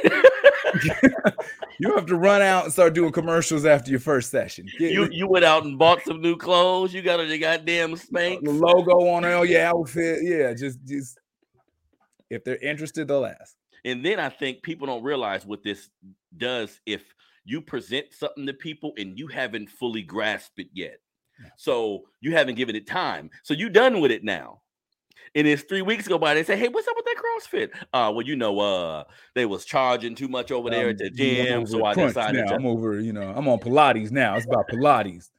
you 1.81 1.95
have 1.95 2.07
to 2.07 2.16
run 2.16 2.43
out 2.43 2.64
and 2.64 2.72
start 2.72 2.93
doing 2.95 3.12
commercials 3.12 3.64
after 3.64 3.91
your 3.91 4.01
first 4.01 4.31
session 4.31 4.66
Get 4.79 4.93
you 4.93 5.09
you 5.11 5.26
went 5.29 5.45
out 5.45 5.64
and 5.64 5.79
bought 5.79 6.03
some 6.05 6.20
new 6.20 6.37
clothes. 6.37 6.93
You 6.93 7.03
got 7.03 7.20
a 7.20 7.39
goddamn 7.39 7.97
spank. 7.97 8.45
the 8.45 8.51
logo 8.51 9.09
on 9.09 9.24
all 9.24 9.45
your 9.45 9.62
outfit 9.62 10.18
yeah 10.22 10.53
just 10.55 10.83
just 10.85 11.18
if 12.31 12.45
they're 12.45 12.57
interested 12.57 13.09
they'll 13.09 13.26
ask 13.26 13.57
And 13.85 14.05
then 14.05 14.18
I 14.20 14.29
think 14.29 14.62
people 14.62 14.87
don't 14.87 15.03
realize 15.03 15.47
what 15.47 15.62
this 15.62 15.89
does 16.37 16.81
if 16.87 17.03
you 17.45 17.61
present 17.62 18.07
something 18.12 18.47
to 18.47 18.53
people 18.53 18.93
and 18.99 19.18
you 19.18 19.26
haven't 19.29 19.70
fully 19.70 20.03
grasped 20.03 20.59
it 20.59 20.68
yet. 20.74 20.99
Yeah. 21.43 21.51
So 21.57 22.03
you 22.20 22.33
haven't 22.33 22.57
given 22.57 22.76
it 22.76 22.87
time. 22.87 23.31
So 23.45 23.55
you 23.55 23.70
done 23.70 24.01
with 24.01 24.11
it 24.11 24.24
now. 24.24 24.61
And 25.35 25.47
it's 25.47 25.62
three 25.62 25.83
weeks 25.83 26.09
go 26.09 26.18
by. 26.18 26.35
They 26.35 26.43
say, 26.43 26.57
"Hey, 26.57 26.68
what's 26.68 26.89
up 26.89 26.97
with 26.97 27.05
that 27.05 27.16
CrossFit?" 27.22 27.70
Uh, 27.93 28.11
well, 28.12 28.22
you 28.26 28.35
know, 28.37 28.59
uh, 28.59 29.05
they 29.35 29.47
was 29.47 29.64
charging 29.64 30.14
too 30.14 30.29
much 30.29 30.51
over 30.51 30.68
there 30.70 30.87
Um, 30.87 30.91
at 30.91 30.99
the 30.99 31.11
you 31.14 31.45
know, 31.45 31.55
I'm 31.57 31.61
gym, 31.61 31.66
so 31.66 31.85
I 31.85 31.95
decided 31.95 32.41
now. 32.45 32.49
to. 32.51 32.55
i'm 32.57 32.66
over 32.66 32.99
you 33.01 33.12
know 33.12 33.33
i'm 33.37 33.47
on 33.49 33.59
pilates 33.59 34.11
now 34.11 34.37
it's 34.37 34.47
about 34.47 34.68
pilates 34.68 35.31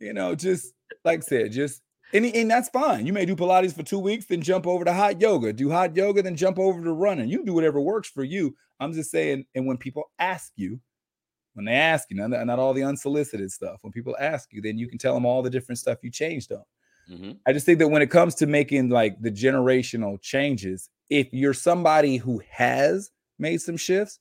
you 0.00 0.12
know 0.12 0.34
just 0.34 0.74
like 1.04 1.18
i 1.20 1.22
said 1.22 1.52
just 1.52 1.80
and, 2.12 2.26
and 2.26 2.50
that's 2.50 2.68
fine. 2.68 3.06
You 3.06 3.12
may 3.12 3.24
do 3.24 3.34
pilates 3.34 3.74
for 3.74 3.82
two 3.82 3.98
weeks 3.98 4.26
then 4.26 4.42
jump 4.42 4.66
over 4.66 4.84
to 4.84 4.92
hot 4.92 5.20
yoga. 5.20 5.52
Do 5.52 5.70
hot 5.70 5.96
yoga 5.96 6.22
then 6.22 6.36
jump 6.36 6.58
over 6.58 6.82
to 6.82 6.92
running. 6.92 7.28
You 7.28 7.44
do 7.44 7.54
whatever 7.54 7.80
works 7.80 8.08
for 8.08 8.24
you. 8.24 8.54
I'm 8.80 8.92
just 8.92 9.10
saying 9.10 9.46
and 9.54 9.66
when 9.66 9.76
people 9.76 10.04
ask 10.18 10.52
you 10.56 10.80
when 11.54 11.64
they 11.64 11.74
ask 11.74 12.10
you 12.10 12.16
not, 12.16 12.30
not 12.46 12.58
all 12.58 12.74
the 12.74 12.82
unsolicited 12.82 13.50
stuff 13.52 13.78
when 13.82 13.92
people 13.92 14.16
ask 14.18 14.52
you 14.52 14.60
then 14.60 14.76
you 14.76 14.88
can 14.88 14.98
tell 14.98 15.14
them 15.14 15.24
all 15.24 15.42
the 15.42 15.50
different 15.50 15.78
stuff 15.78 15.98
you 16.02 16.10
changed 16.10 16.52
on. 16.52 16.64
Mhm. 17.10 17.38
I 17.46 17.52
just 17.52 17.66
think 17.66 17.78
that 17.78 17.88
when 17.88 18.02
it 18.02 18.10
comes 18.10 18.34
to 18.36 18.46
making 18.46 18.88
like 18.88 19.20
the 19.20 19.30
generational 19.30 20.20
changes, 20.20 20.90
if 21.10 21.28
you're 21.32 21.54
somebody 21.54 22.16
who 22.16 22.42
has 22.50 23.10
made 23.38 23.60
some 23.60 23.76
shifts, 23.76 24.18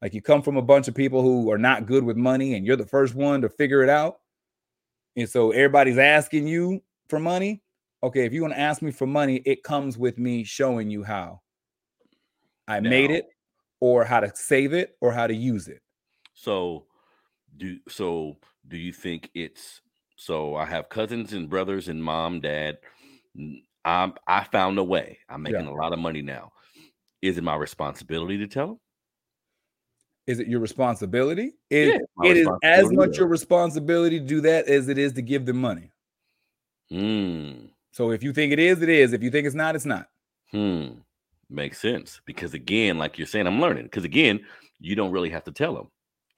like 0.00 0.14
you 0.14 0.22
come 0.22 0.42
from 0.42 0.56
a 0.56 0.62
bunch 0.62 0.88
of 0.88 0.94
people 0.94 1.22
who 1.22 1.50
are 1.50 1.58
not 1.58 1.86
good 1.86 2.02
with 2.04 2.16
money 2.16 2.54
and 2.54 2.66
you're 2.66 2.76
the 2.76 2.86
first 2.86 3.14
one 3.14 3.42
to 3.42 3.48
figure 3.48 3.82
it 3.82 3.88
out, 3.90 4.20
and 5.14 5.28
so 5.28 5.50
everybody's 5.52 5.98
asking 5.98 6.48
you 6.48 6.82
for 7.12 7.18
money. 7.18 7.60
Okay, 8.02 8.24
if 8.24 8.32
you 8.32 8.40
want 8.40 8.54
to 8.54 8.58
ask 8.58 8.80
me 8.80 8.90
for 8.90 9.06
money, 9.06 9.42
it 9.44 9.62
comes 9.62 9.98
with 9.98 10.16
me 10.18 10.44
showing 10.44 10.88
you 10.88 11.04
how 11.04 11.42
I 12.66 12.80
made 12.80 13.10
it 13.10 13.26
or 13.80 14.02
how 14.02 14.20
to 14.20 14.32
save 14.34 14.72
it 14.72 14.96
or 15.02 15.12
how 15.12 15.26
to 15.26 15.34
use 15.34 15.68
it. 15.68 15.82
So, 16.32 16.86
do 17.54 17.78
so? 17.86 18.38
Do 18.66 18.78
you 18.78 18.94
think 18.94 19.30
it's 19.34 19.82
so? 20.16 20.56
I 20.56 20.64
have 20.64 20.88
cousins 20.88 21.34
and 21.34 21.50
brothers 21.50 21.88
and 21.88 22.02
mom, 22.02 22.40
dad. 22.40 22.78
I'm 23.84 24.14
I 24.26 24.44
found 24.44 24.78
a 24.78 24.84
way. 24.84 25.18
I'm 25.28 25.42
Yeah. 25.42 25.58
making 25.58 25.66
a 25.66 25.74
lot 25.74 25.92
of 25.92 25.98
money 25.98 26.22
now. 26.22 26.52
Is 27.20 27.36
it 27.36 27.44
my 27.44 27.56
responsibility 27.56 28.38
to 28.38 28.46
tell 28.46 28.66
them? 28.68 28.80
Is 30.26 30.40
it 30.40 30.46
your 30.48 30.60
responsibility? 30.60 31.52
It, 31.68 31.94
Yeah, 32.14 32.30
it 32.30 32.36
is 32.38 32.48
as 32.62 32.90
much 32.90 33.18
your 33.18 33.28
responsibility 33.28 34.18
to 34.18 34.24
do 34.24 34.40
that 34.40 34.66
as 34.66 34.88
it 34.88 34.96
is 34.96 35.12
to 35.12 35.22
give 35.22 35.44
them 35.44 35.58
money. 35.60 35.91
Hmm. 36.92 37.66
So 37.92 38.10
if 38.10 38.22
you 38.22 38.32
think 38.32 38.52
it 38.52 38.58
is, 38.58 38.82
it 38.82 38.88
is. 38.88 39.12
If 39.12 39.22
you 39.22 39.30
think 39.30 39.46
it's 39.46 39.54
not, 39.56 39.74
it's 39.74 39.86
not. 39.86 40.08
Hmm. 40.50 40.88
Makes 41.48 41.80
sense 41.80 42.20
because 42.26 42.54
again, 42.54 42.98
like 42.98 43.18
you're 43.18 43.26
saying, 43.26 43.46
I'm 43.46 43.60
learning. 43.60 43.84
Because 43.84 44.04
again, 44.04 44.40
you 44.78 44.94
don't 44.94 45.10
really 45.10 45.30
have 45.30 45.44
to 45.44 45.52
tell 45.52 45.74
them. 45.74 45.88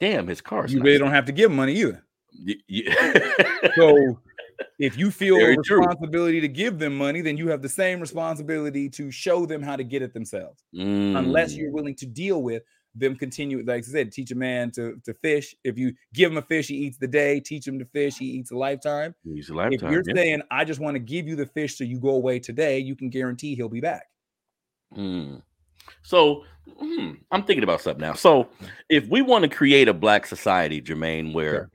Damn, 0.01 0.27
his 0.27 0.41
car's 0.41 0.73
You 0.73 0.81
nice. 0.81 0.87
really 0.87 0.99
don't 0.99 1.13
have 1.13 1.25
to 1.27 1.33
give 1.33 1.51
them 1.51 1.57
money 1.57 1.75
either. 1.75 2.05
Y- 2.47 2.55
y- 2.69 3.71
So 3.77 4.19
if 4.79 4.97
you 4.99 5.11
feel 5.11 5.37
Very 5.39 5.55
a 5.55 5.63
true. 5.63 5.79
responsibility 5.79 6.41
to 6.41 6.49
give 6.49 6.79
them 6.79 6.97
money, 6.97 7.21
then 7.21 7.37
you 7.37 7.49
have 7.49 7.63
the 7.63 7.69
same 7.69 8.01
responsibility 8.01 8.89
to 8.91 9.11
show 9.11 9.47
them 9.47 9.63
how 9.63 9.77
to 9.77 9.85
get 9.85 10.03
it 10.03 10.13
themselves. 10.15 10.63
Unless 10.73 11.55
Mm, 11.55 11.59
you're 11.59 11.71
willing 11.73 11.95
to 11.97 12.07
deal 12.07 12.43
with 12.43 12.63
them 12.95 13.17
continue, 13.17 13.65
like 13.65 13.79
I 13.79 13.87
said, 13.87 14.13
teach 14.13 14.31
a 14.31 14.35
man 14.37 14.71
to, 14.73 15.01
to 15.05 15.15
fish. 15.15 15.55
If 15.65 15.79
you 15.79 15.95
give 16.13 16.31
him 16.31 16.39
a 16.39 16.43
fish, 16.43 16.69
he 16.69 16.77
eats 16.77 16.97
the 16.97 17.09
day, 17.09 17.41
teach 17.41 17.67
him 17.67 17.79
to 17.79 17.85
fish, 17.85 18.19
he 18.19 18.27
eats 18.27 18.51
a 18.51 18.57
lifetime. 18.57 19.15
use 19.25 19.51
a 19.51 19.69
If 19.71 19.83
you're 19.83 20.03
yeah. 20.07 20.15
saying, 20.15 20.43
I 20.51 20.65
just 20.65 20.81
want 20.81 20.95
to 20.95 21.01
give 21.01 21.27
you 21.27 21.37
the 21.37 21.47
fish 21.47 21.77
so 21.77 21.85
you 21.85 21.99
go 21.99 22.11
away 22.11 22.39
today, 22.39 22.79
you 22.79 22.95
can 22.95 23.11
guarantee 23.11 23.55
he'll 23.55 23.69
be 23.69 23.81
back. 23.81 24.07
Hmm. 24.95 25.37
So 26.03 26.45
hmm, 26.79 27.13
I'm 27.31 27.43
thinking 27.43 27.65
about 27.65 27.81
something 27.81 28.01
now. 28.01 28.15
So 28.15 28.49
if 28.89 29.07
we 29.09 29.23
want 29.23 29.43
to 29.43 29.49
create 29.49 29.89
a 29.89 29.95
black 29.95 30.27
society, 30.27 30.81
Jermaine, 30.81 31.33
where 31.33 31.71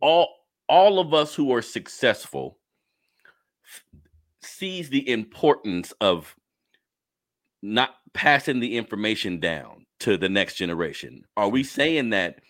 all 0.00 0.28
all 0.68 0.98
of 0.98 1.14
us 1.14 1.34
who 1.34 1.54
are 1.54 1.62
successful 1.62 2.58
f- 3.64 3.84
sees 4.42 4.90
the 4.90 5.08
importance 5.08 5.92
of 6.00 6.34
not 7.62 7.96
passing 8.16 8.60
the 8.60 8.76
information 8.76 9.38
down 9.38 9.86
to 10.00 10.16
the 10.16 10.28
next 10.28 10.54
generation, 10.54 11.22
are 11.36 11.48
we 11.48 11.62
saying 11.62 12.10
that 12.10 12.40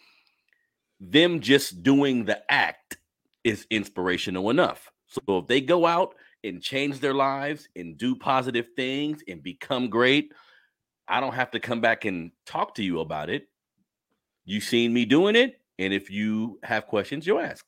them 1.00 1.40
just 1.40 1.82
doing 1.82 2.24
the 2.24 2.40
act 2.50 2.96
is 3.44 3.66
inspirational 3.70 4.50
enough. 4.50 4.90
So 5.08 5.38
if 5.38 5.46
they 5.46 5.60
go 5.60 5.86
out 5.86 6.14
and 6.42 6.62
change 6.62 7.00
their 7.00 7.14
lives 7.14 7.68
and 7.76 7.98
do 7.98 8.16
positive 8.16 8.68
things 8.76 9.22
and 9.28 9.42
become 9.42 9.90
great, 9.90 10.32
I 11.08 11.20
don't 11.20 11.34
have 11.34 11.50
to 11.52 11.60
come 11.60 11.80
back 11.80 12.04
and 12.04 12.32
talk 12.46 12.74
to 12.76 12.82
you 12.82 13.00
about 13.00 13.30
it. 13.30 13.48
You've 14.44 14.64
seen 14.64 14.92
me 14.92 15.04
doing 15.04 15.36
it, 15.36 15.60
and 15.78 15.92
if 15.92 16.10
you 16.10 16.58
have 16.62 16.86
questions, 16.86 17.26
you 17.26 17.38
ask. 17.38 17.64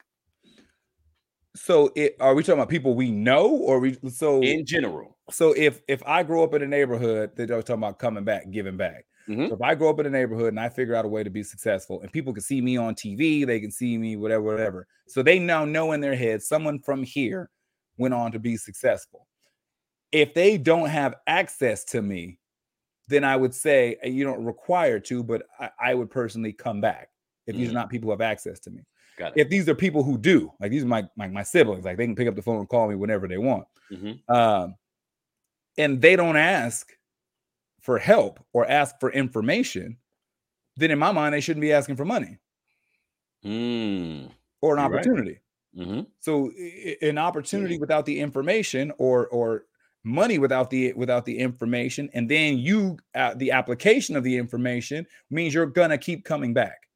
So, 1.58 1.90
it, 1.96 2.16
are 2.20 2.34
we 2.34 2.42
talking 2.42 2.54
about 2.54 2.68
people 2.68 2.94
we 2.94 3.10
know, 3.10 3.48
or 3.48 3.80
we 3.80 3.98
so 4.10 4.40
in 4.40 4.64
general? 4.64 5.16
So, 5.30 5.52
if 5.52 5.82
if 5.88 6.02
I 6.06 6.22
grow 6.22 6.44
up 6.44 6.54
in 6.54 6.62
a 6.62 6.66
neighborhood 6.66 7.32
that 7.36 7.50
are 7.50 7.62
talking 7.62 7.82
about 7.82 7.98
coming 7.98 8.24
back, 8.24 8.50
giving 8.50 8.76
back. 8.76 9.04
Mm-hmm. 9.28 9.48
So 9.48 9.54
if 9.54 9.60
I 9.62 9.74
grow 9.74 9.90
up 9.90 10.00
in 10.00 10.06
a 10.06 10.10
neighborhood 10.10 10.48
and 10.48 10.60
I 10.60 10.70
figure 10.70 10.94
out 10.94 11.04
a 11.04 11.08
way 11.08 11.22
to 11.22 11.30
be 11.30 11.42
successful, 11.42 12.00
and 12.00 12.10
people 12.10 12.32
can 12.32 12.42
see 12.42 12.60
me 12.60 12.78
on 12.78 12.94
TV, 12.94 13.46
they 13.46 13.60
can 13.60 13.70
see 13.70 13.98
me, 13.98 14.16
whatever, 14.16 14.42
whatever. 14.42 14.86
So 15.06 15.22
they 15.22 15.38
now 15.38 15.64
know 15.64 15.92
in 15.92 16.00
their 16.00 16.16
head 16.16 16.42
someone 16.42 16.80
from 16.80 17.02
here 17.02 17.50
went 17.98 18.14
on 18.14 18.32
to 18.32 18.38
be 18.38 18.56
successful. 18.56 19.26
If 20.12 20.32
they 20.32 20.56
don't 20.56 20.88
have 20.88 21.16
access 21.26 21.84
to 21.86 22.00
me, 22.00 22.38
then 23.08 23.24
I 23.24 23.36
would 23.36 23.54
say 23.54 23.96
you 24.02 24.24
don't 24.24 24.44
require 24.44 24.98
to, 25.00 25.22
but 25.22 25.42
I, 25.60 25.70
I 25.78 25.94
would 25.94 26.10
personally 26.10 26.52
come 26.52 26.80
back 26.80 27.10
if 27.46 27.52
mm-hmm. 27.52 27.60
these 27.60 27.68
are 27.68 27.70
mm-hmm. 27.70 27.78
not 27.80 27.90
people 27.90 28.06
who 28.06 28.12
have 28.12 28.20
access 28.22 28.60
to 28.60 28.70
me. 28.70 28.82
If 29.36 29.48
these 29.48 29.68
are 29.68 29.74
people 29.74 30.02
who 30.02 30.18
do, 30.18 30.52
like 30.60 30.70
these 30.70 30.84
are 30.84 30.88
my, 30.88 31.08
my, 31.16 31.28
my 31.28 31.42
siblings, 31.42 31.84
like 31.84 31.96
they 31.96 32.06
can 32.06 32.16
pick 32.16 32.28
up 32.28 32.36
the 32.36 32.42
phone 32.42 32.58
and 32.58 32.68
call 32.68 32.88
me 32.88 32.94
whenever 32.94 33.26
they 33.28 33.38
want, 33.38 33.66
mm-hmm. 33.90 34.34
um, 34.34 34.74
and 35.76 36.00
they 36.00 36.16
don't 36.16 36.36
ask 36.36 36.90
for 37.80 37.98
help 37.98 38.40
or 38.52 38.68
ask 38.68 38.96
for 39.00 39.10
information, 39.10 39.96
then 40.76 40.90
in 40.90 40.98
my 40.98 41.12
mind 41.12 41.34
they 41.34 41.40
shouldn't 41.40 41.62
be 41.62 41.72
asking 41.72 41.96
for 41.96 42.04
money 42.04 42.38
mm. 43.44 44.30
or 44.60 44.76
an 44.76 44.78
You're 44.78 44.86
opportunity. 44.86 45.40
Right. 45.76 45.86
Mm-hmm. 45.86 46.00
So 46.20 46.50
an 47.02 47.18
opportunity 47.18 47.74
mm-hmm. 47.74 47.80
without 47.80 48.06
the 48.06 48.18
information 48.20 48.92
or 48.98 49.28
or 49.28 49.64
money 50.04 50.38
without 50.38 50.70
the 50.70 50.92
without 50.94 51.24
the 51.24 51.38
information 51.38 52.08
and 52.14 52.28
then 52.28 52.56
you 52.58 52.96
uh, 53.14 53.34
the 53.34 53.50
application 53.50 54.16
of 54.16 54.24
the 54.24 54.36
information 54.36 55.06
means 55.30 55.52
you're 55.52 55.66
gonna 55.66 55.98
keep 55.98 56.24
coming 56.24 56.54
back 56.54 56.87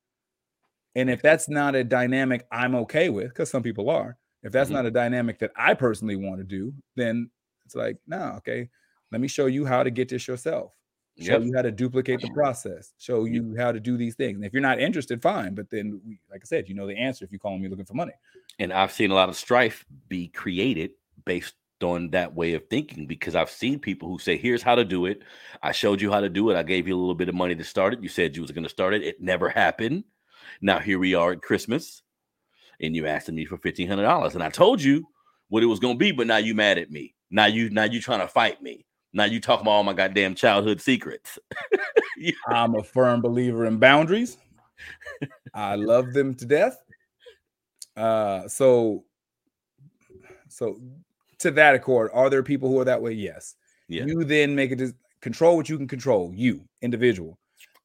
and 0.95 1.11
if 1.11 1.23
that's 1.23 1.49
not 1.49 1.75
a 1.75 1.85
dynamic 1.85 2.47
i'm 2.51 2.75
okay 2.75 3.09
with 3.09 3.29
because 3.29 3.51
some 3.51 3.63
people 3.63 3.91
are 3.91 4.17
if 4.43 4.53
that's 4.53 4.69
mm-hmm. 4.69 4.77
not 4.77 4.87
a 4.87 4.91
dynamic 4.91 5.39
that 5.39 5.51
i 5.57 5.75
personally 5.75 6.17
want 6.17 6.39
to 6.39 6.45
do 6.45 6.73
then 6.97 7.31
it's 7.65 7.75
like 7.75 7.97
no 8.07 8.35
okay 8.37 8.69
let 9.11 9.21
me 9.21 9.29
show 9.29 9.47
you 9.47 9.65
how 9.65 9.83
to 9.83 9.91
get 9.91 10.09
this 10.09 10.27
yourself 10.27 10.75
show 11.21 11.33
yep. 11.33 11.43
you 11.43 11.53
how 11.55 11.63
to 11.63 11.71
duplicate 11.71 12.21
the 12.21 12.31
process 12.31 12.95
show 12.99 13.25
you 13.27 13.55
how 13.59 13.71
to 13.71 13.81
do 13.81 13.97
these 13.97 14.15
things 14.15 14.37
and 14.37 14.45
if 14.45 14.53
you're 14.53 14.63
not 14.63 14.81
interested 14.81 15.21
fine 15.21 15.55
but 15.55 15.69
then 15.71 16.01
like 16.31 16.41
i 16.43 16.47
said 16.47 16.69
you 16.69 16.75
know 16.75 16.87
the 16.87 16.97
answer 16.97 17.25
if 17.25 17.33
you 17.33 17.39
call 17.39 17.59
me 17.59 17.69
looking 17.69 17.85
for 17.85 17.95
money 17.95 18.13
and 18.59 18.73
i've 18.73 18.93
seen 18.93 19.11
a 19.11 19.15
lot 19.15 19.29
of 19.29 19.37
strife 19.37 19.85
be 20.09 20.29
created 20.29 20.93
based 21.25 21.55
on 21.83 22.11
that 22.11 22.35
way 22.35 22.55
of 22.55 22.67
thinking 22.69 23.07
because 23.07 23.35
I've 23.35 23.51
seen 23.51 23.79
people 23.79 24.09
who 24.09 24.19
say, 24.19 24.37
"Here's 24.37 24.63
how 24.63 24.75
to 24.75 24.85
do 24.85 25.07
it. 25.07 25.23
I 25.63 25.73
showed 25.73 26.01
you 26.01 26.11
how 26.11 26.21
to 26.21 26.29
do 26.29 26.51
it. 26.51 26.57
I 26.57 26.63
gave 26.63 26.87
you 26.87 26.97
a 26.97 27.01
little 27.01 27.15
bit 27.15 27.29
of 27.29 27.35
money 27.35 27.55
to 27.55 27.65
start 27.65 27.93
it. 27.93 28.03
You 28.03 28.09
said 28.09 28.37
you 28.37 28.43
was 28.43 28.53
going 28.53 28.65
to 28.65 28.71
start 28.71 28.95
it. 28.95 29.03
It 29.03 29.21
never 29.21 29.49
happened. 29.49 30.05
Now 30.61 30.79
here 30.79 30.99
we 30.99 31.15
are 31.15 31.33
at 31.33 31.43
Christmas, 31.43 32.03
and 32.81 32.95
you 32.95 33.07
asked 33.07 33.31
me 33.31 33.45
for 33.45 33.57
fifteen 33.57 33.89
hundred 33.89 34.05
dollars, 34.05 34.35
and 34.35 34.43
I 34.43 34.51
told 34.51 34.83
you 34.83 35.07
what 35.49 35.63
it 35.63 35.67
was 35.67 35.81
going 35.81 35.95
to 35.95 35.99
be, 35.99 36.13
but 36.13 36.27
now 36.27 36.39
you 36.39 36.55
mad 36.55 36.79
at 36.79 36.91
me. 36.91 37.15
Now 37.31 37.47
you 37.47 37.71
now 37.71 37.85
you 37.85 38.01
trying 38.01 38.21
to 38.21 38.29
fight 38.29 38.63
me. 38.63 38.87
Now 39.13 39.25
you 39.25 39.41
talking 39.41 39.63
about 39.63 39.73
all 39.73 39.83
my 39.83 39.93
goddamn 39.93 40.35
childhood 40.35 40.81
secrets. 40.81 41.39
I'm 42.49 42.75
a 42.75 42.83
firm 42.83 43.21
believer 43.21 43.67
in 43.67 43.79
boundaries. 43.79 44.39
I 45.55 45.75
love 45.75 46.13
them 46.13 46.35
to 46.35 46.47
death. 46.47 46.79
Uh, 47.97 48.49
so 48.49 49.05
so 50.49 50.79
to 51.39 51.51
that 51.51 51.75
accord, 51.75 52.11
are 52.15 52.31
there 52.31 52.43
people 52.43 52.69
who 52.69 52.79
are 52.81 52.85
that 52.85 53.03
way? 53.03 53.13
Yes. 53.13 53.57
Yeah. 53.89 54.05
You 54.07 54.25
then 54.25 54.55
make 54.55 54.71
it 54.71 54.95
control 55.21 55.57
what 55.57 55.69
you 55.69 55.77
can 55.77 55.89
control, 55.89 56.33
you 56.35 56.63
individual. 56.81 57.39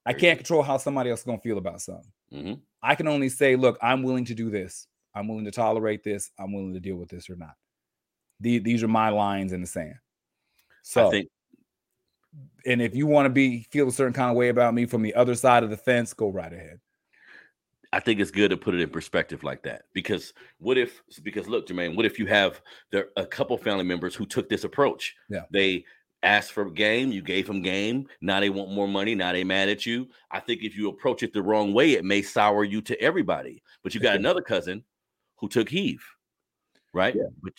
I 0.06 0.14
can't 0.14 0.40
control 0.40 0.64
how 0.64 0.78
somebody 0.78 1.10
else 1.10 1.20
is 1.22 1.26
going 1.26 1.38
to 1.38 1.44
feel 1.44 1.58
about 1.58 1.82
something. 1.82 2.12
Mm-hmm. 2.34 2.54
I 2.82 2.96
can 2.96 3.08
only 3.08 3.30
say, 3.30 3.56
look, 3.56 3.78
I'm 3.82 4.04
willing 4.04 4.26
to 4.26 4.36
do 4.36 4.50
this. 4.50 4.88
I'm 5.16 5.28
willing 5.28 5.46
to 5.46 5.52
tolerate 5.52 6.04
this. 6.04 6.32
I'm 6.40 6.54
willing 6.54 6.74
to 6.74 6.80
deal 6.80 6.96
with 6.96 7.10
this 7.10 7.30
or 7.30 7.36
not. 7.36 7.56
The, 8.40 8.60
these 8.60 8.84
are 8.84 8.88
my 8.88 9.10
lines 9.10 9.52
in 9.52 9.62
the 9.62 9.68
sand. 9.68 9.96
So, 10.84 11.12
think- 11.12 11.30
and 12.66 12.82
if 12.82 12.96
you 12.96 13.08
want 13.08 13.26
to 13.26 13.30
be 13.30 13.66
feel 13.72 13.88
a 13.88 13.92
certain 13.92 14.14
kind 14.14 14.30
of 14.30 14.38
way 14.38 14.50
about 14.50 14.74
me 14.74 14.86
from 14.86 15.02
the 15.02 15.16
other 15.16 15.34
side 15.36 15.64
of 15.64 15.70
the 15.70 15.78
fence, 15.78 16.14
go 16.14 16.30
right 16.30 16.52
ahead. 16.52 16.80
I 17.94 18.00
think 18.00 18.20
it's 18.20 18.32
good 18.32 18.50
to 18.50 18.58
put 18.58 18.76
it 18.76 18.82
in 18.82 18.90
perspective 18.90 19.44
like 19.44 19.64
that 19.64 19.84
because 19.94 20.34
what 20.60 20.78
if 20.78 21.02
because 21.24 21.48
look, 21.48 21.68
Jermaine, 21.68 21.96
what 21.96 22.06
if 22.06 22.20
you 22.20 22.26
have 22.28 22.62
there 22.92 23.08
a 23.16 23.26
couple 23.26 23.58
family 23.58 23.86
members 23.86 24.14
who 24.14 24.26
took 24.26 24.50
this 24.50 24.66
approach? 24.66 25.16
Yeah, 25.30 25.44
they 25.52 25.86
asked 26.24 26.52
for 26.52 26.70
game, 26.70 27.12
you 27.12 27.22
gave 27.22 27.48
them 27.48 27.62
game. 27.62 28.08
Now 28.22 28.40
they 28.40 28.50
want 28.50 28.72
more 28.72 28.88
money. 28.88 29.16
Now 29.16 29.32
they 29.32 29.44
mad 29.44 29.70
at 29.70 29.86
you. 29.86 30.08
I 30.32 30.40
think 30.40 30.64
if 30.64 30.76
you 30.76 30.90
approach 30.90 31.24
it 31.24 31.34
the 31.34 31.42
wrong 31.42 31.74
way, 31.74 31.94
it 31.94 32.06
may 32.06 32.22
sour 32.22 32.64
you 32.64 32.82
to 32.82 33.00
everybody. 33.02 33.62
But 33.84 33.94
you 33.94 34.02
got 34.02 34.16
another 34.16 34.42
cousin 34.42 34.84
who 35.38 35.48
took 35.48 35.70
heave, 35.70 36.04
right? 36.94 37.16
Yeah. 37.16 37.30
But 37.42 37.54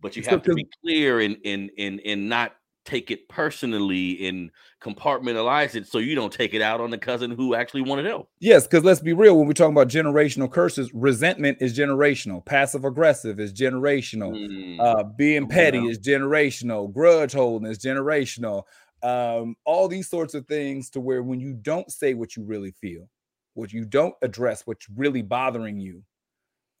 but 0.00 0.16
you 0.16 0.22
have 0.24 0.42
to 0.42 0.54
be 0.54 0.68
clear 0.82 1.20
in 1.20 1.36
in 1.44 1.70
in 1.76 1.98
in 2.00 2.28
not 2.28 2.56
take 2.84 3.10
it 3.10 3.28
personally 3.28 4.26
and 4.26 4.50
compartmentalize 4.80 5.74
it 5.74 5.86
so 5.86 5.98
you 5.98 6.14
don't 6.14 6.32
take 6.32 6.54
it 6.54 6.62
out 6.62 6.80
on 6.80 6.90
the 6.90 6.98
cousin 6.98 7.30
who 7.30 7.54
actually 7.54 7.80
wanted 7.80 8.04
help. 8.04 8.28
Yes, 8.40 8.66
because 8.66 8.84
let's 8.84 9.00
be 9.00 9.12
real, 9.12 9.36
when 9.36 9.46
we're 9.46 9.54
talking 9.54 9.72
about 9.72 9.88
generational 9.88 10.50
curses, 10.50 10.92
resentment 10.92 11.58
is 11.60 11.76
generational, 11.76 12.44
passive 12.44 12.84
aggressive 12.84 13.40
is 13.40 13.52
generational, 13.52 14.32
mm. 14.32 14.80
uh, 14.80 15.04
being 15.04 15.48
petty 15.48 15.86
is 15.86 15.98
generational, 15.98 16.92
grudge 16.92 17.32
holding 17.32 17.70
is 17.70 17.78
generational. 17.78 18.64
Um, 19.02 19.56
all 19.64 19.88
these 19.88 20.08
sorts 20.08 20.34
of 20.34 20.46
things 20.46 20.90
to 20.90 21.00
where 21.00 21.22
when 21.22 21.40
you 21.40 21.54
don't 21.54 21.90
say 21.90 22.14
what 22.14 22.36
you 22.36 22.44
really 22.44 22.72
feel, 22.72 23.08
what 23.54 23.72
you 23.72 23.84
don't 23.84 24.14
address 24.22 24.66
what's 24.66 24.88
really 24.90 25.22
bothering 25.22 25.78
you, 25.78 26.02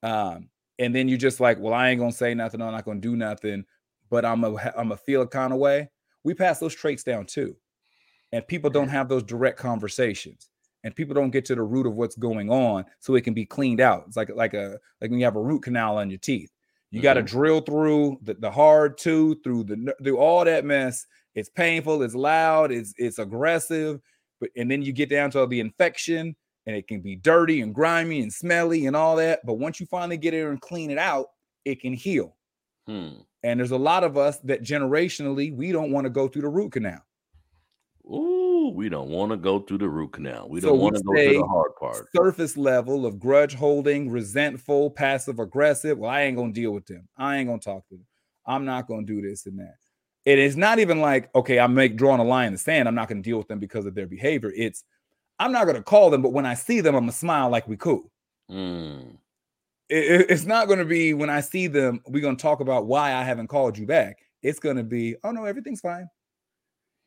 um, 0.02 0.48
and 0.78 0.94
then 0.94 1.08
you're 1.08 1.18
just 1.18 1.40
like, 1.40 1.58
well, 1.60 1.74
I 1.74 1.90
ain't 1.90 2.00
gonna 2.00 2.12
say 2.12 2.34
nothing, 2.34 2.60
I'm 2.60 2.72
not 2.72 2.84
gonna 2.84 3.00
do 3.00 3.16
nothing, 3.16 3.64
but 4.10 4.24
I'm 4.24 4.42
a 4.44 4.72
I'm 4.76 4.92
a 4.92 4.96
feel 4.96 5.22
a 5.22 5.26
kind 5.26 5.52
of 5.52 5.58
way 5.58 5.90
we 6.24 6.34
pass 6.34 6.58
those 6.58 6.74
traits 6.74 7.04
down 7.04 7.26
too. 7.26 7.54
And 8.32 8.46
people 8.48 8.70
don't 8.70 8.88
have 8.88 9.08
those 9.08 9.22
direct 9.22 9.58
conversations. 9.58 10.48
And 10.82 10.94
people 10.94 11.14
don't 11.14 11.30
get 11.30 11.44
to 11.46 11.54
the 11.54 11.62
root 11.62 11.86
of 11.86 11.94
what's 11.94 12.16
going 12.16 12.50
on 12.50 12.84
so 12.98 13.14
it 13.14 13.22
can 13.22 13.32
be 13.32 13.46
cleaned 13.46 13.80
out. 13.80 14.04
It's 14.06 14.16
like 14.16 14.30
like 14.34 14.54
a 14.54 14.78
like 15.00 15.10
when 15.10 15.18
you 15.18 15.24
have 15.24 15.36
a 15.36 15.42
root 15.42 15.62
canal 15.62 15.98
on 15.98 16.10
your 16.10 16.18
teeth. 16.18 16.50
You 16.90 16.98
mm-hmm. 16.98 17.04
got 17.04 17.14
to 17.14 17.22
drill 17.22 17.60
through 17.60 18.18
the, 18.22 18.34
the 18.34 18.50
hard 18.50 18.98
tooth, 18.98 19.38
through 19.42 19.64
the 19.64 19.94
through 20.02 20.18
all 20.18 20.44
that 20.44 20.64
mess. 20.64 21.06
It's 21.34 21.48
painful, 21.48 22.02
it's 22.02 22.14
loud, 22.14 22.70
it's 22.70 22.92
it's 22.98 23.18
aggressive, 23.18 24.00
but 24.40 24.50
and 24.56 24.70
then 24.70 24.82
you 24.82 24.92
get 24.92 25.08
down 25.08 25.30
to 25.32 25.46
the 25.46 25.60
infection 25.60 26.36
and 26.66 26.76
it 26.76 26.86
can 26.86 27.00
be 27.00 27.16
dirty 27.16 27.60
and 27.62 27.74
grimy 27.74 28.20
and 28.20 28.32
smelly 28.32 28.86
and 28.86 28.96
all 28.96 29.16
that. 29.16 29.40
But 29.44 29.54
once 29.54 29.80
you 29.80 29.86
finally 29.86 30.16
get 30.16 30.34
in 30.34 30.46
and 30.46 30.60
clean 30.60 30.90
it 30.90 30.98
out, 30.98 31.28
it 31.64 31.80
can 31.80 31.92
heal. 31.94 32.36
Hmm. 32.86 33.10
And 33.42 33.60
there's 33.60 33.70
a 33.70 33.78
lot 33.78 34.04
of 34.04 34.16
us 34.16 34.38
that 34.40 34.62
generationally 34.62 35.54
we 35.54 35.72
don't 35.72 35.90
want 35.90 36.04
to 36.04 36.10
go 36.10 36.28
through 36.28 36.42
the 36.42 36.48
root 36.48 36.72
canal. 36.72 37.04
Ooh, 38.06 38.72
we 38.74 38.88
don't 38.88 39.08
want 39.08 39.30
to 39.32 39.36
go 39.36 39.60
through 39.60 39.78
the 39.78 39.88
root 39.88 40.12
canal. 40.12 40.48
We 40.48 40.60
so 40.60 40.68
don't 40.68 40.78
want 40.78 40.96
to 40.96 41.02
go 41.02 41.14
through 41.14 41.38
the 41.38 41.46
hard 41.46 41.74
part. 41.78 42.06
Surface 42.14 42.56
level 42.56 43.06
of 43.06 43.18
grudge 43.18 43.54
holding, 43.54 44.10
resentful, 44.10 44.90
passive 44.90 45.38
aggressive. 45.38 45.98
Well, 45.98 46.10
I 46.10 46.22
ain't 46.22 46.36
gonna 46.36 46.52
deal 46.52 46.72
with 46.72 46.86
them. 46.86 47.08
I 47.16 47.36
ain't 47.36 47.48
gonna 47.48 47.60
talk 47.60 47.86
to 47.88 47.94
them. 47.94 48.06
I'm 48.46 48.64
not 48.64 48.86
gonna 48.86 49.06
do 49.06 49.22
this 49.22 49.46
and 49.46 49.58
that. 49.58 49.76
It 50.26 50.38
is 50.38 50.56
not 50.56 50.78
even 50.78 51.00
like, 51.00 51.34
okay, 51.34 51.58
I'm 51.58 51.74
make 51.74 51.96
drawing 51.96 52.20
a 52.20 52.24
line 52.24 52.48
in 52.48 52.52
the 52.54 52.58
sand. 52.58 52.88
I'm 52.88 52.94
not 52.94 53.08
gonna 53.08 53.22
deal 53.22 53.38
with 53.38 53.48
them 53.48 53.58
because 53.58 53.86
of 53.86 53.94
their 53.94 54.06
behavior. 54.06 54.52
It's 54.54 54.84
I'm 55.38 55.52
not 55.52 55.66
gonna 55.66 55.82
call 55.82 56.10
them, 56.10 56.22
but 56.22 56.32
when 56.32 56.46
I 56.46 56.54
see 56.54 56.80
them, 56.80 56.94
I'm 56.94 57.02
gonna 57.02 57.12
smile 57.12 57.48
like 57.48 57.66
we 57.66 57.76
cool. 57.76 58.10
Mm 58.50 59.16
it, 59.88 60.26
it's 60.30 60.44
not 60.44 60.66
going 60.66 60.78
to 60.78 60.84
be 60.84 61.14
when 61.14 61.30
I 61.30 61.40
see 61.40 61.66
them, 61.66 62.00
we're 62.06 62.22
going 62.22 62.36
to 62.36 62.42
talk 62.42 62.60
about 62.60 62.86
why 62.86 63.14
I 63.14 63.22
haven't 63.22 63.48
called 63.48 63.78
you 63.78 63.86
back. 63.86 64.18
It's 64.42 64.58
going 64.58 64.76
to 64.76 64.82
be, 64.82 65.16
oh 65.24 65.30
no, 65.30 65.44
everything's 65.44 65.80
fine. 65.80 66.08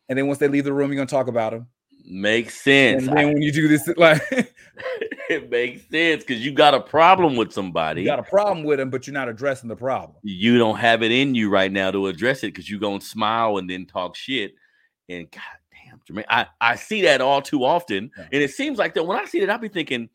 And 0.09 0.17
then 0.17 0.28
once 0.28 0.39
they 0.39 0.47
leave 0.47 0.63
the 0.63 0.73
room, 0.73 0.91
you're 0.91 0.97
going 0.97 1.07
to 1.07 1.13
talk 1.13 1.28
about 1.28 1.51
them. 1.51 1.67
Makes 2.09 2.61
sense. 2.61 3.07
And 3.07 3.17
then 3.17 3.28
when 3.34 3.41
you 3.41 3.51
do 3.51 3.67
this, 3.67 3.88
like 3.97 4.21
it 5.30 5.49
makes 5.49 5.89
sense 5.89 6.23
because 6.23 6.43
you 6.43 6.51
got 6.51 6.73
a 6.73 6.80
problem 6.80 7.36
with 7.36 7.51
somebody. 7.51 8.01
You 8.01 8.07
got 8.07 8.19
a 8.19 8.23
problem 8.23 8.63
with 8.63 8.80
them, 8.80 8.89
but 8.89 9.05
you're 9.05 9.13
not 9.13 9.28
addressing 9.28 9.67
the 9.67 9.75
problem. 9.75 10.17
You 10.23 10.57
don't 10.57 10.78
have 10.78 11.03
it 11.03 11.11
in 11.11 11.36
you 11.36 11.49
right 11.49 11.71
now 11.71 11.91
to 11.91 12.07
address 12.07 12.43
it 12.43 12.47
because 12.47 12.69
you're 12.69 12.80
gonna 12.80 13.01
smile 13.01 13.57
and 13.57 13.69
then 13.69 13.86
talk 13.86 14.15
shit. 14.15 14.53
And 15.09 15.30
god 15.30 15.41
damn, 15.71 15.99
Jermaine, 16.09 16.25
I, 16.30 16.47
I 16.61 16.75
see 16.75 17.01
that 17.03 17.19
all 17.19 17.41
too 17.41 17.65
often. 17.65 18.09
Yeah. 18.17 18.28
And 18.32 18.41
it 18.41 18.51
seems 18.51 18.78
like 18.78 18.93
that 18.93 19.03
when 19.03 19.19
I 19.19 19.25
see 19.25 19.41
that, 19.41 19.49
I'll 19.49 19.57
be 19.57 19.67
thinking, 19.67 20.09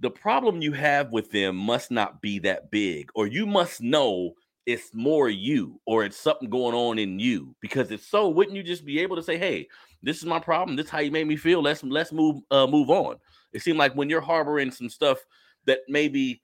the 0.00 0.10
problem 0.10 0.62
you 0.62 0.72
have 0.72 1.12
with 1.12 1.30
them 1.30 1.56
must 1.56 1.90
not 1.90 2.20
be 2.20 2.38
that 2.40 2.70
big, 2.70 3.10
or 3.14 3.26
you 3.26 3.46
must 3.46 3.80
know 3.80 4.34
it's 4.66 4.90
more 4.92 5.28
you, 5.28 5.80
or 5.86 6.04
it's 6.04 6.16
something 6.16 6.50
going 6.50 6.74
on 6.74 6.98
in 6.98 7.18
you. 7.18 7.56
Because 7.60 7.90
if 7.90 8.04
so, 8.04 8.28
wouldn't 8.28 8.56
you 8.56 8.62
just 8.62 8.84
be 8.84 9.00
able 9.00 9.16
to 9.16 9.22
say, 9.22 9.38
Hey, 9.38 9.68
this 10.02 10.18
is 10.18 10.24
my 10.24 10.38
problem. 10.38 10.76
This 10.76 10.86
is 10.86 10.92
how 10.92 10.98
you 10.98 11.10
made 11.10 11.26
me 11.26 11.36
feel. 11.36 11.62
Let's 11.62 11.82
let's 11.82 12.12
move 12.12 12.42
uh 12.50 12.66
move 12.66 12.90
on. 12.90 13.16
It 13.52 13.62
seemed 13.62 13.78
like 13.78 13.94
when 13.94 14.10
you're 14.10 14.20
harboring 14.20 14.70
some 14.70 14.88
stuff 14.88 15.18
that 15.64 15.80
maybe 15.88 16.42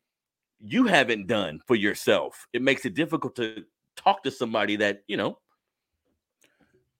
you 0.58 0.86
haven't 0.86 1.26
done 1.26 1.60
for 1.66 1.74
yourself, 1.74 2.46
it 2.52 2.62
makes 2.62 2.84
it 2.84 2.94
difficult 2.94 3.36
to 3.36 3.64
talk 3.96 4.22
to 4.24 4.30
somebody 4.30 4.76
that 4.76 5.02
you 5.06 5.16
know. 5.16 5.38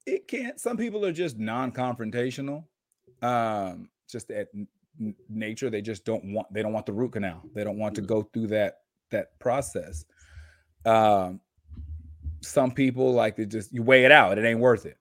It 0.05 0.27
can't. 0.27 0.59
Some 0.59 0.77
people 0.77 1.03
are 1.05 1.11
just 1.11 1.39
non-confrontational. 1.39 2.63
Um, 3.23 3.89
just 4.07 4.29
at 4.29 4.49
nature, 5.29 5.69
they 5.69 5.81
just 5.81 6.05
don't 6.05 6.33
want. 6.33 6.51
They 6.53 6.61
don't 6.61 6.73
want 6.73 6.85
the 6.85 6.93
root 6.93 7.13
canal. 7.13 7.43
They 7.53 7.63
don't 7.63 7.77
want 7.77 7.95
to 7.95 8.01
Mm. 8.01 8.07
go 8.07 8.21
through 8.23 8.47
that 8.47 8.79
that 9.11 9.37
process. 9.39 10.05
Um, 10.85 11.39
some 12.41 12.71
people 12.71 13.13
like 13.13 13.35
to 13.37 13.45
just 13.45 13.73
you 13.73 13.83
weigh 13.83 14.05
it 14.05 14.11
out. 14.11 14.37
It 14.37 14.45
ain't 14.45 14.59
worth 14.59 14.85
it. 14.85 14.97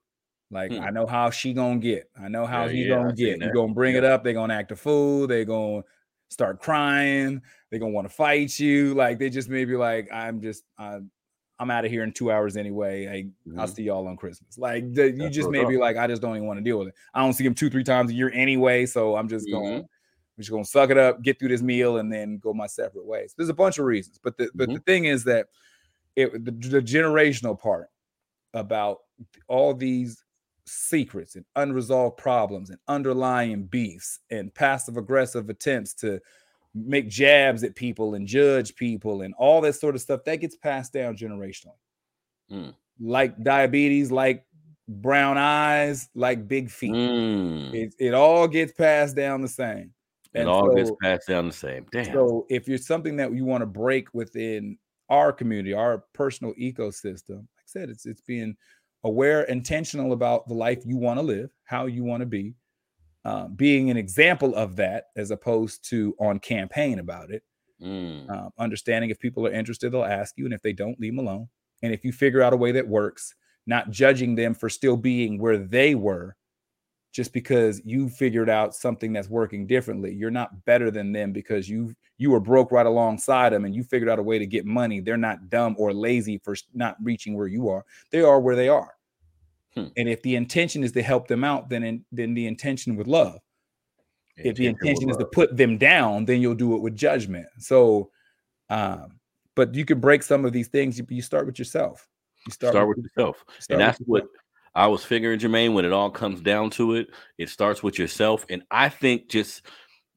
Like 0.50 0.72
Hmm. 0.72 0.80
I 0.80 0.90
know 0.90 1.06
how 1.06 1.30
she 1.30 1.52
gonna 1.52 1.78
get. 1.78 2.10
I 2.20 2.28
know 2.28 2.46
how 2.46 2.66
Yeah, 2.66 2.72
he 2.72 2.82
yeah, 2.84 2.88
gonna 2.88 3.16
seen 3.16 3.38
get. 3.38 3.42
You 3.46 3.52
gonna 3.52 3.74
bring 3.74 3.96
it 3.96 4.04
up. 4.04 4.24
They 4.24 4.32
gonna 4.32 4.54
act 4.54 4.72
a 4.72 4.76
fool. 4.76 5.26
They 5.26 5.44
gonna 5.44 5.82
start 6.28 6.60
crying. 6.60 7.42
They 7.70 7.78
gonna 7.78 7.92
want 7.92 8.08
to 8.08 8.14
fight 8.14 8.58
you. 8.58 8.94
Like 8.94 9.18
they 9.18 9.30
just 9.30 9.48
maybe 9.48 9.76
like 9.76 10.08
I'm 10.12 10.40
just 10.40 10.64
I'm 10.78 11.10
I'm 11.58 11.70
out 11.70 11.84
of 11.84 11.90
here 11.90 12.02
in 12.02 12.12
two 12.12 12.30
hours 12.32 12.56
anyway. 12.56 13.04
Hey, 13.04 13.30
I'll 13.56 13.66
Mhm. 13.66 13.74
see 13.76 13.82
y'all 13.84 14.06
on 14.08 14.16
Christmas. 14.16 14.58
Like 14.58 14.92
the, 14.92 15.10
you 15.10 15.18
That's 15.18 15.34
just 15.36 15.50
may 15.50 15.64
be 15.64 15.76
like 15.76 15.96
I 15.96 16.06
just 16.06 16.20
don't 16.22 16.36
even 16.36 16.46
want 16.48 16.58
to 16.58 16.64
deal 16.64 16.78
with 16.78 16.88
it. 16.88 16.94
I 17.14 17.20
don't 17.20 17.32
see 17.32 17.44
him 17.46 17.54
two 17.54 17.70
three 17.70 17.84
times 17.84 18.10
a 18.10 18.14
year 18.14 18.30
anyway, 18.32 18.86
so 18.86 19.16
I'm 19.16 19.28
just 19.28 19.50
going. 19.50 19.74
Mhm. 19.74 19.78
I'm 20.36 20.42
just 20.42 20.50
gonna 20.50 20.64
suck 20.64 20.90
it 20.90 20.98
up, 20.98 21.22
get 21.22 21.38
through 21.38 21.50
this 21.50 21.62
meal, 21.62 21.98
and 21.98 22.12
then 22.12 22.38
go 22.38 22.52
my 22.52 22.66
separate 22.66 23.06
ways. 23.06 23.34
There's 23.36 23.48
a 23.50 23.54
bunch 23.54 23.78
of 23.78 23.84
reasons, 23.84 24.18
but 24.22 24.36
the 24.36 24.50
but 24.54 24.72
the 24.72 24.80
thing 24.80 25.04
is 25.04 25.22
that 25.24 25.46
it 26.16 26.32
the, 26.44 26.52
the 26.52 26.80
generational 26.82 27.58
part 27.58 27.88
about 28.54 29.00
all 29.48 29.74
these 29.74 30.24
secrets 30.66 31.36
and 31.36 31.44
unresolved 31.56 32.16
problems 32.18 32.70
and 32.70 32.78
underlying 32.88 33.64
beefs 33.66 34.20
and 34.30 34.54
passive 34.54 34.96
aggressive 34.96 35.50
attempts 35.50 35.94
to 35.94 36.20
make 36.74 37.08
jabs 37.08 37.62
at 37.62 37.74
people 37.74 38.14
and 38.14 38.26
judge 38.26 38.74
people 38.74 39.22
and 39.22 39.32
all 39.38 39.60
that 39.60 39.74
sort 39.74 39.94
of 39.94 40.00
stuff 40.00 40.24
that 40.24 40.36
gets 40.36 40.56
passed 40.56 40.92
down 40.92 41.16
generationally. 41.16 41.78
Mm. 42.50 42.74
Like 43.00 43.42
diabetes, 43.42 44.10
like 44.10 44.44
brown 44.88 45.38
eyes, 45.38 46.08
like 46.14 46.48
big 46.48 46.70
feet. 46.70 46.92
Mm. 46.92 47.74
It, 47.74 47.94
it 47.98 48.14
all 48.14 48.48
gets 48.48 48.72
passed 48.72 49.14
down 49.16 49.40
the 49.40 49.48
same. 49.48 49.92
It 50.34 50.40
And 50.40 50.48
all 50.48 50.74
gets 50.74 50.88
so- 50.88 50.96
passed 51.02 51.28
down 51.28 51.46
the 51.46 51.54
same. 51.54 51.86
Damn. 51.92 52.06
so 52.06 52.46
if 52.50 52.66
you're 52.66 52.78
something 52.78 53.16
that 53.16 53.32
you 53.32 53.44
want 53.44 53.62
to 53.62 53.66
break 53.66 54.12
within 54.12 54.76
our 55.08 55.32
community, 55.32 55.72
our 55.72 56.04
personal 56.12 56.54
ecosystem, 56.54 57.36
like 57.38 57.60
I 57.60 57.66
said, 57.66 57.88
it's 57.88 58.04
it's 58.04 58.20
being 58.22 58.56
aware, 59.04 59.42
intentional 59.44 60.12
about 60.12 60.48
the 60.48 60.54
life 60.54 60.82
you 60.84 60.96
want 60.96 61.18
to 61.18 61.22
live, 61.22 61.50
how 61.64 61.86
you 61.86 62.02
want 62.02 62.20
to 62.22 62.26
be, 62.26 62.54
uh, 63.24 63.48
being 63.48 63.90
an 63.90 63.96
example 63.96 64.54
of 64.54 64.76
that 64.76 65.06
as 65.16 65.30
opposed 65.30 65.88
to 65.90 66.14
on 66.18 66.38
campaign 66.38 66.98
about 66.98 67.30
it. 67.30 67.42
Mm. 67.82 68.30
Um, 68.30 68.50
understanding 68.58 69.10
if 69.10 69.18
people 69.18 69.46
are 69.46 69.52
interested, 69.52 69.90
they'll 69.90 70.04
ask 70.04 70.36
you, 70.36 70.44
and 70.44 70.54
if 70.54 70.62
they 70.62 70.72
don't, 70.72 70.98
leave 71.00 71.14
them 71.16 71.26
alone. 71.26 71.48
And 71.82 71.92
if 71.92 72.04
you 72.04 72.12
figure 72.12 72.42
out 72.42 72.52
a 72.52 72.56
way 72.56 72.72
that 72.72 72.86
works, 72.86 73.34
not 73.66 73.90
judging 73.90 74.34
them 74.34 74.54
for 74.54 74.68
still 74.68 74.96
being 74.96 75.38
where 75.38 75.58
they 75.58 75.94
were, 75.94 76.36
just 77.14 77.32
because 77.32 77.80
you 77.84 78.08
figured 78.08 78.50
out 78.50 78.74
something 78.74 79.12
that's 79.12 79.28
working 79.28 79.68
differently. 79.68 80.12
You're 80.12 80.32
not 80.32 80.64
better 80.64 80.90
than 80.90 81.12
them 81.12 81.32
because 81.32 81.68
you 81.68 81.94
you 82.18 82.30
were 82.30 82.40
broke 82.40 82.72
right 82.72 82.86
alongside 82.86 83.52
them 83.52 83.64
and 83.64 83.74
you 83.74 83.84
figured 83.84 84.10
out 84.10 84.18
a 84.18 84.22
way 84.22 84.38
to 84.38 84.46
get 84.46 84.66
money. 84.66 85.00
They're 85.00 85.16
not 85.16 85.48
dumb 85.48 85.76
or 85.78 85.94
lazy 85.94 86.38
for 86.38 86.56
not 86.74 86.96
reaching 87.00 87.36
where 87.36 87.46
you 87.46 87.68
are. 87.68 87.84
They 88.10 88.22
are 88.22 88.40
where 88.40 88.56
they 88.56 88.68
are. 88.68 88.94
Hmm. 89.76 89.86
And 89.96 90.08
if 90.08 90.22
the 90.22 90.36
intention 90.36 90.84
is 90.84 90.92
to 90.92 91.02
help 91.02 91.28
them 91.28 91.44
out, 91.44 91.68
then 91.68 91.82
in, 91.82 92.04
then 92.12 92.34
the 92.34 92.46
intention 92.46 92.96
with 92.96 93.06
love 93.06 93.40
if 94.36 94.56
the 94.56 94.66
intention 94.66 95.10
is 95.10 95.16
to 95.16 95.24
put 95.24 95.56
them 95.56 95.78
down, 95.78 96.24
then 96.24 96.40
you'll 96.40 96.54
do 96.54 96.74
it 96.74 96.82
with 96.82 96.96
judgment. 96.96 97.46
So, 97.58 98.10
um, 98.68 99.20
but 99.54 99.74
you 99.74 99.84
can 99.84 100.00
break 100.00 100.22
some 100.22 100.44
of 100.44 100.52
these 100.52 100.68
things. 100.68 100.98
You, 100.98 101.06
you 101.08 101.22
start 101.22 101.46
with 101.46 101.58
yourself. 101.58 102.08
You 102.46 102.52
start, 102.52 102.74
with 102.88 102.98
yourself. 102.98 103.44
start 103.58 103.70
and 103.70 103.78
with 103.78 103.78
that's 103.78 103.98
what 104.00 104.22
yourself. 104.22 104.36
I 104.74 104.86
was 104.88 105.04
figuring, 105.04 105.38
Jermaine, 105.38 105.72
when 105.72 105.84
it 105.84 105.92
all 105.92 106.10
comes 106.10 106.40
down 106.40 106.70
to 106.70 106.94
it, 106.94 107.08
it 107.38 107.48
starts 107.48 107.82
with 107.82 107.98
yourself. 107.98 108.44
And 108.50 108.64
I 108.72 108.88
think 108.88 109.28
just 109.28 109.62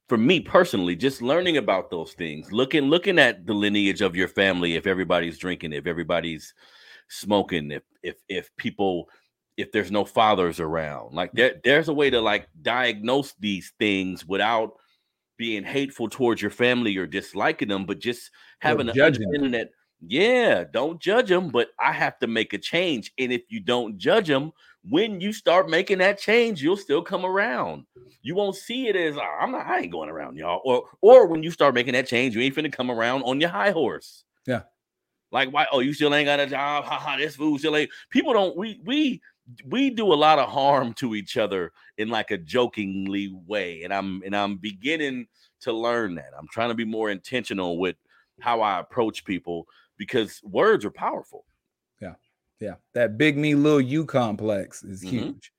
for 0.10 0.18
me 0.18 0.40
personally, 0.40 0.96
just 0.96 1.22
learning 1.22 1.58
about 1.58 1.92
those 1.92 2.14
things, 2.14 2.52
looking 2.52 2.86
looking 2.86 3.20
at 3.20 3.46
the 3.46 3.54
lineage 3.54 4.02
of 4.02 4.16
your 4.16 4.28
family, 4.28 4.76
if 4.76 4.88
everybody's 4.88 5.38
drinking, 5.38 5.74
if 5.74 5.86
everybody's 5.86 6.56
smoking, 7.08 7.70
if 7.70 7.84
if 8.02 8.16
if 8.28 8.56
people 8.58 9.10
if 9.58 9.72
there's 9.72 9.92
no 9.92 10.06
fathers 10.06 10.60
around, 10.60 11.14
like 11.14 11.32
there, 11.34 11.56
there's 11.64 11.90
a 11.90 11.94
way 11.94 12.10
to 12.10 12.22
like 12.22 12.48
diagnose 12.62 13.34
these 13.40 13.74
things 13.80 14.26
without 14.26 14.74
being 15.38 15.64
hateful 15.64 16.10
towards 16.10 16.42
your 16.42 16.52
family 16.52 16.96
or 16.98 17.06
disliking 17.06 17.68
them, 17.68 17.86
but 17.86 18.00
just 18.00 18.32
having 18.60 18.90
an 18.90 18.96
judging 18.96 19.24
them. 19.24 19.30
understanding 19.30 19.52
that 19.52 19.70
yeah, 20.02 20.64
don't 20.72 21.02
judge 21.02 21.30
them, 21.30 21.50
but 21.50 21.70
I 21.80 21.92
have 21.92 22.20
to 22.20 22.28
make 22.28 22.54
a 22.54 22.58
change. 22.60 23.12
And 23.18 23.32
if 23.32 23.44
you 23.50 23.60
don't 23.60 23.98
judge 23.98 24.28
them, 24.28 24.52
when 24.84 25.20
you 25.20 25.34
start 25.34 25.70
making 25.70 25.98
that 26.00 26.20
change, 26.20 26.62
you'll 26.62 26.78
still 26.78 27.02
come 27.02 27.26
around. 27.26 27.86
You 28.22 28.36
won't 28.36 28.56
see 28.56 28.88
it 28.88 28.96
as 28.96 29.18
"Ah, 29.18 29.38
I'm 29.42 29.52
not, 29.52 29.66
I 29.66 29.80
ain't 29.80 29.92
going 29.92 30.10
around 30.10 30.38
y'all. 30.38 30.62
Or 30.64 30.84
or 31.02 31.28
when 31.28 31.44
you 31.44 31.52
start 31.52 31.74
making 31.74 31.94
that 31.94 32.08
change, 32.08 32.36
you 32.36 32.42
ain't 32.42 32.56
finna 32.56 32.72
come 32.72 32.92
around 32.92 33.24
on 33.24 33.42
your 33.42 33.50
high 33.50 33.72
horse. 33.72 34.24
Yeah. 34.46 34.64
Like 35.32 35.50
why? 35.50 35.66
Oh, 35.72 35.80
you 35.80 35.94
still 35.94 36.14
ain't 36.14 36.28
got 36.28 36.40
a 36.40 36.48
job. 36.48 36.86
Haha, 36.86 37.00
ha, 37.00 37.18
this 37.18 37.36
food 37.36 37.60
still 37.60 37.76
ain't. 37.76 37.90
People 38.12 38.34
don't. 38.34 38.56
We 38.56 38.80
we 38.86 39.22
we 39.66 39.90
do 39.90 40.12
a 40.12 40.16
lot 40.16 40.40
of 40.40 40.50
harm 40.50 40.94
to 40.96 41.16
each 41.16 41.38
other 41.38 41.72
in 41.98 42.10
like 42.10 42.32
a 42.32 42.38
jokingly 42.38 43.30
way, 43.46 43.84
and 43.84 43.94
I'm 43.94 44.22
and 44.26 44.36
I'm 44.36 44.58
beginning 44.58 45.28
to 45.62 45.72
learn 45.74 46.16
that. 46.16 46.32
I'm 46.38 46.48
trying 46.50 46.70
to 46.70 46.76
be 46.76 46.86
more 46.86 47.10
intentional 47.10 47.78
with 47.80 47.96
how 48.40 48.62
I 48.62 48.80
approach 48.80 49.26
people 49.26 49.68
because 49.98 50.42
words 50.44 50.86
are 50.86 50.92
powerful. 50.92 51.46
Yeah, 52.02 52.16
Yeah. 52.60 52.76
that 52.94 53.18
big 53.18 53.38
me, 53.38 53.56
little 53.56 53.82
you 53.82 54.06
complex 54.06 54.84
is 54.84 55.04
Mhm. 55.04 55.10
huge. 55.10 55.52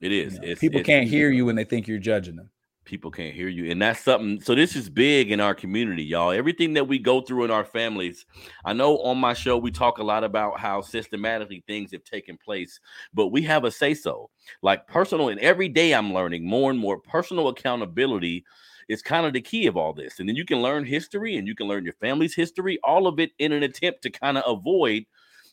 It 0.00 0.12
You 0.12 0.40
know, 0.40 0.42
It's- 0.44 0.58
people 0.60 0.80
it's- 0.80 0.86
can't 0.86 1.08
hear 1.08 1.30
you 1.30 1.44
when 1.44 1.56
they 1.56 1.64
think 1.64 1.88
you're 1.88 1.98
judging 1.98 2.36
them. 2.36 2.50
People 2.88 3.10
can't 3.10 3.34
hear 3.34 3.48
you. 3.48 3.70
And 3.70 3.80
that's 3.80 4.00
something 4.00 4.40
so 4.40 4.54
this 4.54 4.74
is 4.74 4.88
big 4.88 5.30
in 5.30 5.38
our 5.38 5.54
community 5.54 6.02
y'all. 6.02 6.32
Everything 6.32 6.72
that 6.74 6.88
we 6.88 6.98
go 6.98 7.20
through 7.20 7.44
in 7.44 7.50
our 7.50 7.64
families 7.64 8.24
i 8.64 8.72
know 8.72 8.98
on 8.98 9.18
my 9.18 9.34
show 9.34 9.56
we 9.56 9.70
talk 9.70 9.98
a 9.98 10.02
lot 10.02 10.24
about 10.24 10.58
how 10.58 10.80
systematically 10.80 11.62
things 11.66 11.92
have 11.92 12.04
taken 12.04 12.36
place 12.36 12.80
but 13.12 13.28
we 13.28 13.42
have 13.42 13.64
a 13.64 13.70
say 13.70 13.94
so 13.94 14.30
like 14.62 14.86
personal 14.86 15.28
and 15.28 15.40
every 15.40 15.68
day 15.68 15.92
i'm 15.92 16.14
learning 16.14 16.44
more 16.44 16.70
and 16.70 16.80
more 16.80 16.98
personal 16.98 17.48
accountability 17.48 18.44
is 18.88 19.02
kind 19.02 19.26
of 19.26 19.34
the 19.34 19.40
key 19.40 19.66
of 19.66 19.76
all 19.76 19.92
this. 19.92 20.18
And 20.18 20.26
then 20.26 20.34
you 20.34 20.46
can 20.46 20.62
learn 20.62 20.82
history 20.82 21.36
and 21.36 21.46
you 21.46 21.54
can 21.54 21.68
learn 21.68 21.84
your 21.84 21.92
family's 22.00 22.34
history 22.34 22.78
all 22.82 23.06
of 23.06 23.20
it 23.20 23.32
in 23.38 23.52
an 23.52 23.62
attempt 23.62 24.02
to 24.02 24.10
kind 24.10 24.38
of 24.38 24.44
avoid 24.46 25.04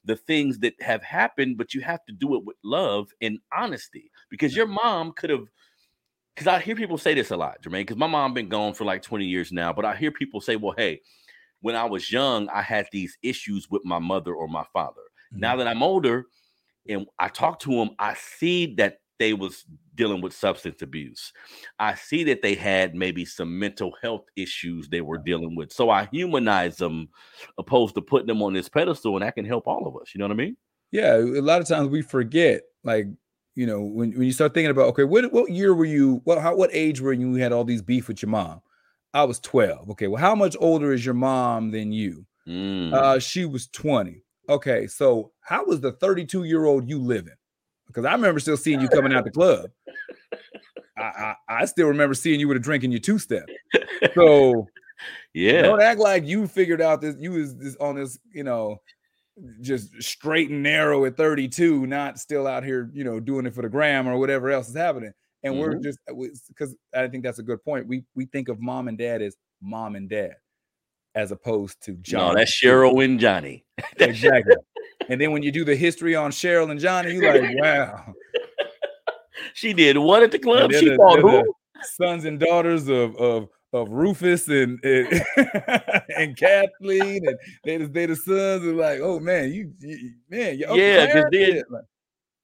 the 0.05 0.15
things 0.15 0.59
that 0.59 0.73
have 0.81 1.03
happened 1.03 1.57
but 1.57 1.73
you 1.73 1.81
have 1.81 2.05
to 2.05 2.13
do 2.13 2.35
it 2.35 2.45
with 2.45 2.55
love 2.63 3.09
and 3.21 3.39
honesty 3.55 4.11
because 4.29 4.55
your 4.55 4.67
mom 4.67 5.11
could 5.11 5.31
have 5.31 5.47
because 6.35 6.47
I 6.47 6.59
hear 6.59 6.75
people 6.75 6.97
say 6.97 7.13
this 7.13 7.31
a 7.31 7.37
lot, 7.37 7.61
Jermaine, 7.61 7.81
because 7.81 7.97
my 7.97 8.07
mom 8.07 8.33
been 8.33 8.49
gone 8.49 8.73
for 8.73 8.83
like 8.83 9.01
20 9.01 9.25
years 9.25 9.51
now, 9.51 9.71
but 9.71 9.85
I 9.85 9.95
hear 9.95 10.11
people 10.11 10.41
say, 10.41 10.57
well, 10.57 10.73
hey, 10.77 11.01
when 11.61 11.75
I 11.75 11.85
was 11.85 12.11
young, 12.11 12.49
I 12.49 12.61
had 12.61 12.87
these 12.91 13.17
issues 13.23 13.69
with 13.69 13.85
my 13.85 13.99
mother 13.99 14.33
or 14.33 14.47
my 14.47 14.65
father. 14.73 15.01
Mm-hmm. 15.33 15.39
Now 15.39 15.55
that 15.55 15.67
I'm 15.67 15.81
older 15.81 16.25
and 16.87 17.07
I 17.17 17.29
talk 17.29 17.59
to 17.61 17.71
them, 17.71 17.91
I 17.99 18.15
see 18.15 18.75
that 18.75 18.97
they 19.17 19.33
was 19.33 19.63
dealing 19.95 20.21
with 20.21 20.33
substance 20.33 20.81
abuse. 20.81 21.31
I 21.79 21.95
see 21.95 22.25
that 22.25 22.41
they 22.41 22.53
had 22.53 22.95
maybe 22.95 23.23
some 23.23 23.57
mental 23.57 23.93
health 24.01 24.25
issues 24.35 24.89
they 24.89 24.99
were 24.99 25.17
dealing 25.17 25.55
with. 25.55 25.71
So 25.71 25.89
I 25.89 26.09
humanize 26.11 26.75
them 26.75 27.07
opposed 27.57 27.95
to 27.95 28.01
putting 28.01 28.27
them 28.27 28.43
on 28.43 28.53
this 28.53 28.67
pedestal, 28.67 29.15
and 29.15 29.23
that 29.23 29.35
can 29.35 29.45
help 29.45 29.67
all 29.67 29.87
of 29.87 29.95
us. 29.95 30.13
You 30.13 30.19
know 30.19 30.25
what 30.25 30.33
I 30.33 30.35
mean? 30.35 30.57
Yeah, 30.91 31.15
a 31.15 31.41
lot 31.41 31.61
of 31.61 31.67
times 31.67 31.89
we 31.89 32.01
forget, 32.01 32.63
like 32.83 33.07
you 33.55 33.65
know, 33.65 33.81
when, 33.81 34.11
when 34.11 34.23
you 34.23 34.33
start 34.33 34.53
thinking 34.53 34.71
about, 34.71 34.87
okay, 34.87 35.05
what 35.05 35.31
what 35.31 35.49
year 35.49 35.73
were 35.73 35.85
you? 35.85 36.21
What 36.25 36.41
how 36.41 36.55
what 36.55 36.69
age 36.73 37.01
were 37.01 37.13
you? 37.13 37.35
You 37.35 37.41
had 37.41 37.53
all 37.53 37.63
these 37.63 37.81
beef 37.81 38.07
with 38.07 38.21
your 38.21 38.29
mom. 38.29 38.61
I 39.13 39.23
was 39.23 39.39
twelve. 39.39 39.89
Okay, 39.91 40.07
well, 40.07 40.21
how 40.21 40.35
much 40.35 40.57
older 40.59 40.91
is 40.91 41.05
your 41.05 41.15
mom 41.15 41.71
than 41.71 41.93
you? 41.93 42.25
Mm. 42.47 42.93
Uh, 42.93 43.19
she 43.19 43.45
was 43.45 43.67
twenty. 43.67 44.23
Okay, 44.49 44.87
so 44.87 45.31
how 45.39 45.65
was 45.65 45.79
the 45.79 45.93
thirty-two 45.93 46.43
year 46.43 46.65
old 46.65 46.89
you 46.89 46.99
living? 46.99 47.35
Because 47.87 48.03
I 48.03 48.11
remember 48.11 48.41
still 48.41 48.57
seeing 48.57 48.81
you 48.81 48.89
coming 48.89 49.13
out 49.13 49.23
the 49.23 49.31
club. 49.31 49.69
I, 50.97 51.01
I 51.01 51.35
I 51.47 51.65
still 51.65 51.87
remember 51.87 52.13
seeing 52.13 52.39
you 52.39 52.49
with 52.49 52.57
a 52.57 52.59
drink 52.59 52.83
in 52.83 52.91
your 52.91 53.01
two 53.01 53.19
step. 53.19 53.47
So 54.13 54.67
yeah. 55.33 55.63
don't 55.63 55.81
act 55.81 55.99
like 55.99 56.25
you 56.25 56.47
figured 56.47 56.81
out 56.81 57.01
this. 57.01 57.15
You 57.17 57.31
was 57.31 57.55
this 57.55 57.75
on 57.77 57.95
this, 57.95 58.19
you 58.33 58.43
know, 58.43 58.81
just 59.61 59.91
straight 60.01 60.49
and 60.49 60.63
narrow 60.63 61.05
at 61.05 61.17
32, 61.17 61.85
not 61.87 62.19
still 62.19 62.47
out 62.47 62.63
here, 62.63 62.89
you 62.93 63.03
know, 63.03 63.19
doing 63.19 63.45
it 63.45 63.53
for 63.53 63.61
the 63.61 63.69
gram 63.69 64.07
or 64.07 64.17
whatever 64.17 64.49
else 64.49 64.69
is 64.69 64.75
happening. 64.75 65.11
And 65.43 65.59
we're 65.59 65.73
Mhm. 65.75 65.83
just 65.83 65.99
because 66.47 66.75
I 66.93 67.07
think 67.07 67.23
that's 67.23 67.39
a 67.39 67.43
good 67.43 67.63
point. 67.63 67.87
We 67.87 68.03
we 68.15 68.25
think 68.25 68.47
of 68.49 68.59
mom 68.61 68.87
and 68.87 68.97
dad 68.97 69.21
as 69.21 69.35
mom 69.61 69.95
and 69.95 70.09
dad, 70.09 70.35
as 71.13 71.31
opposed 71.31 71.81
to 71.83 71.93
John. 71.95 72.33
no, 72.33 72.39
that's 72.39 72.51
Cheryl 72.59 73.03
and 73.03 73.19
Johnny. 73.19 73.65
Exactly. 73.99 74.55
and 75.09 75.19
then 75.21 75.31
when 75.31 75.43
you 75.43 75.51
do 75.51 75.63
the 75.65 75.75
history 75.75 76.15
on 76.15 76.31
Cheryl 76.31 76.71
and 76.71 76.79
Johnny, 76.79 77.13
you're 77.13 77.39
like, 77.41 77.55
wow. 77.61 78.13
she 79.53 79.73
did 79.73 79.97
what 79.97 80.23
at 80.23 80.31
the 80.31 80.39
club? 80.39 80.71
She 80.73 80.89
the- 80.89 80.95
fought 80.95 81.19
who? 81.19 81.53
Sons 81.83 82.25
and 82.25 82.39
daughters 82.39 82.87
of 82.87 83.15
of 83.17 83.49
of 83.75 83.89
Rufus 83.89 84.47
and 84.47 84.83
and, 84.83 85.21
and 86.17 86.37
Kathleen, 86.37 87.27
and 87.27 87.37
they 87.63 87.77
the, 87.77 87.87
they 87.87 88.05
the 88.05 88.15
sons 88.15 88.65
are 88.65 88.73
like, 88.73 88.99
oh 89.01 89.19
man, 89.19 89.51
you, 89.51 89.71
you 89.79 90.11
man, 90.29 90.57
your 90.57 90.75
Yeah, 90.77 91.11
'cause 91.11 91.25
then- 91.31 91.61
like, 91.69 91.83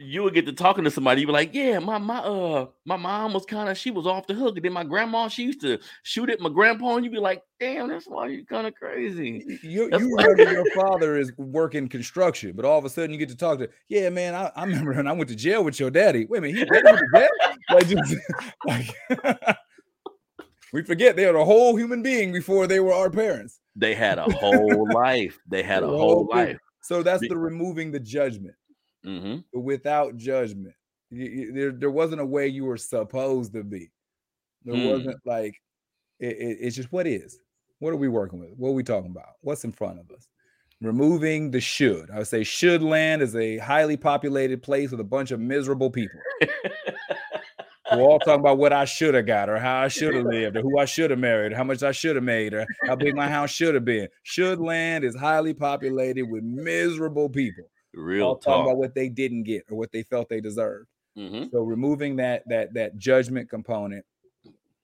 You 0.04 0.24
would 0.24 0.34
get 0.34 0.48
to 0.48 0.54
talking 0.54 0.84
to 0.84 0.90
somebody, 0.90 1.22
you'd 1.22 1.28
be 1.28 1.34
like, 1.34 1.54
Yeah, 1.54 1.78
my 1.78 1.98
my 2.00 2.18
uh 2.20 2.66
my 2.86 2.98
mom 2.98 3.34
was 3.34 3.46
kind 3.46 3.70
of 3.70 3.78
she 3.78 3.92
was 3.92 4.08
off 4.08 4.26
the 4.26 4.34
hook. 4.34 4.56
And 4.56 4.66
then 4.66 4.74
my 4.74 4.84
grandma, 4.84 5.28
she 5.28 5.44
used 5.44 5.62
to 5.62 5.78
shoot 6.02 6.28
at 6.32 6.40
my 6.40 6.50
grandpa, 6.50 6.96
and 6.96 7.06
you'd 7.06 7.14
be 7.14 7.20
like, 7.20 7.44
Damn, 7.60 7.88
that's 7.88 8.06
why 8.08 8.28
you're 8.28 8.44
kind 8.46 8.66
of 8.66 8.74
crazy. 8.74 9.44
you, 9.62 9.90
That's 9.92 10.02
you 10.02 10.16
remember 10.18 10.52
your 10.52 10.66
father 10.76 11.18
is 11.18 11.32
working 11.38 11.88
construction, 11.88 12.54
but 12.56 12.66
all 12.66 12.80
of 12.80 12.86
a 12.86 12.90
sudden 12.90 13.12
you 13.12 13.20
get 13.20 13.30
to 13.30 13.36
talk 13.38 13.60
to, 13.60 13.70
yeah, 13.90 14.10
man, 14.10 14.34
I, 14.34 14.52
I 14.56 14.64
remember 14.66 14.94
when 14.94 15.08
I 15.08 15.12
went 15.12 15.30
to 15.30 15.36
jail 15.36 15.64
with 15.64 15.80
your 15.80 15.92
daddy. 15.92 16.26
Wait 16.26 16.40
a 16.40 16.42
minute, 16.42 16.58
he 16.58 16.66
went 16.72 16.98
to 16.98 17.06
jail? 17.16 17.30
Like, 17.70 17.88
just, 17.88 18.16
like 18.66 19.58
we 20.74 20.84
forget 20.84 21.16
they 21.16 21.26
were 21.32 21.38
a 21.40 21.46
whole 21.46 21.76
human 21.76 22.02
being 22.02 22.32
before 22.32 22.68
they 22.68 22.80
were 22.80 22.94
our 22.94 23.10
parents. 23.10 23.60
They 23.76 23.94
had 23.96 24.18
a 24.20 24.32
whole 24.32 24.88
life. 24.94 25.40
They 25.50 25.64
had 25.64 25.84
a 25.84 25.88
They 25.88 25.92
whole 25.92 26.28
life. 26.30 26.58
So 26.82 27.04
that's 27.04 27.28
the 27.28 27.38
removing 27.38 27.92
the 27.92 28.00
judgment. 28.00 28.56
hmm 29.04 29.38
without 29.54 30.16
judgment. 30.18 30.74
You- 31.10 31.30
you- 31.30 31.52
there, 31.54 31.72
there 31.72 31.92
wasn't 31.92 32.22
a 32.22 32.26
way 32.26 32.48
you 32.48 32.66
were 32.66 32.78
supposed 32.78 33.54
to 33.54 33.64
be. 33.64 33.92
There 34.64 34.76
Hmm. 34.76 34.86
wasn't 34.86 35.18
like 35.26 35.56
it, 36.20 36.38
it- 36.38 36.58
it's 36.62 36.76
just 36.76 36.92
what 36.92 37.08
is. 37.08 37.40
What 37.80 37.94
are 37.94 37.98
we 37.98 38.08
working 38.10 38.40
with? 38.40 38.52
What 38.58 38.70
are 38.70 38.74
we 38.74 38.84
talking 38.84 39.10
about? 39.12 39.34
What's 39.42 39.64
in 39.64 39.72
front 39.72 40.00
of 40.00 40.10
us? 40.12 40.28
Removing 40.82 41.52
the 41.52 41.60
should. 41.62 42.10
I 42.12 42.20
would 42.20 42.28
say 42.28 42.44
should 42.44 42.82
land 42.84 43.22
is 43.22 43.36
a 43.36 43.58
highly 43.58 43.98
populated 43.98 44.62
place 44.64 44.92
with 44.92 45.00
a 45.00 45.04
bunch 45.04 45.32
of 45.32 45.40
miserable 45.40 45.90
people. 45.90 46.20
We're 47.92 48.02
all 48.04 48.20
talking 48.20 48.40
about 48.40 48.58
what 48.58 48.74
I 48.74 48.86
should 48.86 49.14
have 49.16 49.26
got, 49.26 49.50
or 49.50 49.58
how 49.58 49.82
I 49.82 49.88
should 49.88 50.16
have 50.16 50.26
lived, 50.26 50.58
or 50.58 50.62
who 50.62 50.78
I 50.80 50.86
should 50.86 51.12
have 51.12 51.20
married, 51.20 51.52
or 51.54 51.56
how 51.56 51.64
much 51.64 51.84
I 51.84 51.92
should 51.92 52.16
have 52.16 52.24
made, 52.26 52.54
or 52.54 52.66
how 52.88 52.96
big 52.96 53.16
my 53.16 53.28
house 53.28 53.50
should 53.52 53.76
have 53.76 53.86
been. 53.86 54.08
Should 54.24 54.60
land 54.60 55.04
is 55.04 55.16
highly 55.16 55.54
populated 55.54 56.24
with 56.24 56.44
miserable 56.44 57.30
people 57.30 57.70
Real 57.94 58.28
all 58.28 58.38
talking 58.38 58.54
talk. 58.54 58.68
about 58.68 58.78
what 58.78 58.96
they 58.96 59.10
didn't 59.10 59.44
get 59.44 59.64
or 59.70 59.78
what 59.78 59.92
they 59.92 60.04
felt 60.04 60.30
they 60.30 60.42
deserved. 60.42 60.88
hmm 61.16 61.44
So 61.52 61.62
removing 61.62 62.16
that 62.18 62.44
that 62.48 62.74
that 62.74 62.98
judgment 62.98 63.50
component, 63.50 64.06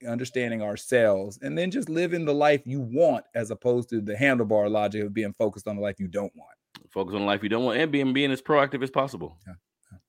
understanding 0.07 0.61
ourselves, 0.61 1.39
and 1.41 1.57
then 1.57 1.71
just 1.71 1.89
living 1.89 2.25
the 2.25 2.33
life 2.33 2.61
you 2.65 2.81
want 2.81 3.25
as 3.33 3.51
opposed 3.51 3.89
to 3.89 4.01
the 4.01 4.13
handlebar 4.13 4.69
logic 4.69 5.03
of 5.03 5.13
being 5.13 5.33
focused 5.33 5.67
on 5.67 5.75
the 5.77 5.81
life 5.81 5.99
you 5.99 6.07
don't 6.07 6.35
want. 6.35 6.51
Focus 6.89 7.15
on 7.15 7.21
the 7.21 7.27
life 7.27 7.43
you 7.43 7.49
don't 7.49 7.63
want 7.63 7.79
and 7.79 7.91
being 7.91 8.13
being 8.13 8.31
as 8.31 8.41
proactive 8.41 8.83
as 8.83 8.91
possible. 8.91 9.37
Yeah, 9.47 9.53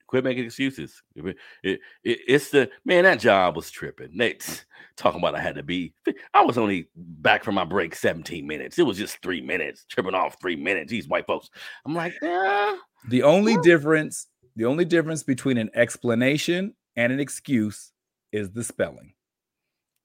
Quit 0.09 0.24
making 0.24 0.44
excuses. 0.44 1.00
It, 1.14 1.24
it, 1.62 1.80
it- 2.02 2.20
it's 2.26 2.50
the 2.50 2.68
man 2.84 3.04
that 3.04 3.20
job 3.20 3.54
was 3.54 3.70
tripping. 3.70 4.09
Nate 4.12 4.64
talking 4.96 5.20
about 5.20 5.36
I 5.36 5.40
had 5.40 5.54
to 5.54 5.62
be. 5.62 5.94
I 6.34 6.42
was 6.44 6.59
only 6.59 6.88
back 6.96 7.44
from 7.44 7.54
my 7.54 7.64
break 7.64 7.94
17 7.94 8.44
minutes. 8.46 8.78
It 8.78 8.82
was 8.86 8.98
just 8.98 9.22
three 9.22 9.40
minutes, 9.40 9.84
tripping 9.88 10.14
off 10.14 10.36
three 10.40 10.56
minutes. 10.56 10.90
These 10.90 11.06
white 11.06 11.26
folks. 11.26 11.50
I'm 11.86 11.94
like, 11.94 12.14
yeah. 12.22 12.76
The 13.09 13.22
only 13.22 13.56
difference, 13.59 14.26
the 14.56 14.64
only 14.64 14.84
difference 14.84 15.22
between 15.22 15.56
an 15.59 15.70
explanation 15.74 16.74
and 16.96 17.12
an 17.12 17.20
excuse 17.20 17.92
is 18.32 18.50
the 18.50 18.64
spelling. 18.64 19.12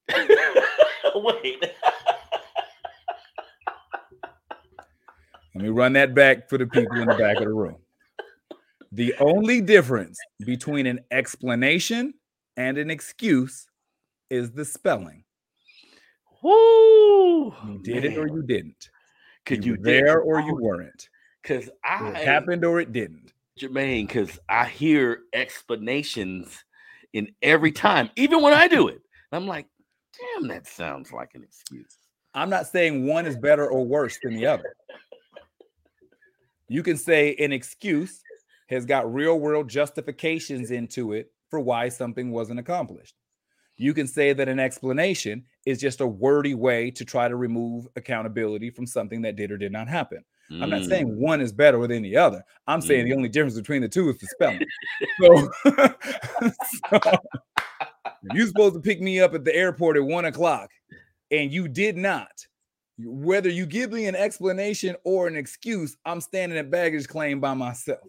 Wait. 1.15 1.63
Let 5.55 5.63
me 5.63 5.69
run 5.69 5.93
that 5.93 6.13
back 6.15 6.49
for 6.49 6.57
the 6.57 6.65
people 6.67 6.99
in 6.99 7.07
the 7.07 7.15
back 7.15 7.37
of 7.37 7.43
the 7.43 7.53
room. 7.53 7.77
The 8.93 9.15
only 9.19 9.59
difference 9.59 10.19
between 10.45 10.85
an 10.85 10.99
explanation 11.09 12.13
and 12.57 12.77
an 12.77 12.91
excuse 12.91 13.65
is 14.29 14.51
the 14.51 14.63
spelling. 14.63 15.23
Woo. 16.43 17.55
You 17.65 17.79
did 17.81 18.05
it 18.05 18.19
or 18.19 18.27
you 18.27 18.43
didn't. 18.43 18.91
Could 19.47 19.65
you 19.65 19.73
you 19.73 19.81
there 19.81 20.21
or 20.21 20.41
you 20.41 20.55
weren't. 20.55 21.09
Cause 21.43 21.71
I 21.83 22.09
It 22.09 22.17
happened 22.17 22.63
or 22.63 22.79
it 22.79 22.91
didn't. 22.91 23.33
Jermaine, 23.59 24.07
because 24.07 24.37
I 24.47 24.65
hear 24.65 25.21
explanations 25.33 26.63
in 27.13 27.33
every 27.41 27.71
time, 27.71 28.11
even 28.15 28.43
when 28.43 28.53
I 28.53 28.67
do 28.67 28.89
it. 28.89 29.01
I'm 29.31 29.47
like, 29.47 29.65
damn, 30.35 30.47
that 30.49 30.67
sounds 30.67 31.11
like 31.11 31.31
an 31.33 31.41
excuse. 31.41 31.97
I'm 32.35 32.51
not 32.51 32.67
saying 32.67 33.07
one 33.07 33.25
is 33.25 33.37
better 33.37 33.67
or 33.67 33.83
worse 33.83 34.19
than 34.21 34.35
the 34.35 34.45
other. 34.45 34.75
You 36.67 36.83
can 36.83 36.97
say 36.97 37.35
an 37.39 37.51
excuse 37.51 38.21
has 38.73 38.85
got 38.85 39.11
real 39.11 39.39
world 39.39 39.69
justifications 39.69 40.71
into 40.71 41.13
it 41.13 41.31
for 41.49 41.59
why 41.59 41.89
something 41.89 42.31
wasn't 42.31 42.59
accomplished. 42.59 43.15
You 43.75 43.93
can 43.93 44.07
say 44.07 44.33
that 44.33 44.49
an 44.49 44.59
explanation 44.59 45.45
is 45.65 45.79
just 45.79 46.01
a 46.01 46.07
wordy 46.07 46.53
way 46.53 46.91
to 46.91 47.05
try 47.05 47.27
to 47.27 47.35
remove 47.35 47.87
accountability 47.95 48.69
from 48.69 48.85
something 48.85 49.21
that 49.23 49.35
did 49.35 49.51
or 49.51 49.57
did 49.57 49.71
not 49.71 49.87
happen. 49.87 50.23
I'm 50.61 50.69
not 50.69 50.81
Mm, 50.81 50.89
saying 50.89 51.19
one 51.19 51.41
is 51.41 51.51
better 51.51 51.85
than 51.87 52.03
the 52.03 52.17
other. 52.17 52.43
I'm 52.67 52.81
saying 52.81 53.05
the 53.05 53.15
only 53.15 53.29
difference 53.29 53.55
between 53.55 53.81
the 53.81 53.89
two 53.89 54.09
is 54.09 54.17
the 54.17 54.27
spelling. 54.27 54.59
so, 55.21 55.49
so, 57.01 57.17
you're 58.33 58.47
supposed 58.47 58.75
to 58.75 58.81
pick 58.81 59.01
me 59.01 59.19
up 59.19 59.33
at 59.33 59.45
the 59.45 59.55
airport 59.55 59.97
at 59.97 60.03
one 60.03 60.25
o'clock 60.25 60.69
and 61.31 61.51
you 61.51 61.67
did 61.67 61.97
not, 61.97 62.31
whether 62.99 63.49
you 63.49 63.65
give 63.65 63.91
me 63.91 64.05
an 64.05 64.15
explanation 64.15 64.95
or 65.03 65.27
an 65.27 65.35
excuse, 65.35 65.97
I'm 66.05 66.21
standing 66.21 66.57
at 66.57 66.69
baggage 66.69 67.07
claim 67.07 67.39
by 67.39 67.53
myself. 67.53 67.99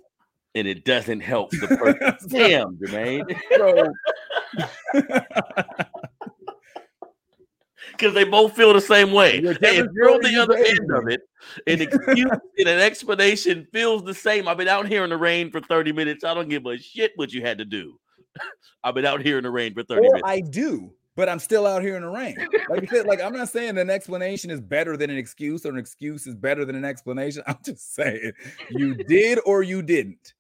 And 0.55 0.67
it 0.69 0.85
doesn't 0.85 1.21
help 1.21 1.51
the 1.51 1.67
person. 2.01 2.29
So- 2.31 2.39
damn, 2.39 2.77
Jermaine. 2.77 3.25
Because 7.93 8.15
they 8.15 8.25
both 8.25 8.55
feel 8.57 8.73
the 8.73 8.81
same 8.81 9.13
way. 9.13 9.41
Your 9.41 9.55
Hey, 9.55 9.79
if 9.79 9.87
you're 9.95 10.11
on 10.11 10.21
the 10.23 10.37
other 10.37 10.55
raising. 10.55 10.79
end 10.83 10.91
of 10.93 11.09
it, 11.09 11.21
an 11.67 11.81
excuse 11.83 12.31
and 12.59 12.69
an 12.69 12.81
explanation 12.81 13.67
feels 13.73 14.03
the 14.05 14.15
same. 14.15 14.49
I've 14.49 14.57
been 14.57 14.69
out 14.69 14.89
here 14.89 15.05
in 15.05 15.11
the 15.11 15.17
rain 15.17 15.51
for 15.51 15.61
30 15.61 15.93
minutes. 15.93 16.25
I 16.25 16.35
don't 16.35 16.49
give 16.49 16.67
a 16.67 16.79
shit 16.79 17.13
what 17.17 17.33
you 17.33 17.43
had 17.43 17.59
to 17.59 17.65
do. 17.65 17.99
I've 18.83 18.95
been 18.95 19.07
out 19.07 19.23
here 19.23 19.39
in 19.39 19.45
the 19.45 19.51
rain 19.51 19.75
for 19.75 19.83
30 19.85 20.01
or 20.01 20.03
minutes. 20.03 20.23
I 20.25 20.41
do, 20.41 20.93
but 21.15 21.29
I'm 21.29 21.39
still 21.39 21.67
out 21.67 21.83
here 21.83 21.95
in 21.97 22.03
the 22.03 22.09
rain. 22.09 22.37
Like 22.69 22.83
you 22.83 22.89
said, 22.89 23.07
like 23.07 23.21
I'm 23.21 23.33
not 23.33 23.49
saying 23.49 23.79
an 23.79 23.91
explanation 23.91 24.51
is 24.51 24.61
better 24.61 24.97
than 24.97 25.09
an 25.11 25.17
excuse 25.17 25.65
or 25.65 25.69
an 25.71 25.79
excuse 25.79 26.27
is 26.27 26.35
better 26.35 26.65
than 26.65 26.75
an 26.75 26.85
explanation. 26.85 27.43
I'm 27.47 27.59
just 27.65 27.95
saying 27.95 28.33
you 28.71 28.95
did 28.97 29.39
or 29.47 29.63
you 29.63 29.83
didn't. 29.83 30.35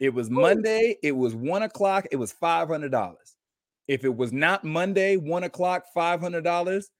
It 0.00 0.12
was 0.12 0.28
Monday, 0.30 0.96
it 1.02 1.12
was 1.12 1.34
one 1.34 1.62
o'clock, 1.62 2.06
it 2.10 2.16
was 2.16 2.32
five 2.32 2.68
hundred 2.68 2.90
dollars. 2.90 3.36
If 3.86 4.04
it 4.04 4.14
was 4.14 4.32
not 4.32 4.64
Monday, 4.64 5.16
one 5.16 5.44
o'clock, 5.44 5.84
five 5.94 6.20
hundred 6.20 6.44
dollars. 6.44 6.90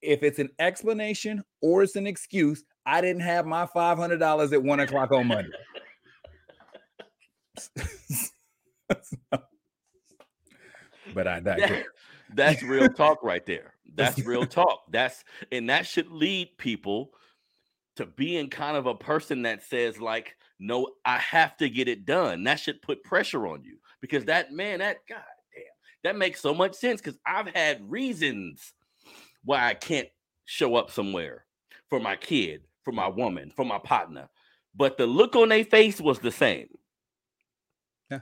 If 0.00 0.22
it's 0.22 0.38
an 0.38 0.50
explanation 0.60 1.42
or 1.60 1.82
it's 1.82 1.96
an 1.96 2.06
excuse, 2.06 2.64
I 2.86 3.00
didn't 3.00 3.22
have 3.22 3.46
my 3.46 3.66
five 3.66 3.98
hundred 3.98 4.18
dollars 4.18 4.52
at 4.52 4.62
one 4.62 4.80
o'clock 4.80 5.10
on 5.12 5.26
Monday. 5.26 5.50
but 11.14 11.26
I 11.26 11.40
digress. 11.40 11.70
That- 11.70 11.84
that's 12.34 12.62
real 12.62 12.88
talk 12.88 13.22
right 13.22 13.44
there. 13.44 13.74
That's 13.94 14.24
real 14.24 14.46
talk. 14.46 14.84
That's 14.90 15.24
and 15.50 15.70
that 15.70 15.86
should 15.86 16.08
lead 16.10 16.56
people 16.56 17.10
to 17.96 18.06
being 18.06 18.48
kind 18.48 18.76
of 18.76 18.86
a 18.86 18.94
person 18.94 19.42
that 19.42 19.64
says 19.64 20.00
like, 20.00 20.36
no, 20.58 20.88
I 21.04 21.18
have 21.18 21.56
to 21.58 21.68
get 21.70 21.88
it 21.88 22.04
done. 22.04 22.44
That 22.44 22.60
should 22.60 22.82
put 22.82 23.04
pressure 23.04 23.46
on 23.46 23.62
you 23.64 23.78
because 24.00 24.24
that 24.26 24.52
man, 24.52 24.80
that 24.80 24.98
god 25.08 25.22
damn, 25.54 25.64
that 26.04 26.18
makes 26.18 26.40
so 26.40 26.54
much 26.54 26.74
sense 26.74 27.00
because 27.00 27.18
I've 27.26 27.48
had 27.48 27.90
reasons 27.90 28.72
why 29.44 29.68
I 29.68 29.74
can't 29.74 30.08
show 30.44 30.74
up 30.76 30.90
somewhere 30.90 31.44
for 31.88 32.00
my 32.00 32.16
kid, 32.16 32.62
for 32.84 32.92
my 32.92 33.08
woman, 33.08 33.52
for 33.54 33.64
my 33.64 33.78
partner, 33.78 34.28
but 34.74 34.98
the 34.98 35.06
look 35.06 35.36
on 35.36 35.48
their 35.48 35.64
face 35.64 36.00
was 36.00 36.18
the 36.18 36.32
same. 36.32 36.68
Yeah. 38.10 38.20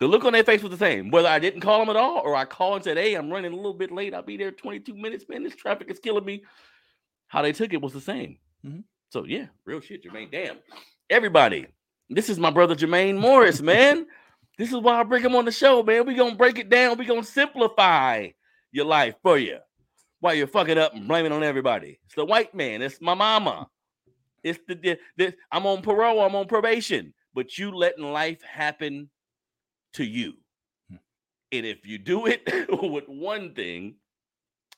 The 0.00 0.06
look 0.08 0.24
on 0.24 0.32
their 0.32 0.44
face 0.44 0.62
was 0.62 0.70
the 0.72 0.78
same, 0.78 1.10
whether 1.10 1.28
I 1.28 1.38
didn't 1.38 1.60
call 1.60 1.80
them 1.80 1.90
at 1.90 1.96
all 1.96 2.20
or 2.24 2.34
I 2.34 2.44
called 2.44 2.76
and 2.76 2.84
said, 2.84 2.96
Hey, 2.96 3.14
I'm 3.14 3.30
running 3.30 3.52
a 3.52 3.56
little 3.56 3.74
bit 3.74 3.92
late. 3.92 4.14
I'll 4.14 4.22
be 4.22 4.36
there 4.36 4.50
22 4.50 4.94
minutes, 4.94 5.26
man. 5.28 5.42
This 5.44 5.56
traffic 5.56 5.90
is 5.90 5.98
killing 5.98 6.24
me. 6.24 6.44
How 7.28 7.42
they 7.42 7.52
took 7.52 7.72
it 7.72 7.80
was 7.80 7.92
the 7.92 8.00
same. 8.00 8.38
Mhm. 8.64 8.84
So, 9.10 9.24
yeah, 9.24 9.46
real 9.64 9.80
shit, 9.80 10.04
Jermaine. 10.04 10.30
Damn. 10.30 10.58
Everybody, 11.14 11.68
this 12.10 12.28
is 12.28 12.40
my 12.40 12.50
brother 12.50 12.74
Jermaine 12.74 13.16
Morris, 13.16 13.60
man. 13.60 14.04
this 14.58 14.70
is 14.72 14.78
why 14.78 14.98
I 14.98 15.04
bring 15.04 15.22
him 15.22 15.36
on 15.36 15.44
the 15.44 15.52
show, 15.52 15.80
man. 15.80 16.04
We're 16.04 16.16
going 16.16 16.32
to 16.32 16.36
break 16.36 16.58
it 16.58 16.68
down. 16.68 16.98
We're 16.98 17.06
going 17.06 17.22
to 17.22 17.26
simplify 17.26 18.30
your 18.72 18.86
life 18.86 19.14
for 19.22 19.38
you 19.38 19.58
while 20.18 20.34
you're 20.34 20.48
fucking 20.48 20.76
up 20.76 20.92
and 20.92 21.06
blaming 21.06 21.30
on 21.30 21.44
everybody. 21.44 22.00
It's 22.06 22.16
the 22.16 22.24
white 22.24 22.52
man. 22.52 22.82
It's 22.82 23.00
my 23.00 23.14
mama. 23.14 23.68
It's 24.42 24.58
the, 24.66 24.74
the, 24.74 24.98
the 25.16 25.34
I'm 25.52 25.66
on 25.66 25.82
parole. 25.82 26.20
I'm 26.20 26.34
on 26.34 26.48
probation. 26.48 27.14
But 27.32 27.58
you 27.58 27.70
letting 27.70 28.10
life 28.10 28.42
happen 28.42 29.08
to 29.92 30.04
you. 30.04 30.32
Hmm. 30.90 30.96
And 31.52 31.64
if 31.64 31.86
you 31.86 31.98
do 31.98 32.26
it 32.26 32.42
with 32.82 33.04
one 33.06 33.54
thing, 33.54 33.94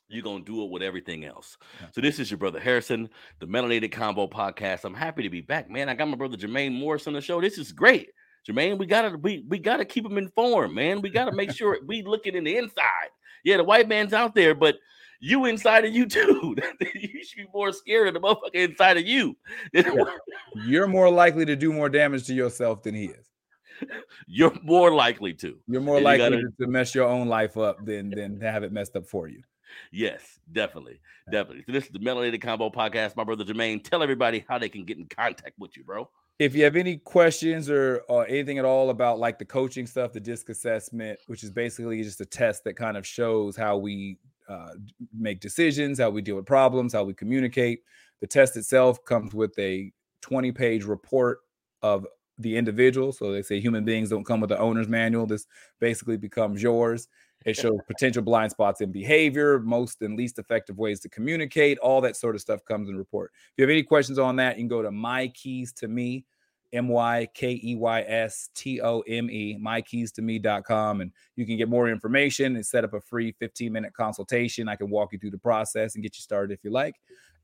you're 0.08 0.22
going 0.22 0.44
to 0.44 0.52
do 0.52 0.64
it 0.64 0.70
with 0.70 0.82
everything 0.82 1.24
else. 1.24 1.56
Yeah. 1.80 1.88
So, 1.92 2.00
this 2.00 2.18
is 2.18 2.30
your 2.30 2.38
brother 2.38 2.60
Harrison, 2.60 3.08
the 3.40 3.46
Melanated 3.46 3.92
Combo 3.92 4.26
podcast. 4.26 4.84
I'm 4.84 4.94
happy 4.94 5.22
to 5.22 5.30
be 5.30 5.40
back, 5.40 5.70
man. 5.70 5.88
I 5.88 5.94
got 5.94 6.08
my 6.08 6.16
brother 6.16 6.36
Jermaine 6.36 6.78
Morris 6.78 7.06
on 7.06 7.12
the 7.12 7.20
show. 7.20 7.40
This 7.40 7.58
is 7.58 7.72
great. 7.72 8.10
Jermaine, 8.48 8.78
we 8.78 8.86
gotta 8.86 9.16
we 9.18 9.44
we 9.48 9.58
gotta 9.58 9.84
keep 9.84 10.06
him 10.06 10.18
informed, 10.18 10.74
man. 10.74 11.00
We 11.02 11.10
gotta 11.10 11.32
make 11.32 11.50
sure 11.50 11.78
we 11.84 12.02
looking 12.02 12.34
in 12.36 12.44
the 12.44 12.56
inside. 12.56 13.10
Yeah, 13.44 13.56
the 13.56 13.64
white 13.64 13.88
man's 13.88 14.12
out 14.12 14.34
there, 14.34 14.54
but 14.54 14.76
you 15.20 15.46
inside 15.46 15.84
of 15.84 15.94
you 15.94 16.06
too. 16.06 16.56
you 16.94 17.24
should 17.24 17.38
be 17.38 17.46
more 17.52 17.72
scared 17.72 18.08
of 18.08 18.14
the 18.14 18.20
motherfucker 18.20 18.54
inside 18.54 18.98
of 18.98 19.06
you. 19.06 19.36
You're 20.64 20.86
more 20.86 21.10
likely 21.10 21.44
to 21.46 21.56
do 21.56 21.72
more 21.72 21.88
damage 21.88 22.26
to 22.26 22.34
yourself 22.34 22.82
than 22.82 22.94
he 22.94 23.06
is. 23.06 23.26
You're 24.26 24.56
more 24.62 24.90
likely 24.90 25.34
to. 25.34 25.58
You're 25.66 25.82
more 25.82 26.00
likely 26.00 26.24
you 26.24 26.42
gotta... 26.42 26.64
to 26.64 26.66
mess 26.66 26.94
your 26.94 27.06
own 27.06 27.28
life 27.28 27.56
up 27.56 27.84
than 27.84 28.10
than 28.10 28.40
to 28.40 28.50
have 28.50 28.62
it 28.62 28.72
messed 28.72 28.96
up 28.96 29.06
for 29.06 29.28
you. 29.28 29.42
Yes, 29.92 30.38
definitely, 30.52 31.00
definitely. 31.30 31.64
So 31.66 31.72
this 31.72 31.84
is 31.84 31.90
the 31.90 31.98
Melanated 31.98 32.40
Combo 32.40 32.70
Podcast. 32.70 33.16
My 33.16 33.24
brother 33.24 33.44
Jermaine, 33.44 33.82
tell 33.82 34.02
everybody 34.02 34.44
how 34.48 34.58
they 34.58 34.68
can 34.68 34.84
get 34.84 34.98
in 34.98 35.06
contact 35.06 35.52
with 35.58 35.76
you, 35.76 35.84
bro. 35.84 36.08
If 36.38 36.54
you 36.54 36.64
have 36.64 36.76
any 36.76 36.98
questions 36.98 37.70
or, 37.70 38.02
or 38.08 38.26
anything 38.26 38.58
at 38.58 38.64
all 38.64 38.90
about 38.90 39.18
like 39.18 39.38
the 39.38 39.44
coaching 39.44 39.86
stuff, 39.86 40.12
the 40.12 40.20
DISC 40.20 40.50
assessment, 40.50 41.18
which 41.28 41.42
is 41.42 41.50
basically 41.50 42.02
just 42.02 42.20
a 42.20 42.26
test 42.26 42.64
that 42.64 42.74
kind 42.74 42.96
of 42.96 43.06
shows 43.06 43.56
how 43.56 43.78
we 43.78 44.18
uh, 44.48 44.72
make 45.16 45.40
decisions, 45.40 45.98
how 45.98 46.10
we 46.10 46.22
deal 46.22 46.36
with 46.36 46.46
problems, 46.46 46.92
how 46.92 47.04
we 47.04 47.14
communicate. 47.14 47.80
The 48.20 48.26
test 48.26 48.56
itself 48.56 49.02
comes 49.04 49.34
with 49.34 49.58
a 49.58 49.92
20 50.20 50.52
page 50.52 50.84
report 50.84 51.40
of 51.82 52.06
the 52.38 52.56
individual. 52.56 53.12
So 53.12 53.32
they 53.32 53.42
say 53.42 53.60
human 53.60 53.84
beings 53.84 54.10
don't 54.10 54.24
come 54.24 54.40
with 54.40 54.50
the 54.50 54.58
owner's 54.58 54.88
manual. 54.88 55.26
This 55.26 55.46
basically 55.80 56.16
becomes 56.16 56.62
yours. 56.62 57.08
It 57.46 57.56
shows 57.56 57.78
potential 57.86 58.22
blind 58.22 58.50
spots 58.50 58.80
in 58.80 58.90
behavior, 58.90 59.60
most 59.60 60.02
and 60.02 60.18
least 60.18 60.40
effective 60.40 60.78
ways 60.78 60.98
to 61.00 61.08
communicate. 61.08 61.78
All 61.78 62.00
that 62.00 62.16
sort 62.16 62.34
of 62.34 62.40
stuff 62.40 62.64
comes 62.64 62.88
in 62.88 62.96
report. 62.96 63.30
If 63.34 63.52
you 63.58 63.62
have 63.62 63.70
any 63.70 63.84
questions 63.84 64.18
on 64.18 64.34
that, 64.36 64.56
you 64.56 64.62
can 64.62 64.68
go 64.68 64.82
to 64.82 64.90
my 64.90 65.28
keys 65.28 65.72
to 65.74 65.86
me, 65.86 66.24
M 66.72 66.88
Y 66.88 67.28
K 67.34 67.60
E 67.62 67.76
Y 67.76 68.00
S 68.02 68.50
T 68.56 68.80
O 68.80 69.00
M 69.02 69.30
E, 69.30 69.56
mykeys2me.com. 69.62 71.02
And 71.02 71.12
you 71.36 71.46
can 71.46 71.56
get 71.56 71.68
more 71.68 71.88
information 71.88 72.56
and 72.56 72.66
set 72.66 72.82
up 72.82 72.94
a 72.94 73.00
free 73.00 73.30
15 73.38 73.72
minute 73.72 73.92
consultation. 73.94 74.68
I 74.68 74.74
can 74.74 74.90
walk 74.90 75.12
you 75.12 75.18
through 75.20 75.30
the 75.30 75.38
process 75.38 75.94
and 75.94 76.02
get 76.02 76.16
you 76.16 76.22
started 76.22 76.52
if 76.52 76.64
you 76.64 76.72
like. 76.72 76.96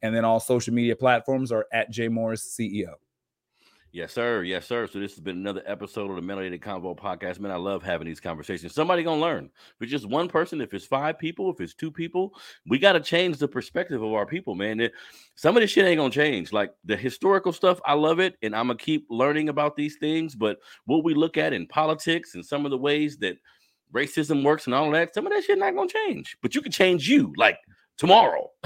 And 0.02 0.12
then 0.12 0.24
all 0.24 0.40
social 0.40 0.74
media 0.74 0.96
platforms 0.96 1.52
are 1.52 1.66
at 1.72 1.92
J 1.92 2.08
Morris 2.08 2.56
CEO. 2.58 2.94
Yes, 3.94 4.14
sir. 4.14 4.42
Yes, 4.42 4.66
sir. 4.66 4.86
So 4.86 4.98
this 4.98 5.12
has 5.12 5.20
been 5.20 5.36
another 5.36 5.62
episode 5.66 6.08
of 6.08 6.16
the 6.16 6.22
Melanated 6.22 6.62
Convo 6.62 6.96
podcast. 6.96 7.38
Man, 7.38 7.52
I 7.52 7.56
love 7.56 7.82
having 7.82 8.06
these 8.06 8.20
conversations. 8.20 8.74
Somebody 8.74 9.02
gonna 9.02 9.20
learn. 9.20 9.50
If 9.76 9.82
it's 9.82 9.90
just 9.90 10.08
one 10.08 10.28
person, 10.28 10.62
if 10.62 10.72
it's 10.72 10.86
five 10.86 11.18
people, 11.18 11.52
if 11.52 11.60
it's 11.60 11.74
two 11.74 11.90
people, 11.90 12.34
we 12.66 12.78
got 12.78 12.92
to 12.92 13.00
change 13.00 13.36
the 13.36 13.46
perspective 13.46 14.02
of 14.02 14.14
our 14.14 14.24
people, 14.24 14.54
man. 14.54 14.88
Some 15.34 15.58
of 15.58 15.60
this 15.60 15.72
shit 15.72 15.84
ain't 15.84 15.98
gonna 15.98 16.08
change. 16.08 16.54
Like 16.54 16.72
the 16.86 16.96
historical 16.96 17.52
stuff, 17.52 17.82
I 17.84 17.92
love 17.92 18.18
it, 18.18 18.36
and 18.40 18.56
I'm 18.56 18.68
gonna 18.68 18.78
keep 18.78 19.06
learning 19.10 19.50
about 19.50 19.76
these 19.76 19.96
things. 19.96 20.34
But 20.34 20.56
what 20.86 21.04
we 21.04 21.12
look 21.12 21.36
at 21.36 21.52
in 21.52 21.66
politics 21.66 22.34
and 22.34 22.42
some 22.42 22.64
of 22.64 22.70
the 22.70 22.78
ways 22.78 23.18
that 23.18 23.36
racism 23.92 24.42
works 24.42 24.64
and 24.64 24.74
all 24.74 24.90
that, 24.92 25.12
some 25.12 25.26
of 25.26 25.34
that 25.34 25.44
shit 25.44 25.58
not 25.58 25.76
gonna 25.76 25.90
change. 25.90 26.38
But 26.40 26.54
you 26.54 26.62
can 26.62 26.72
change 26.72 27.06
you. 27.10 27.34
Like 27.36 27.58
tomorrow. 27.98 28.50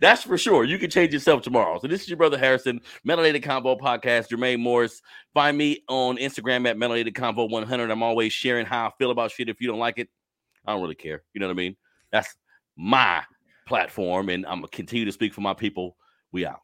that's 0.00 0.22
for 0.22 0.38
sure. 0.38 0.64
You 0.64 0.78
can 0.78 0.90
change 0.90 1.12
yourself 1.12 1.42
tomorrow. 1.42 1.78
So 1.80 1.88
this 1.88 2.02
is 2.02 2.08
your 2.08 2.16
brother 2.16 2.38
Harrison, 2.38 2.80
Melanated 3.06 3.44
Convo 3.44 3.78
Podcast, 3.78 4.28
Jermaine 4.28 4.60
Morris. 4.60 5.00
Find 5.34 5.56
me 5.56 5.82
on 5.88 6.16
Instagram 6.16 6.68
at 6.68 6.76
Melanated 6.76 7.14
Convo 7.14 7.50
100. 7.50 7.90
I'm 7.90 8.02
always 8.02 8.32
sharing 8.32 8.66
how 8.66 8.86
I 8.86 8.90
feel 8.98 9.10
about 9.10 9.30
shit. 9.32 9.48
If 9.48 9.60
you 9.60 9.68
don't 9.68 9.78
like 9.78 9.98
it, 9.98 10.08
I 10.66 10.72
don't 10.72 10.82
really 10.82 10.94
care. 10.94 11.22
You 11.32 11.40
know 11.40 11.46
what 11.46 11.54
I 11.54 11.56
mean? 11.56 11.76
That's 12.12 12.34
my 12.76 13.22
platform, 13.66 14.28
and 14.28 14.44
I'm 14.46 14.58
gonna 14.58 14.68
continue 14.68 15.04
to 15.04 15.12
speak 15.12 15.32
for 15.32 15.40
my 15.40 15.54
people. 15.54 15.96
We 16.32 16.46
out. 16.46 16.60